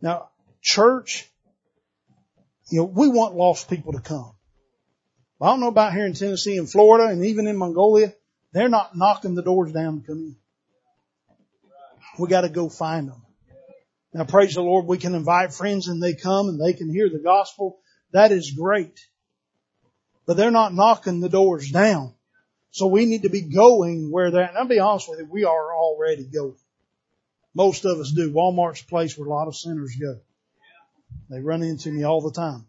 Now, 0.00 0.28
church, 0.60 1.28
you 2.70 2.80
know, 2.80 2.84
we 2.84 3.08
want 3.08 3.34
lost 3.34 3.70
people 3.70 3.94
to 3.94 4.00
come. 4.00 4.32
I 5.40 5.46
don't 5.46 5.60
know 5.60 5.68
about 5.68 5.94
here 5.94 6.04
in 6.04 6.12
Tennessee 6.12 6.58
and 6.58 6.70
Florida 6.70 7.10
and 7.10 7.24
even 7.24 7.46
in 7.46 7.56
Mongolia. 7.56 8.12
They're 8.52 8.68
not 8.68 8.96
knocking 8.96 9.34
the 9.34 9.42
doors 9.42 9.72
down 9.72 10.00
to 10.00 10.06
come 10.06 10.18
in. 10.18 10.36
We 12.18 12.28
gotta 12.28 12.48
go 12.48 12.68
find 12.68 13.08
them. 13.08 13.22
Now 14.12 14.24
praise 14.24 14.54
the 14.54 14.62
Lord, 14.62 14.86
we 14.86 14.98
can 14.98 15.14
invite 15.14 15.54
friends 15.54 15.88
and 15.88 16.02
they 16.02 16.14
come 16.14 16.48
and 16.48 16.60
they 16.60 16.72
can 16.72 16.90
hear 16.90 17.08
the 17.08 17.20
gospel. 17.20 17.78
That 18.12 18.32
is 18.32 18.52
great. 18.52 18.98
But 20.26 20.36
they're 20.36 20.50
not 20.50 20.74
knocking 20.74 21.20
the 21.20 21.28
doors 21.28 21.70
down. 21.70 22.14
So 22.70 22.86
we 22.86 23.06
need 23.06 23.22
to 23.22 23.30
be 23.30 23.42
going 23.42 24.10
where 24.10 24.30
they're, 24.30 24.44
and 24.44 24.56
I'll 24.56 24.66
be 24.66 24.78
honest 24.78 25.08
with 25.08 25.20
you, 25.20 25.28
we 25.30 25.44
are 25.44 25.74
already 25.74 26.24
going. 26.24 26.56
Most 27.54 27.84
of 27.84 27.98
us 27.98 28.12
do. 28.12 28.32
Walmart's 28.32 28.82
a 28.82 28.86
place 28.86 29.16
where 29.16 29.26
a 29.26 29.30
lot 29.30 29.48
of 29.48 29.56
sinners 29.56 29.96
go. 29.96 30.20
They 31.30 31.40
run 31.40 31.62
into 31.62 31.90
me 31.90 32.04
all 32.04 32.20
the 32.20 32.32
time. 32.32 32.66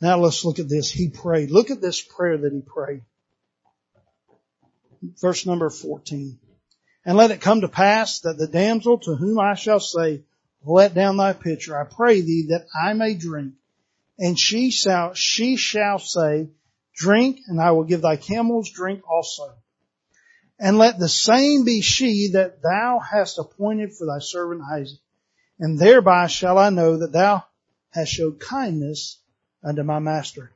Now 0.00 0.18
let's 0.18 0.44
look 0.44 0.58
at 0.58 0.68
this. 0.68 0.90
He 0.90 1.08
prayed. 1.08 1.50
Look 1.50 1.70
at 1.70 1.80
this 1.80 2.00
prayer 2.00 2.38
that 2.38 2.52
he 2.52 2.60
prayed. 2.60 3.02
Verse 5.20 5.46
number 5.46 5.70
14. 5.70 6.38
And 7.08 7.16
let 7.16 7.30
it 7.30 7.40
come 7.40 7.62
to 7.62 7.68
pass 7.68 8.20
that 8.20 8.36
the 8.36 8.46
damsel 8.46 8.98
to 8.98 9.14
whom 9.14 9.40
I 9.40 9.54
shall 9.54 9.80
say, 9.80 10.24
let 10.62 10.92
down 10.92 11.16
thy 11.16 11.32
pitcher, 11.32 11.74
I 11.74 11.84
pray 11.84 12.20
thee 12.20 12.48
that 12.50 12.66
I 12.78 12.92
may 12.92 13.14
drink. 13.14 13.54
And 14.18 14.38
she 14.38 14.70
shall, 14.70 15.14
she 15.14 15.56
shall 15.56 15.98
say, 15.98 16.50
drink 16.94 17.40
and 17.46 17.62
I 17.62 17.70
will 17.70 17.84
give 17.84 18.02
thy 18.02 18.16
camels 18.16 18.70
drink 18.70 19.08
also. 19.10 19.54
And 20.58 20.76
let 20.76 20.98
the 20.98 21.08
same 21.08 21.64
be 21.64 21.80
she 21.80 22.32
that 22.34 22.60
thou 22.60 22.98
hast 22.98 23.38
appointed 23.38 23.94
for 23.94 24.06
thy 24.06 24.18
servant 24.18 24.60
Isaac. 24.70 24.98
And 25.58 25.78
thereby 25.78 26.26
shall 26.26 26.58
I 26.58 26.68
know 26.68 26.98
that 26.98 27.12
thou 27.12 27.42
hast 27.88 28.12
showed 28.12 28.38
kindness 28.38 29.18
unto 29.64 29.82
my 29.82 29.98
master. 29.98 30.52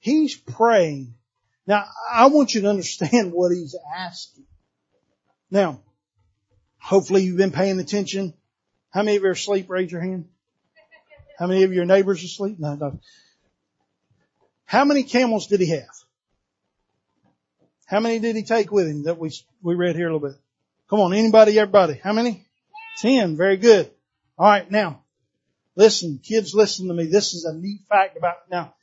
He's 0.00 0.36
praying. 0.36 1.14
Now, 1.66 1.86
I 2.12 2.26
want 2.26 2.52
you 2.52 2.60
to 2.60 2.68
understand 2.68 3.32
what 3.32 3.52
he's 3.52 3.74
asking. 3.96 4.44
Now, 5.50 5.80
hopefully 6.84 7.22
you've 7.22 7.36
been 7.36 7.52
paying 7.52 7.78
attention. 7.80 8.34
How 8.90 9.02
many 9.02 9.16
of 9.16 9.22
you 9.22 9.28
are 9.28 9.32
asleep? 9.32 9.68
Raise 9.68 9.90
your 9.90 10.00
hand. 10.00 10.28
How 11.38 11.46
many 11.46 11.64
of 11.64 11.72
your 11.72 11.84
neighbors 11.84 12.22
are 12.22 12.26
asleep? 12.26 12.58
No, 12.58 12.74
no. 12.74 13.00
How 14.64 14.84
many 14.84 15.02
camels 15.02 15.46
did 15.46 15.60
he 15.60 15.70
have? 15.70 15.88
How 17.86 18.00
many 18.00 18.18
did 18.18 18.36
he 18.36 18.42
take 18.42 18.70
with 18.70 18.88
him 18.88 19.04
that 19.04 19.18
we, 19.18 19.32
we 19.62 19.74
read 19.74 19.96
here 19.96 20.08
a 20.08 20.12
little 20.12 20.28
bit? 20.28 20.38
Come 20.88 21.00
on, 21.00 21.12
anybody, 21.12 21.58
everybody. 21.58 22.00
How 22.02 22.12
many? 22.12 22.46
Ten. 22.98 23.36
Very 23.36 23.56
good. 23.56 23.90
All 24.38 24.46
right, 24.46 24.70
now, 24.70 25.04
Listen, 25.76 26.20
kids, 26.22 26.54
listen 26.54 26.88
to 26.88 26.94
me. 26.94 27.06
This 27.06 27.34
is 27.34 27.44
a 27.44 27.52
neat 27.52 27.80
fact 27.88 28.16
about, 28.16 28.36
now, 28.50 28.74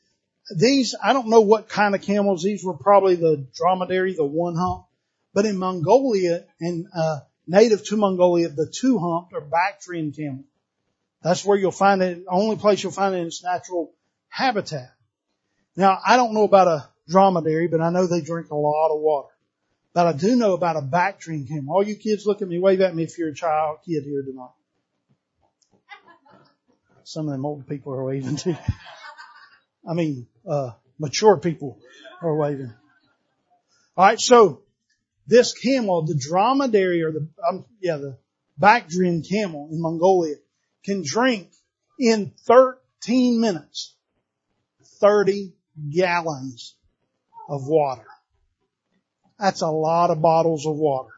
these, 0.56 0.94
I 1.02 1.14
don't 1.14 1.30
know 1.30 1.42
what 1.42 1.70
kind 1.70 1.96
of 1.96 2.02
camels, 2.02 2.44
these 2.44 2.64
were 2.64 2.74
probably 2.74 3.16
the 3.16 3.48
dromedary, 3.56 4.14
the 4.14 4.26
one 4.26 4.56
hump, 4.56 4.86
but 5.34 5.46
in 5.46 5.58
Mongolia 5.58 6.46
and, 6.60 6.88
uh, 6.94 7.20
native 7.52 7.84
to 7.84 7.98
Mongolia, 7.98 8.48
the 8.48 8.66
two 8.66 8.98
humped 8.98 9.34
or 9.34 9.42
Bactrian 9.42 10.14
camel. 10.14 10.46
That's 11.22 11.46
where 11.46 11.58
you'll 11.58 11.72
find 11.72 12.02
it, 12.02 12.24
the 12.26 12.32
only 12.32 12.56
place 12.56 12.82
you'll 12.82 12.94
find 12.94 13.14
it 13.14 13.20
in 13.20 13.28
its 13.28 13.44
natural 13.44 13.94
habitat. 14.30 14.94
Now, 15.76 16.00
I 16.04 16.16
don't 16.16 16.34
know 16.34 16.46
about 16.46 16.68
a 16.68 16.90
dromedary, 17.10 17.68
but 17.68 17.82
I 17.82 17.92
know 17.92 18.08
they 18.08 18.22
drink 18.22 18.50
a 18.50 18.56
lot 18.56 18.96
of 18.96 19.02
water. 19.02 19.28
But 19.94 20.08
I 20.08 20.14
do 20.14 20.38
know 20.38 20.54
about 20.54 20.78
a 20.78 20.82
Bactrian 20.82 21.46
camel. 21.46 21.76
All 21.76 21.84
you 21.84 21.96
kids 21.96 22.26
look 22.26 22.42
at 22.42 22.48
me, 22.48 22.58
wave 22.58 22.80
at 22.80 22.96
me 22.96 23.04
if 23.04 23.18
you're 23.18 23.30
a 23.30 23.36
child 23.36 23.80
kid 23.86 24.04
here 24.04 24.24
tonight. 24.24 24.56
Some 27.04 27.28
of 27.28 27.34
them 27.34 27.46
old 27.46 27.68
people 27.68 27.94
are 27.94 28.06
waving 28.06 28.38
too. 28.38 28.56
I 29.88 29.94
mean, 29.94 30.28
uh, 30.48 30.72
mature 30.98 31.38
people 31.38 31.80
are 32.22 32.34
waving. 32.34 32.74
Alright, 33.98 34.22
so 34.22 34.62
this 35.32 35.54
camel, 35.54 36.02
the 36.02 36.14
dromedary 36.14 37.04
or 37.04 37.14
the, 37.14 37.26
um, 37.50 37.66
yeah, 37.80 37.96
the 37.96 38.18
Bactrian 38.58 39.24
camel 39.24 39.70
in 39.72 39.82
Mongolia 39.82 40.36
can 40.84 41.04
drink 41.06 41.50
in 41.98 42.34
13 42.46 43.40
minutes 43.40 43.96
30 45.00 45.54
gallons 45.90 46.76
of 47.48 47.66
water. 47.66 48.06
That's 49.40 49.62
a 49.62 49.68
lot 49.68 50.12
of 50.12 50.22
bottles 50.22 50.68
of 50.68 50.76
water. 50.76 51.14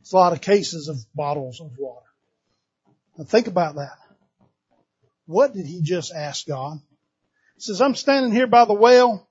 It's 0.00 0.12
a 0.12 0.16
lot 0.16 0.32
of 0.32 0.40
cases 0.40 0.88
of 0.88 0.96
bottles 1.14 1.60
of 1.60 1.78
water. 1.78 2.06
Now 3.16 3.24
think 3.24 3.46
about 3.46 3.76
that. 3.76 3.98
What 5.26 5.54
did 5.54 5.66
he 5.66 5.80
just 5.80 6.12
ask 6.12 6.44
God? 6.44 6.80
He 7.54 7.60
says, 7.60 7.80
I'm 7.80 7.94
standing 7.94 8.32
here 8.32 8.48
by 8.48 8.64
the 8.64 8.74
well 8.74 9.28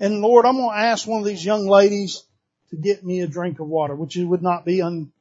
and 0.00 0.20
Lord, 0.20 0.44
I'm 0.44 0.56
going 0.56 0.70
to 0.70 0.76
ask 0.76 1.06
one 1.06 1.20
of 1.20 1.26
these 1.26 1.44
young 1.44 1.66
ladies 1.66 2.22
to 2.70 2.76
get 2.76 3.04
me 3.04 3.20
a 3.20 3.26
drink 3.26 3.60
of 3.60 3.68
water, 3.68 3.94
which 3.94 4.16
would 4.16 4.42
not 4.42 4.64
be 4.64 4.82
un, 4.82 5.12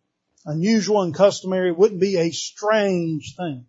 unusual 0.46 1.02
and 1.04 1.14
customary. 1.14 1.70
It 1.70 1.78
wouldn't 1.78 2.02
be 2.02 2.18
a 2.18 2.32
strange 2.32 3.36
thing. 3.36 3.66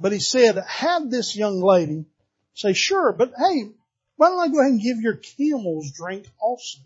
But 0.00 0.12
he 0.12 0.18
said, 0.18 0.56
have 0.66 1.10
this 1.10 1.36
young 1.36 1.60
lady 1.60 2.06
say, 2.54 2.72
sure, 2.72 3.12
but 3.12 3.32
hey, 3.36 3.70
why 4.16 4.28
don't 4.28 4.40
I 4.40 4.48
go 4.48 4.60
ahead 4.60 4.72
and 4.72 4.82
give 4.82 5.00
your 5.00 5.16
camels 5.16 5.92
drink 5.92 6.26
also? 6.40 6.80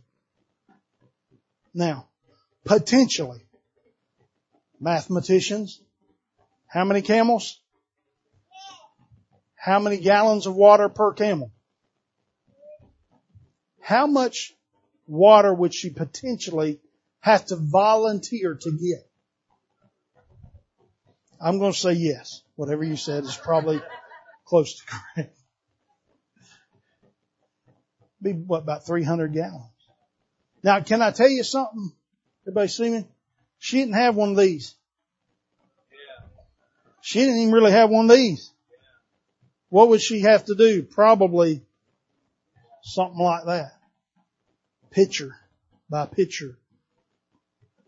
Now, 1.72 2.06
potentially, 2.64 3.40
mathematicians, 4.80 5.80
how 6.66 6.84
many 6.84 7.02
camels? 7.02 7.58
How 9.56 9.78
many 9.80 9.98
gallons 9.98 10.46
of 10.46 10.54
water 10.54 10.88
per 10.88 11.12
camel? 11.12 11.50
How 13.84 14.06
much 14.06 14.54
water 15.06 15.52
would 15.52 15.74
she 15.74 15.90
potentially 15.90 16.80
have 17.20 17.46
to 17.46 17.56
volunteer 17.56 18.54
to 18.54 18.70
get? 18.70 19.06
I'm 21.40 21.58
going 21.58 21.72
to 21.72 21.78
say 21.78 21.92
yes. 21.92 22.42
Whatever 22.56 22.84
you 22.84 22.96
said 22.96 23.24
is 23.24 23.36
probably 23.36 23.80
close 24.46 24.76
to 24.76 24.82
correct 24.86 25.36
be 28.24 28.32
what 28.32 28.62
about 28.62 28.86
300 28.86 29.32
gallons. 29.32 29.70
Now, 30.64 30.80
can 30.80 31.02
I 31.02 31.12
tell 31.12 31.28
you 31.28 31.44
something? 31.44 31.92
Everybody 32.44 32.68
see 32.68 32.90
me? 32.90 33.06
She 33.58 33.78
didn't 33.78 33.94
have 33.94 34.16
one 34.16 34.30
of 34.30 34.36
these. 34.36 34.74
She 37.02 37.20
didn't 37.20 37.36
even 37.36 37.52
really 37.52 37.72
have 37.72 37.90
one 37.90 38.10
of 38.10 38.16
these. 38.16 38.50
What 39.68 39.90
would 39.90 40.00
she 40.00 40.20
have 40.20 40.46
to 40.46 40.54
do? 40.54 40.82
Probably 40.82 41.62
something 42.82 43.22
like 43.22 43.44
that. 43.44 43.73
Pitcher 44.94 45.36
by 45.90 46.06
picture. 46.06 46.56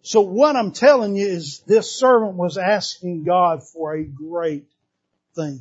So 0.03 0.23
what 0.23 0.57
I'm 0.57 0.73
telling 0.73 1.15
you 1.15 1.27
is 1.27 1.63
this 1.67 1.95
servant 1.97 2.35
was 2.35 2.59
asking 2.59 3.25
God 3.25 3.63
for 3.63 3.95
a 3.95 4.05
great 4.05 4.67
thing. 5.37 5.61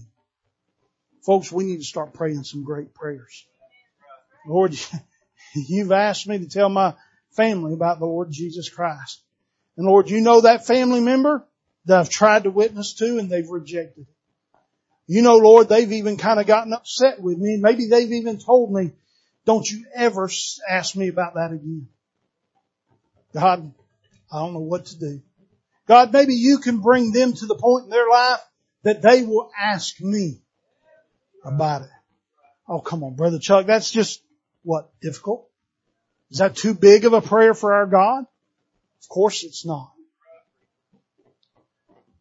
Folks, 1.23 1.51
we 1.51 1.65
need 1.65 1.77
to 1.77 1.83
start 1.83 2.13
praying 2.13 2.43
some 2.43 2.63
great 2.63 2.95
prayers. 2.95 3.45
Lord, 4.47 4.75
you've 5.55 5.91
asked 5.91 6.27
me 6.27 6.39
to 6.39 6.47
tell 6.47 6.69
my 6.69 6.95
family 7.31 7.73
about 7.73 7.99
the 7.99 8.05
Lord 8.05 8.31
Jesus 8.31 8.69
Christ. 8.69 9.21
And 9.77 9.85
Lord, 9.85 10.09
you 10.09 10.21
know 10.21 10.41
that 10.41 10.65
family 10.65 11.01
member 11.01 11.45
that 11.85 11.99
I've 11.99 12.09
tried 12.09 12.43
to 12.43 12.51
witness 12.51 12.93
to 12.95 13.19
and 13.19 13.29
they've 13.29 13.49
rejected 13.49 14.07
it. 14.07 14.15
You 15.07 15.21
know, 15.21 15.35
Lord, 15.35 15.69
they've 15.69 15.91
even 15.91 16.17
kind 16.17 16.39
of 16.39 16.47
gotten 16.47 16.73
upset 16.73 17.21
with 17.21 17.37
me. 17.37 17.57
Maybe 17.57 17.87
they've 17.87 18.11
even 18.11 18.39
told 18.39 18.73
me, 18.73 18.93
don't 19.45 19.69
you 19.69 19.85
ever 19.95 20.29
ask 20.69 20.95
me 20.95 21.07
about 21.07 21.35
that 21.35 21.51
again. 21.51 21.87
God, 23.33 23.73
I 24.31 24.39
don't 24.39 24.53
know 24.53 24.59
what 24.59 24.87
to 24.87 24.99
do. 24.99 25.21
God, 25.87 26.11
maybe 26.11 26.33
you 26.33 26.57
can 26.57 26.79
bring 26.79 27.11
them 27.11 27.33
to 27.33 27.45
the 27.45 27.55
point 27.55 27.85
in 27.85 27.89
their 27.89 28.09
life 28.09 28.39
that 28.83 29.01
they 29.01 29.23
will 29.23 29.51
ask 29.59 30.01
me 30.01 30.41
about 31.43 31.83
it. 31.83 31.89
Oh, 32.67 32.79
come 32.79 33.03
on, 33.03 33.15
brother 33.15 33.37
Chuck. 33.37 33.67
That's 33.67 33.91
just 33.91 34.21
what? 34.63 34.89
Difficult? 35.01 35.47
Is 36.31 36.39
that 36.39 36.55
too 36.55 36.73
big 36.73 37.05
of 37.05 37.13
a 37.13 37.21
prayer 37.21 37.53
for 37.53 37.73
our 37.73 37.85
God? 37.85 38.25
Of 39.03 39.09
course 39.09 39.43
it's 39.43 39.65
not. 39.65 39.91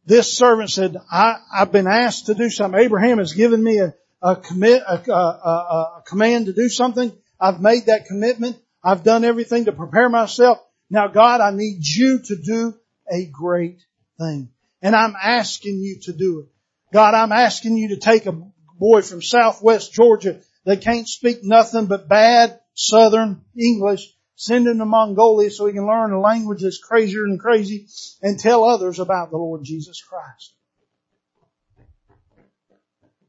This 0.05 0.37
servant 0.37 0.71
said, 0.71 0.97
I, 1.11 1.39
have 1.57 1.73
been 1.73 1.87
asked 1.87 2.27
to 2.27 2.35
do 2.35 2.51
something. 2.51 2.79
Abraham 2.79 3.19
has 3.19 3.33
given 3.33 3.65
me 3.65 3.79
a, 3.79 3.95
a 4.25 4.37
commit, 4.37 4.83
a, 4.87 5.13
a, 5.13 5.99
a 5.99 6.03
command 6.07 6.47
to 6.47 6.53
do 6.53 6.69
something. 6.69 7.13
I've 7.41 7.61
made 7.61 7.87
that 7.87 8.07
commitment. 8.07 8.57
I've 8.83 9.05
done 9.05 9.25
everything 9.25 9.67
to 9.67 9.73
prepare 9.73 10.09
myself. 10.09 10.59
Now 10.91 11.09
God, 11.09 11.41
I 11.41 11.51
need 11.53 11.79
you 11.87 12.19
to 12.19 12.37
do 12.37 12.75
a 13.11 13.27
great 13.27 13.81
thing. 14.19 14.49
And 14.83 14.97
I'm 14.97 15.15
asking 15.23 15.79
you 15.79 16.01
to 16.03 16.13
do 16.13 16.41
it. 16.41 16.47
God, 16.93 17.15
I'm 17.15 17.33
asking 17.33 17.77
you 17.77 17.89
to 17.91 17.97
take 17.97 18.27
a 18.27 18.33
boy 18.79 19.03
from 19.03 19.23
southwest 19.23 19.93
Georgia 19.93 20.41
they 20.65 20.77
can't 20.79 21.09
speak 21.09 21.45
nothing 21.45 21.87
but 21.87 22.09
bad 22.09 22.61
Southern 22.75 23.43
English. 23.59 24.11
Send 24.37 24.67
him 24.67 24.79
to 24.79 24.85
Mongolia 24.85 25.51
so 25.51 25.67
he 25.67 25.75
can 25.75 25.87
learn 25.87 26.13
a 26.13 26.21
language 26.21 26.63
that's 26.63 26.83
crazier 26.83 27.23
than 27.23 27.39
crazy 27.39 27.87
and 28.23 28.39
tell 28.39 28.65
others 28.65 28.99
about 28.99 29.31
the 29.31 29.37
Lord 29.37 29.63
Jesus 29.63 30.03
Christ. 30.03 30.55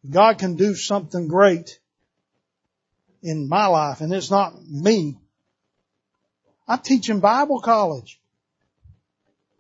God 0.10 0.38
can 0.38 0.56
do 0.56 0.76
something 0.76 1.28
great 1.28 1.80
in 3.22 3.50
my 3.50 3.68
life, 3.68 4.02
and 4.02 4.14
it's 4.14 4.30
not 4.30 4.54
me. 4.68 5.18
I 6.68 6.78
teach 6.78 7.10
in 7.10 7.20
Bible 7.20 7.60
college. 7.62 8.20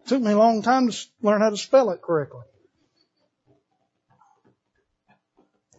It 0.01 0.09
took 0.09 0.21
me 0.21 0.31
a 0.31 0.37
long 0.37 0.61
time 0.61 0.89
to 0.89 0.97
learn 1.21 1.41
how 1.41 1.49
to 1.49 1.57
spell 1.57 1.91
it 1.91 2.01
correctly. 2.01 2.41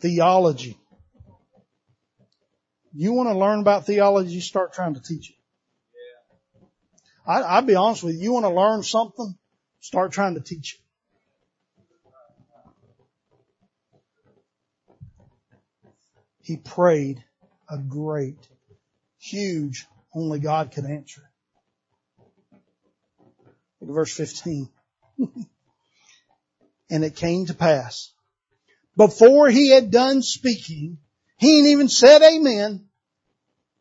Theology. 0.01 0.79
You 2.93 3.13
want 3.13 3.29
to 3.29 3.39
learn 3.39 3.61
about 3.61 3.87
theology, 3.87 4.31
you 4.31 4.41
start 4.41 4.73
trying 4.73 4.95
to 4.95 5.03
teach 5.03 5.31
it. 5.31 5.37
I, 7.27 7.41
I'll 7.43 7.63
be 7.63 7.75
honest 7.75 8.03
with 8.03 8.15
you. 8.15 8.23
You 8.23 8.33
want 8.33 8.47
to 8.47 8.51
learn 8.51 8.83
something, 8.83 9.37
start 9.81 10.13
trying 10.13 10.35
to 10.35 10.41
teach 10.41 10.75
it. 10.75 10.86
He 16.47 16.57
prayed 16.57 17.25
a 17.69 17.77
great, 17.77 18.39
huge, 19.19 19.85
only 20.15 20.39
God 20.39 20.71
could 20.71 20.85
answer. 20.85 21.29
Look 23.81 23.91
at 23.91 23.95
verse 23.95 24.15
15. 24.15 24.69
and 26.89 27.05
it 27.05 27.17
came 27.17 27.47
to 27.47 27.55
pass. 27.55 28.13
Before 28.97 29.51
he 29.51 29.71
had 29.71 29.91
done 29.91 30.23
speaking, 30.23 30.99
he 31.37 31.59
ain't 31.59 31.67
even 31.67 31.89
said 31.89 32.23
amen. 32.23 32.87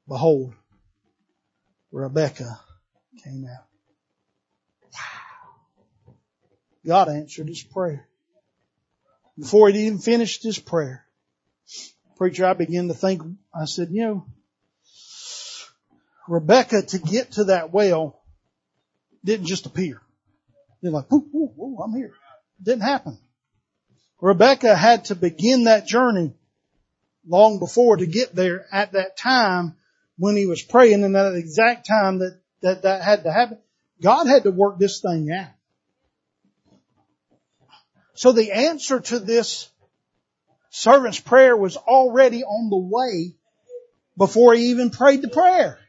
Behold, 0.07 0.55
Rebecca 1.91 2.59
came 3.23 3.45
out. 3.45 3.67
Wow. 4.91 5.53
God 6.83 7.09
answered 7.09 7.47
his 7.47 7.61
prayer. 7.61 8.07
Before 9.37 9.69
he 9.69 9.85
even 9.85 9.99
finished 9.99 10.41
his 10.41 10.57
prayer, 10.57 11.05
preacher, 12.17 12.45
I 12.45 12.53
began 12.53 12.87
to 12.87 12.93
think, 12.93 13.21
I 13.53 13.65
said, 13.65 13.89
you 13.91 14.01
know, 14.01 14.25
Rebecca 16.27 16.81
to 16.81 16.99
get 16.99 17.33
to 17.33 17.45
that 17.45 17.71
well 17.71 18.21
didn't 19.23 19.45
just 19.45 19.65
appear. 19.65 20.01
They're 20.81 20.91
like, 20.91 21.11
whoo, 21.11 21.27
whoo, 21.31 21.51
whoo, 21.55 21.77
I'm 21.83 21.93
here. 21.95 22.13
Didn't 22.61 22.81
happen. 22.81 23.17
Rebecca 24.21 24.75
had 24.75 25.05
to 25.05 25.15
begin 25.15 25.65
that 25.65 25.87
journey 25.87 26.33
long 27.27 27.59
before 27.59 27.97
to 27.97 28.05
get 28.05 28.33
there 28.33 28.65
at 28.71 28.93
that 28.93 29.17
time 29.17 29.75
when 30.17 30.35
he 30.35 30.45
was 30.45 30.61
praying 30.61 31.03
and 31.03 31.15
at 31.15 31.31
the 31.31 31.37
exact 31.37 31.87
time 31.87 32.19
that, 32.19 32.39
that 32.61 32.83
that 32.83 33.01
had 33.01 33.23
to 33.23 33.31
happen. 33.31 33.57
God 34.01 34.27
had 34.27 34.43
to 34.43 34.51
work 34.51 34.79
this 34.79 35.01
thing 35.01 35.31
out. 35.31 35.51
So 38.13 38.31
the 38.31 38.51
answer 38.51 38.99
to 38.99 39.19
this 39.19 39.69
servant's 40.75 41.19
prayer 41.19 41.55
was 41.55 41.77
already 41.77 42.43
on 42.43 42.69
the 42.69 42.77
way 42.77 43.35
before 44.17 44.53
he 44.53 44.71
even 44.71 44.89
prayed 44.89 45.21
the 45.21 45.29
prayer. 45.29 45.79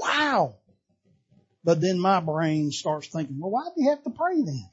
Wow. 0.00 0.54
But 1.64 1.80
then 1.80 1.98
my 1.98 2.20
brain 2.20 2.70
starts 2.70 3.08
thinking, 3.08 3.38
well, 3.40 3.50
why 3.50 3.64
do 3.74 3.82
you 3.82 3.90
have 3.90 4.04
to 4.04 4.10
pray 4.10 4.40
then? 4.42 4.70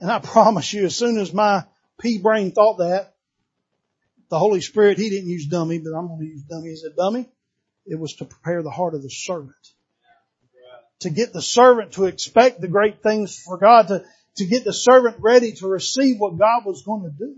And 0.00 0.10
I 0.10 0.18
promise 0.22 0.72
you, 0.72 0.86
as 0.86 0.96
soon 0.96 1.18
as 1.18 1.34
my 1.34 1.64
pea 2.00 2.18
brain 2.18 2.52
thought 2.52 2.78
that, 2.78 3.14
the 4.30 4.38
Holy 4.38 4.62
Spirit, 4.62 4.96
He 4.96 5.10
didn't 5.10 5.28
use 5.28 5.46
dummy, 5.46 5.78
but 5.78 5.90
I'm 5.90 6.08
going 6.08 6.20
to 6.20 6.26
use 6.26 6.42
dummy. 6.44 6.70
He 6.70 6.76
said, 6.76 6.96
dummy, 6.96 7.28
it 7.84 7.98
was 7.98 8.14
to 8.16 8.24
prepare 8.24 8.62
the 8.62 8.70
heart 8.70 8.94
of 8.94 9.02
the 9.02 9.10
servant. 9.10 9.54
To 11.00 11.10
get 11.10 11.32
the 11.32 11.42
servant 11.42 11.92
to 11.92 12.06
expect 12.06 12.60
the 12.60 12.68
great 12.68 13.02
things 13.02 13.38
for 13.38 13.58
God, 13.58 13.88
to, 13.88 14.04
to 14.36 14.46
get 14.46 14.64
the 14.64 14.72
servant 14.72 15.16
ready 15.20 15.52
to 15.52 15.66
receive 15.66 16.18
what 16.18 16.38
God 16.38 16.64
was 16.64 16.82
going 16.82 17.02
to 17.02 17.10
do. 17.10 17.34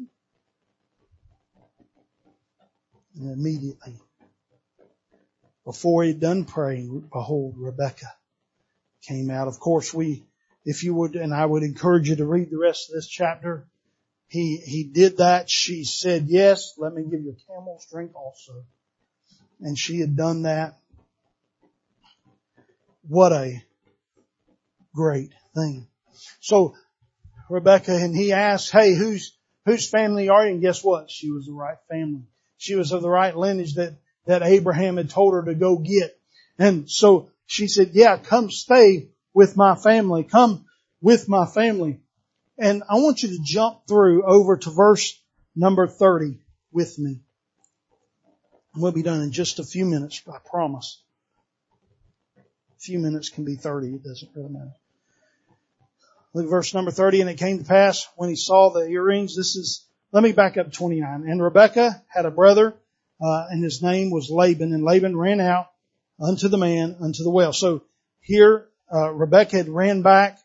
And 3.16 3.32
immediately, 3.32 3.98
before 5.64 6.04
he'd 6.04 6.20
done 6.20 6.44
praying, 6.44 7.08
behold, 7.12 7.54
Rebecca 7.58 8.06
came 9.06 9.30
out. 9.30 9.48
Of 9.48 9.60
course, 9.60 9.92
we, 9.92 10.24
if 10.64 10.82
you 10.82 10.94
would, 10.94 11.14
and 11.16 11.34
I 11.34 11.44
would 11.44 11.62
encourage 11.62 12.08
you 12.08 12.16
to 12.16 12.26
read 12.26 12.50
the 12.50 12.58
rest 12.58 12.88
of 12.88 12.94
this 12.94 13.08
chapter. 13.08 13.66
He, 14.28 14.56
he 14.56 14.84
did 14.84 15.18
that. 15.18 15.50
She 15.50 15.84
said, 15.84 16.24
yes, 16.26 16.74
let 16.78 16.94
me 16.94 17.02
give 17.02 17.20
you 17.20 17.36
a 17.36 17.52
camel's 17.52 17.86
drink 17.90 18.14
also. 18.14 18.64
And 19.60 19.78
she 19.78 20.00
had 20.00 20.16
done 20.16 20.42
that. 20.42 20.78
What 23.06 23.32
a 23.32 23.62
great 24.94 25.32
thing. 25.54 25.86
So 26.40 26.74
Rebecca 27.52 27.94
and 27.94 28.16
he 28.16 28.32
asked, 28.32 28.72
hey, 28.72 28.94
whose, 28.94 29.36
whose 29.66 29.88
family 29.88 30.28
are 30.28 30.46
you? 30.46 30.54
And 30.54 30.62
guess 30.62 30.82
what? 30.82 31.10
She 31.10 31.30
was 31.30 31.46
the 31.46 31.52
right 31.52 31.76
family. 31.90 32.22
She 32.56 32.74
was 32.74 32.92
of 32.92 33.02
the 33.02 33.10
right 33.10 33.36
lineage 33.36 33.74
that, 33.74 33.98
that 34.26 34.42
Abraham 34.42 34.96
had 34.96 35.10
told 35.10 35.34
her 35.34 35.44
to 35.44 35.54
go 35.54 35.76
get. 35.76 36.18
And 36.58 36.90
so 36.90 37.30
she 37.46 37.68
said, 37.68 37.90
yeah, 37.92 38.16
come 38.16 38.50
stay 38.50 39.08
with 39.34 39.56
my 39.56 39.74
family. 39.74 40.24
Come 40.24 40.64
with 41.00 41.28
my 41.28 41.44
family. 41.46 42.00
And 42.58 42.82
I 42.88 42.94
want 42.94 43.22
you 43.22 43.28
to 43.30 43.42
jump 43.44 43.86
through 43.86 44.24
over 44.24 44.56
to 44.56 44.70
verse 44.70 45.20
number 45.54 45.86
30 45.86 46.38
with 46.72 46.98
me. 46.98 47.20
We'll 48.74 48.92
be 48.92 49.02
done 49.02 49.20
in 49.20 49.32
just 49.32 49.58
a 49.58 49.64
few 49.64 49.84
minutes, 49.84 50.22
I 50.26 50.38
promise. 50.48 51.02
A 52.38 52.80
few 52.80 52.98
minutes 52.98 53.28
can 53.28 53.44
be 53.44 53.56
30, 53.56 53.88
it 53.88 54.04
doesn't 54.04 54.30
really 54.34 54.48
matter. 54.48 54.72
Look 56.34 56.48
verse 56.48 56.72
number 56.72 56.90
30, 56.90 57.20
and 57.20 57.30
it 57.30 57.38
came 57.38 57.58
to 57.58 57.64
pass 57.64 58.08
when 58.16 58.30
he 58.30 58.36
saw 58.36 58.70
the 58.70 58.86
earrings, 58.86 59.36
this 59.36 59.54
is, 59.54 59.84
let 60.12 60.22
me 60.22 60.32
back 60.32 60.56
up 60.56 60.70
to 60.70 60.72
29. 60.72 61.28
And 61.28 61.42
Rebekah 61.42 62.02
had 62.08 62.24
a 62.24 62.30
brother, 62.30 62.74
uh, 63.20 63.46
and 63.50 63.62
his 63.62 63.82
name 63.82 64.10
was 64.10 64.30
Laban, 64.30 64.72
and 64.72 64.82
Laban 64.82 65.14
ran 65.14 65.40
out 65.40 65.66
unto 66.18 66.48
the 66.48 66.56
man, 66.56 66.96
unto 67.02 67.22
the 67.22 67.30
well. 67.30 67.52
So 67.52 67.82
here, 68.20 68.66
uh, 68.90 69.10
Rebekah 69.10 69.58
had 69.58 69.68
ran 69.68 70.00
back 70.00 70.38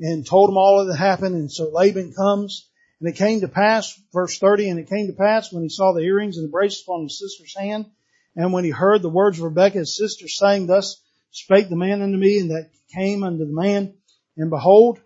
and 0.00 0.26
told 0.26 0.50
him 0.50 0.56
all 0.56 0.84
that 0.84 0.96
happened, 0.96 1.36
and 1.36 1.52
so 1.52 1.70
Laban 1.70 2.14
comes, 2.14 2.68
and 2.98 3.08
it 3.08 3.16
came 3.16 3.40
to 3.40 3.48
pass, 3.48 3.96
verse 4.12 4.38
30, 4.40 4.70
and 4.70 4.80
it 4.80 4.88
came 4.88 5.06
to 5.06 5.12
pass 5.12 5.52
when 5.52 5.62
he 5.62 5.68
saw 5.68 5.92
the 5.92 6.02
earrings 6.02 6.36
and 6.36 6.48
the 6.48 6.50
bracelets 6.50 6.82
upon 6.82 7.04
his 7.04 7.18
sister's 7.18 7.56
hand, 7.56 7.86
and 8.34 8.52
when 8.52 8.64
he 8.64 8.70
heard 8.70 9.02
the 9.02 9.08
words 9.08 9.38
of 9.38 9.44
Rebekah 9.44 9.78
his 9.78 9.96
sister 9.96 10.26
saying, 10.26 10.66
Thus 10.66 11.00
spake 11.30 11.68
the 11.68 11.76
man 11.76 12.02
unto 12.02 12.18
me, 12.18 12.40
and 12.40 12.50
that 12.50 12.70
came 12.92 13.22
unto 13.22 13.46
the 13.46 13.52
man, 13.52 13.94
and 14.36 14.50
behold, 14.50 14.98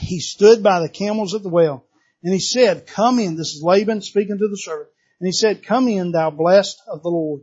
he 0.00 0.20
stood 0.20 0.62
by 0.62 0.80
the 0.80 0.88
camels 0.88 1.34
at 1.34 1.42
the 1.42 1.48
well, 1.48 1.84
and 2.22 2.32
he 2.32 2.40
said, 2.40 2.86
Come 2.86 3.18
in. 3.18 3.36
This 3.36 3.54
is 3.54 3.62
Laban 3.62 4.02
speaking 4.02 4.38
to 4.38 4.48
the 4.48 4.56
servant. 4.56 4.88
And 5.20 5.26
he 5.26 5.32
said, 5.32 5.62
Come 5.62 5.88
in, 5.88 6.12
thou 6.12 6.30
blessed 6.30 6.80
of 6.86 7.02
the 7.02 7.10
Lord. 7.10 7.42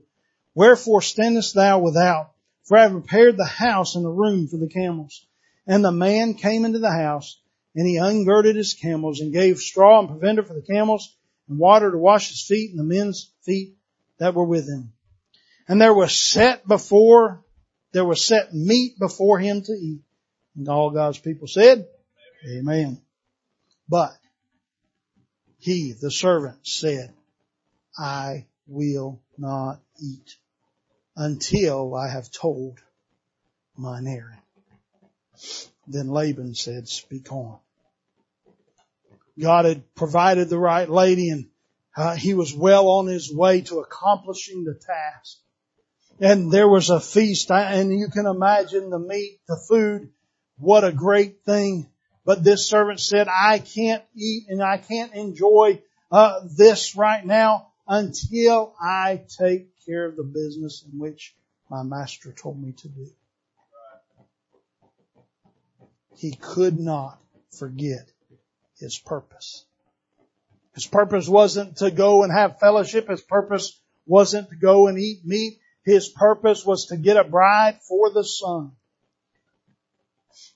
Wherefore 0.54 1.02
standest 1.02 1.54
thou 1.54 1.80
without? 1.80 2.32
For 2.64 2.78
I 2.78 2.84
have 2.84 2.92
prepared 2.92 3.38
the 3.38 3.46
house 3.46 3.96
and 3.96 4.04
the 4.04 4.10
room 4.10 4.48
for 4.48 4.58
the 4.58 4.68
camels. 4.68 5.26
And 5.66 5.84
the 5.84 5.92
man 5.92 6.34
came 6.34 6.66
into 6.66 6.80
the 6.80 6.92
house, 6.92 7.40
and 7.76 7.88
he 7.88 7.98
ungirded 7.98 8.56
his 8.56 8.74
camels, 8.74 9.20
and 9.20 9.34
gave 9.34 9.60
straw 9.60 10.00
and 10.00 10.10
provender 10.10 10.44
for 10.44 10.54
the 10.54 10.62
camels, 10.62 11.16
and 11.48 11.60
water 11.60 11.92
to 11.92 11.98
wash 11.98 12.30
his 12.30 12.42
feet, 12.42 12.72
and 12.72 12.80
the 12.80 12.84
men's 12.84 13.32
feet 13.44 13.76
that 14.18 14.34
were 14.34 14.46
with 14.46 14.68
him. 14.68 14.94
And 15.68 15.82
there 15.82 15.94
was 15.94 16.16
set 16.16 16.68
before, 16.68 17.44
there 17.92 18.06
was 18.06 18.26
set 18.26 18.54
meat 18.54 18.98
before 19.00 19.40
him 19.40 19.62
to 19.62 19.72
eat. 19.72 20.02
And 20.56 20.68
all 20.68 20.90
God's 20.90 21.20
people 21.20 21.48
said, 21.48 21.88
Amen. 22.48 23.02
But 23.90 24.16
he, 25.60 25.94
the 25.94 26.12
servant, 26.12 26.66
said, 26.66 27.14
I 27.98 28.46
will 28.68 29.22
not 29.38 29.82
eat 30.02 30.36
until 31.16 31.96
I 31.96 32.10
have 32.10 32.32
told 32.32 32.80
mine 33.76 34.08
errand. 34.08 34.42
Then 35.88 36.10
Laban 36.10 36.54
said, 36.56 36.88
speak 36.88 37.32
on. 37.32 37.60
God 39.40 39.66
had 39.66 39.96
provided 39.96 40.50
the 40.50 40.60
right 40.60 40.90
lady 40.90 41.30
and 41.30 41.48
uh, 41.96 42.16
he 42.16 42.34
was 42.34 42.54
well 42.54 42.88
on 42.90 43.08
his 43.08 43.34
way 43.34 43.62
to 43.62 43.80
accomplishing 43.80 44.64
the 44.64 44.74
task. 44.74 45.38
And 46.20 46.52
there 46.52 46.68
was 46.68 46.90
a 46.90 47.00
feast 47.00 47.52
and 47.52 47.92
you 47.92 48.10
can 48.10 48.26
imagine 48.26 48.90
the 48.90 49.00
meat, 49.00 49.40
the 49.48 49.60
food, 49.68 50.10
what 50.58 50.84
a 50.84 50.92
great 50.92 51.44
thing 51.44 51.90
but 52.28 52.44
this 52.44 52.68
servant 52.68 53.00
said, 53.00 53.30
I 53.30 53.60
can't 53.60 54.04
eat 54.14 54.48
and 54.50 54.62
I 54.62 54.80
can't 54.80 55.14
enjoy 55.14 55.82
uh, 56.12 56.42
this 56.58 56.98
right 56.98 57.26
now 57.26 57.70
until 57.88 58.76
I 58.82 59.22
take 59.40 59.70
care 59.86 60.04
of 60.04 60.18
the 60.18 60.26
business 60.26 60.84
in 60.84 61.00
which 61.00 61.34
my 61.70 61.84
master 61.84 62.34
told 62.34 62.62
me 62.62 62.74
to 62.74 62.90
do. 62.90 63.08
He 66.18 66.34
could 66.34 66.78
not 66.78 67.18
forget 67.58 68.12
his 68.78 69.00
purpose. 69.00 69.64
His 70.76 70.86
purpose 70.86 71.30
wasn't 71.30 71.78
to 71.78 71.92
go 71.92 72.24
and 72.24 72.34
have 72.34 72.60
fellowship. 72.60 73.08
His 73.08 73.22
purpose 73.22 73.80
wasn't 74.06 74.50
to 74.50 74.58
go 74.58 74.88
and 74.88 75.00
eat 75.00 75.26
meat. 75.26 75.60
His 75.86 76.10
purpose 76.10 76.66
was 76.66 76.88
to 76.88 76.98
get 76.98 77.16
a 77.16 77.24
bride 77.24 77.80
for 77.88 78.10
the 78.10 78.26
son. 78.26 78.74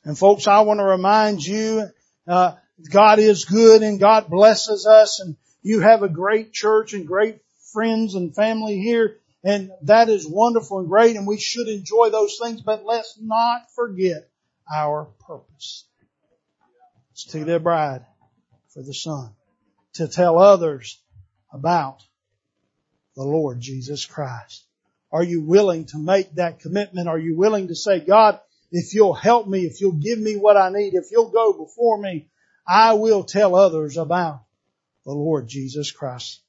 And 0.03 0.17
folks, 0.17 0.47
I 0.47 0.61
want 0.61 0.79
to 0.79 0.85
remind 0.85 1.45
you, 1.45 1.89
uh, 2.27 2.53
God 2.89 3.19
is 3.19 3.45
good 3.45 3.83
and 3.83 3.99
God 3.99 4.29
blesses 4.29 4.87
us 4.87 5.19
and 5.19 5.35
you 5.61 5.81
have 5.81 6.03
a 6.03 6.09
great 6.09 6.51
church 6.53 6.93
and 6.93 7.05
great 7.05 7.39
friends 7.71 8.15
and 8.15 8.35
family 8.35 8.79
here 8.79 9.17
and 9.43 9.71
that 9.83 10.09
is 10.09 10.27
wonderful 10.27 10.79
and 10.79 10.87
great 10.87 11.15
and 11.15 11.25
we 11.25 11.37
should 11.37 11.67
enjoy 11.67 12.09
those 12.09 12.37
things, 12.41 12.61
but 12.61 12.85
let's 12.85 13.17
not 13.19 13.71
forget 13.75 14.29
our 14.73 15.05
purpose. 15.27 15.85
It's 17.11 17.25
to 17.25 17.43
the 17.43 17.59
bride 17.59 18.05
for 18.73 18.81
the 18.83 18.93
son, 18.93 19.31
to 19.93 20.07
tell 20.07 20.39
others 20.39 20.99
about 21.51 22.03
the 23.15 23.23
Lord 23.23 23.59
Jesus 23.59 24.05
Christ. 24.05 24.63
Are 25.11 25.23
you 25.23 25.41
willing 25.41 25.85
to 25.87 25.97
make 25.97 26.35
that 26.35 26.59
commitment? 26.59 27.09
Are 27.09 27.19
you 27.19 27.35
willing 27.35 27.67
to 27.67 27.75
say, 27.75 27.99
God, 27.99 28.39
if 28.71 28.93
you'll 28.93 29.13
help 29.13 29.47
me, 29.47 29.65
if 29.65 29.81
you'll 29.81 29.91
give 29.91 30.17
me 30.17 30.37
what 30.37 30.55
I 30.55 30.69
need, 30.69 30.93
if 30.93 31.11
you'll 31.11 31.29
go 31.29 31.51
before 31.53 31.97
me, 31.97 32.29
I 32.65 32.93
will 32.93 33.23
tell 33.23 33.55
others 33.55 33.97
about 33.97 34.43
the 35.03 35.11
Lord 35.11 35.47
Jesus 35.47 35.91
Christ. 35.91 36.41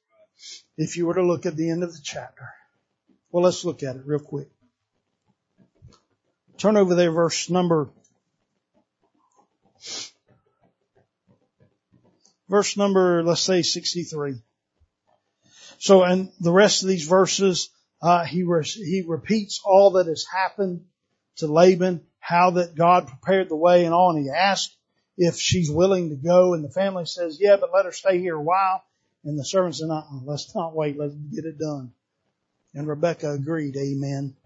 If 0.77 0.97
you 0.97 1.07
were 1.07 1.15
to 1.15 1.27
look 1.27 1.47
at 1.47 1.57
the 1.57 1.71
end 1.71 1.83
of 1.83 1.93
the 1.93 2.01
chapter. 2.03 2.49
Well, 3.31 3.45
let's 3.45 3.65
look 3.65 3.83
at 3.83 3.97
it 3.97 4.03
real 4.07 4.21
quick. 4.21 4.49
Turn 6.59 6.77
over 6.77 6.95
there, 6.95 7.11
verse 7.11 7.51
number, 7.51 7.91
verse 12.49 12.77
number, 12.77 13.25
let's 13.25 13.41
say 13.41 13.63
63. 13.63 14.37
So, 15.79 16.05
and 16.05 16.31
the 16.39 16.53
rest 16.53 16.83
of 16.83 16.89
these 16.89 17.07
verses, 17.07 17.71
uh, 18.01 18.25
he, 18.25 18.45
re- 18.45 18.63
he 18.63 19.03
repeats 19.05 19.61
all 19.65 19.93
that 19.93 20.07
has 20.07 20.25
happened 20.33 20.85
to 21.37 21.49
Laban 21.49 22.07
how 22.23 22.51
that 22.51 22.77
God 22.77 23.09
prepared 23.09 23.49
the 23.49 23.57
way 23.57 23.85
and 23.85 23.93
all. 23.93 24.15
And 24.15 24.25
he 24.25 24.31
asked 24.31 24.75
if 25.19 25.37
she's 25.37 25.69
willing 25.69 26.11
to 26.11 26.15
go 26.15 26.55
and 26.55 26.65
the 26.65 26.71
family 26.71 27.05
says, 27.05 27.39
yeah, 27.41 27.57
but 27.57 27.71
let 27.75 27.85
her 27.85 27.91
stay 27.91 28.21
here 28.21 28.37
a 28.37 28.41
while. 28.41 28.85
And 29.25 29.37
the 29.37 29.45
servant 29.45 29.75
said, 29.75 29.91
uh 29.91 30.03
let's 30.25 30.55
not 30.55 30.75
wait. 30.75 30.97
Let's 30.97 31.15
get 31.15 31.45
it 31.45 31.59
done. 31.59 31.93
And 32.75 32.87
Rebecca 32.87 33.33
agreed. 33.33 33.77
Amen. 33.77 34.37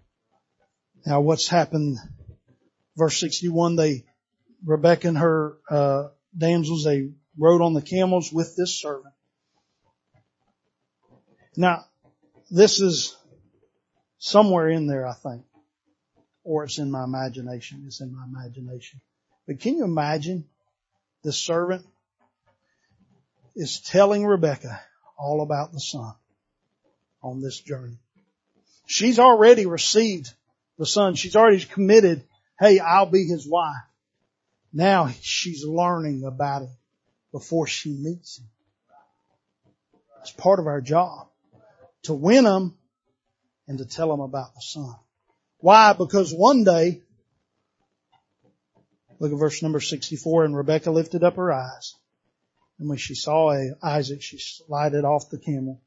Now 1.05 1.21
what's 1.21 1.49
happened? 1.49 1.99
Verse 2.97 3.21
61, 3.21 3.77
they, 3.77 4.07
Rebecca 4.65 5.09
and 5.09 5.19
her, 5.19 5.59
uh, 5.71 6.09
damsels, 6.37 6.83
they 6.83 7.11
rode 7.39 7.61
on 7.61 7.75
the 7.75 7.83
camels 7.83 8.33
with 8.33 8.57
this 8.57 8.81
servant. 8.81 9.13
Now, 11.59 11.85
this 12.51 12.81
is 12.81 13.15
somewhere 14.17 14.71
in 14.71 14.87
there, 14.87 15.07
I 15.07 15.13
think 15.13 15.45
or 16.47 16.63
it's 16.65 16.79
in 16.79 16.91
my 16.93 17.03
imagination. 17.03 17.83
It's 17.87 18.01
in 18.01 18.15
my 18.15 18.25
imagination. 18.25 19.01
But 19.47 19.61
can 19.61 19.77
you 19.77 19.85
imagine 19.85 20.45
the 21.25 21.33
servant 21.33 21.85
is 23.57 23.81
telling 23.81 24.25
Rebecca 24.25 24.81
all 25.19 25.43
about 25.43 25.73
the 25.73 25.81
son 25.81 26.15
on 27.21 27.41
this 27.41 27.61
journey. 27.61 27.99
She's 28.87 29.19
already 29.19 29.67
received 29.67 30.33
the 30.79 30.87
son. 30.87 31.17
She's 31.17 31.35
already 31.35 31.65
committed, 31.65 32.23
hey, 32.61 32.79
I'll 32.79 33.11
be 33.11 33.25
his 33.25 33.49
wife. 33.49 33.75
Now 34.73 35.11
she's 35.23 35.65
learning 35.65 36.25
about 36.25 36.63
him 36.63 36.77
before 37.33 37.67
she 37.67 37.91
meets 37.91 38.39
him. 38.39 38.47
It's 40.21 40.31
part 40.31 40.61
of 40.61 40.67
our 40.67 40.81
job 40.81 41.29
to 42.05 42.15
win 42.15 42.45
them 42.45 42.77
and 43.67 43.79
to 43.79 43.85
tell 43.85 44.11
them 44.11 44.21
about 44.21 44.55
the 44.55 44.61
Son. 44.61 44.95
Why? 45.59 45.93
Because 45.95 46.33
one 46.33 46.65
day, 46.65 47.03
look 49.19 49.33
at 49.33 49.39
verse 49.39 49.63
number 49.63 49.81
64, 49.81 50.45
and 50.45 50.57
Rebecca 50.57 50.91
lifted 50.91 51.25
up 51.25 51.37
her 51.37 51.53
eyes. 51.53 51.95
And 52.79 52.89
when 52.89 52.99
she 52.99 53.15
saw 53.15 53.55
Isaac, 53.83 54.23
she 54.23 54.39
slided 54.39 55.05
off 55.05 55.31
the 55.31 55.39
camel. 55.39 55.81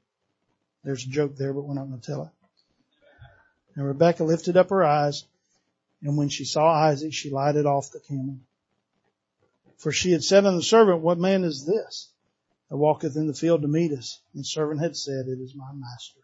There's 0.83 1.05
a 1.05 1.09
joke 1.09 1.35
there, 1.35 1.53
but 1.53 1.65
we're 1.65 1.75
not 1.75 1.87
going 1.87 1.99
to 1.99 2.05
tell 2.05 2.23
it. 2.23 2.31
And 3.75 3.85
Rebecca 3.85 4.23
lifted 4.23 4.57
up 4.57 4.69
her 4.71 4.83
eyes, 4.83 5.25
and 6.01 6.17
when 6.17 6.29
she 6.29 6.45
saw 6.45 6.71
Isaac, 6.71 7.13
she 7.13 7.29
lighted 7.29 7.65
off 7.65 7.91
the 7.91 7.99
camel. 7.99 8.37
For 9.77 9.91
she 9.91 10.11
had 10.11 10.23
said 10.23 10.45
unto 10.45 10.57
the 10.57 10.63
servant, 10.63 11.01
What 11.01 11.19
man 11.19 11.43
is 11.43 11.65
this 11.65 12.09
that 12.69 12.77
walketh 12.77 13.15
in 13.15 13.27
the 13.27 13.33
field 13.33 13.61
to 13.61 13.67
meet 13.67 13.91
us? 13.93 14.19
And 14.33 14.41
the 14.41 14.45
servant 14.45 14.81
had 14.81 14.97
said, 14.97 15.27
It 15.27 15.39
is 15.39 15.55
my 15.55 15.71
master. 15.73 16.19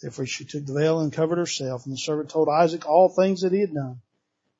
Therefore 0.00 0.26
she 0.26 0.44
took 0.44 0.64
the 0.64 0.72
veil 0.72 1.00
and 1.00 1.12
covered 1.12 1.38
herself, 1.38 1.84
and 1.84 1.92
the 1.92 1.98
servant 1.98 2.30
told 2.30 2.48
Isaac 2.48 2.86
all 2.86 3.08
things 3.08 3.42
that 3.42 3.52
he 3.52 3.60
had 3.60 3.74
done. 3.74 4.00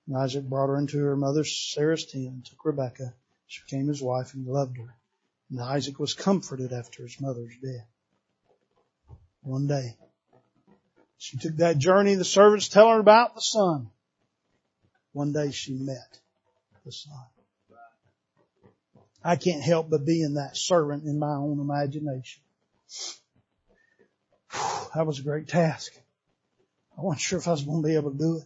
And 0.07 0.17
Isaac 0.17 0.45
brought 0.45 0.69
her 0.69 0.79
into 0.79 0.99
her 0.99 1.17
mother 1.17 1.45
Sarah's 1.45 2.05
tent 2.05 2.27
and 2.27 2.45
took 2.45 2.65
Rebekah. 2.65 3.15
She 3.47 3.63
became 3.63 3.89
his 3.89 4.03
wife 4.03 4.35
and 4.35 4.45
he 4.45 4.51
loved 4.51 4.77
her. 4.77 4.95
And 5.51 5.61
Isaac 5.61 5.99
was 5.99 6.15
comforted 6.15 6.73
after 6.73 7.03
his 7.03 7.21
mother's 7.21 7.55
death. 7.63 7.87
One 9.43 9.67
day, 9.67 9.97
she 11.17 11.39
took 11.39 11.57
that 11.57 11.79
journey. 11.79 12.15
The 12.15 12.25
servants 12.25 12.69
tell 12.69 12.89
her 12.89 12.99
about 12.99 13.35
the 13.35 13.41
son. 13.41 13.91
One 15.13 15.33
day 15.33 15.51
she 15.51 15.75
met 15.75 16.19
the 16.85 16.93
son. 16.93 17.25
I 19.23 19.37
can't 19.37 19.63
help 19.63 19.91
but 19.91 20.05
be 20.05 20.23
in 20.23 20.35
that 20.35 20.57
servant 20.57 21.05
in 21.05 21.19
my 21.19 21.35
own 21.35 21.61
imagination. 21.61 22.43
That 24.95 25.07
was 25.07 25.19
a 25.19 25.23
great 25.23 25.49
task. 25.49 25.93
I 26.99 27.03
wasn't 27.03 27.21
sure 27.21 27.39
if 27.39 27.49
I 27.49 27.53
was 27.53 27.63
going 27.63 27.83
to 27.83 27.89
be 27.89 27.95
able 27.95 28.11
to 28.11 28.19
do 28.19 28.37
it. 28.39 28.45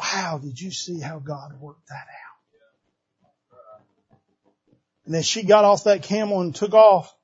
Wow, 0.00 0.40
did 0.42 0.60
you 0.60 0.70
see 0.70 1.00
how 1.00 1.18
God 1.18 1.60
worked 1.60 1.88
that 1.88 2.06
out? 2.06 2.34
And 5.06 5.14
as 5.14 5.26
she 5.26 5.44
got 5.44 5.64
off 5.64 5.84
that 5.84 6.02
camel 6.02 6.40
and 6.40 6.54
took 6.54 6.74
off, 6.74 7.14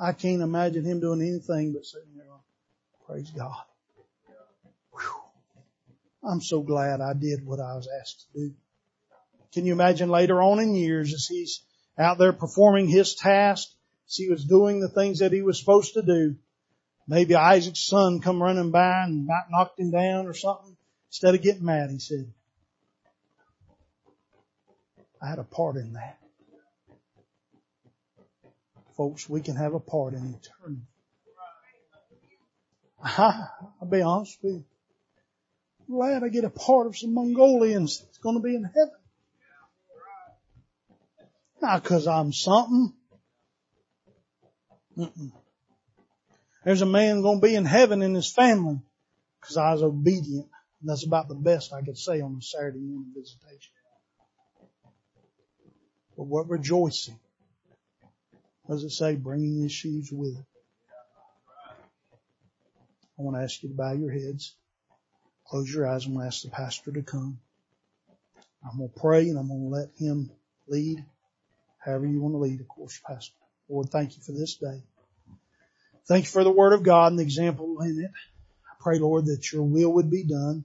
I 0.00 0.12
can't 0.12 0.42
imagine 0.42 0.84
him 0.84 1.00
doing 1.00 1.20
anything 1.20 1.72
but 1.72 1.84
sitting 1.84 2.16
there, 2.16 2.26
praise 3.06 3.30
God. 3.30 3.64
Whew. 4.92 5.22
I'm 6.22 6.40
so 6.40 6.60
glad 6.60 7.00
I 7.00 7.14
did 7.14 7.44
what 7.44 7.58
I 7.58 7.74
was 7.74 7.88
asked 8.00 8.26
to 8.32 8.38
do. 8.38 8.54
Can 9.52 9.66
you 9.66 9.72
imagine 9.72 10.08
later 10.10 10.40
on 10.42 10.60
in 10.60 10.74
years 10.74 11.12
as 11.12 11.26
he's 11.26 11.62
out 11.98 12.18
there 12.18 12.32
performing 12.32 12.86
his 12.86 13.14
task, 13.14 13.68
as 13.68 13.77
he 14.16 14.28
was 14.28 14.44
doing 14.44 14.80
the 14.80 14.88
things 14.88 15.18
that 15.18 15.32
he 15.32 15.42
was 15.42 15.58
supposed 15.58 15.94
to 15.94 16.02
do, 16.02 16.36
maybe 17.06 17.34
Isaac's 17.34 17.86
son 17.86 18.20
come 18.20 18.42
running 18.42 18.70
by 18.70 19.04
and 19.04 19.28
knocked 19.50 19.78
him 19.78 19.90
down 19.90 20.26
or 20.26 20.34
something. 20.34 20.76
Instead 21.10 21.34
of 21.34 21.42
getting 21.42 21.64
mad, 21.64 21.90
he 21.90 21.98
said, 21.98 22.32
I 25.22 25.28
had 25.28 25.38
a 25.38 25.44
part 25.44 25.76
in 25.76 25.94
that. 25.94 26.18
Folks, 28.96 29.28
we 29.28 29.40
can 29.40 29.56
have 29.56 29.74
a 29.74 29.80
part 29.80 30.14
in 30.14 30.20
eternity. 30.20 30.82
I'll 33.02 33.88
be 33.88 34.02
honest 34.02 34.38
with 34.42 34.54
you. 34.54 34.64
I'm 35.88 35.94
glad 35.94 36.24
I 36.24 36.28
get 36.28 36.44
a 36.44 36.50
part 36.50 36.86
of 36.86 36.96
some 36.96 37.14
Mongolians 37.14 38.00
that's 38.00 38.18
going 38.18 38.36
to 38.36 38.42
be 38.42 38.54
in 38.54 38.64
heaven. 38.64 38.90
Not 41.62 41.82
because 41.82 42.06
I'm 42.06 42.32
something. 42.32 42.92
Mm-mm. 44.98 45.32
There's 46.64 46.82
a 46.82 46.86
man 46.86 47.22
going 47.22 47.40
to 47.40 47.46
be 47.46 47.54
in 47.54 47.64
heaven 47.64 48.02
in 48.02 48.14
his 48.14 48.30
family 48.30 48.80
because 49.40 49.56
I 49.56 49.72
was 49.72 49.82
obedient. 49.82 50.48
And 50.80 50.90
that's 50.90 51.06
about 51.06 51.28
the 51.28 51.34
best 51.34 51.72
I 51.72 51.82
could 51.82 51.98
say 51.98 52.20
on 52.20 52.36
a 52.38 52.42
Saturday 52.42 52.78
morning 52.78 53.12
visitation. 53.16 53.72
But 56.16 56.24
what 56.24 56.48
rejoicing? 56.48 57.18
What 58.64 58.76
does 58.76 58.84
it 58.84 58.90
say? 58.90 59.14
Bringing 59.14 59.62
his 59.62 59.72
sheaves 59.72 60.12
with 60.12 60.36
it. 60.36 60.44
I 63.18 63.22
want 63.22 63.36
to 63.36 63.42
ask 63.42 63.62
you 63.62 63.68
to 63.68 63.74
bow 63.74 63.92
your 63.92 64.10
heads. 64.10 64.54
Close 65.46 65.72
your 65.72 65.88
eyes. 65.88 66.06
Going 66.06 66.18
to 66.18 66.26
ask 66.26 66.42
the 66.42 66.50
pastor 66.50 66.92
to 66.92 67.02
come. 67.02 67.38
I'm 68.64 68.78
going 68.78 68.90
to 68.90 69.00
pray 69.00 69.28
and 69.28 69.38
I'm 69.38 69.48
going 69.48 69.62
to 69.62 69.68
let 69.68 69.88
him 69.96 70.30
lead 70.66 71.04
however 71.78 72.06
you 72.06 72.20
want 72.20 72.34
to 72.34 72.38
lead, 72.38 72.60
of 72.60 72.68
course, 72.68 73.00
Pastor. 73.06 73.34
Lord, 73.68 73.90
thank 73.90 74.16
you 74.16 74.22
for 74.22 74.32
this 74.32 74.56
day. 74.56 74.82
Thank 76.06 76.24
you 76.24 76.30
for 76.30 76.44
the 76.44 76.50
word 76.50 76.72
of 76.72 76.82
God 76.82 77.12
and 77.12 77.18
the 77.18 77.22
example 77.22 77.80
in 77.82 78.00
it. 78.02 78.10
I 78.10 78.74
pray, 78.80 78.98
Lord, 78.98 79.26
that 79.26 79.52
your 79.52 79.62
will 79.62 79.92
would 79.94 80.10
be 80.10 80.24
done. 80.24 80.64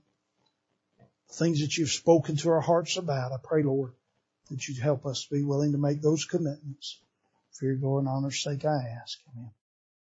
The 1.28 1.34
things 1.34 1.60
that 1.60 1.76
you've 1.76 1.90
spoken 1.90 2.36
to 2.36 2.50
our 2.50 2.60
hearts 2.60 2.96
about, 2.96 3.32
I 3.32 3.36
pray, 3.42 3.62
Lord, 3.62 3.92
that 4.50 4.66
you'd 4.66 4.78
help 4.78 5.04
us 5.04 5.26
be 5.30 5.42
willing 5.42 5.72
to 5.72 5.78
make 5.78 6.00
those 6.00 6.24
commitments. 6.24 6.98
For 7.52 7.66
your 7.66 7.76
glory 7.76 8.00
and 8.00 8.08
honor's 8.08 8.42
sake, 8.42 8.64
I 8.64 8.98
ask. 9.00 9.18
Amen. 9.32 9.50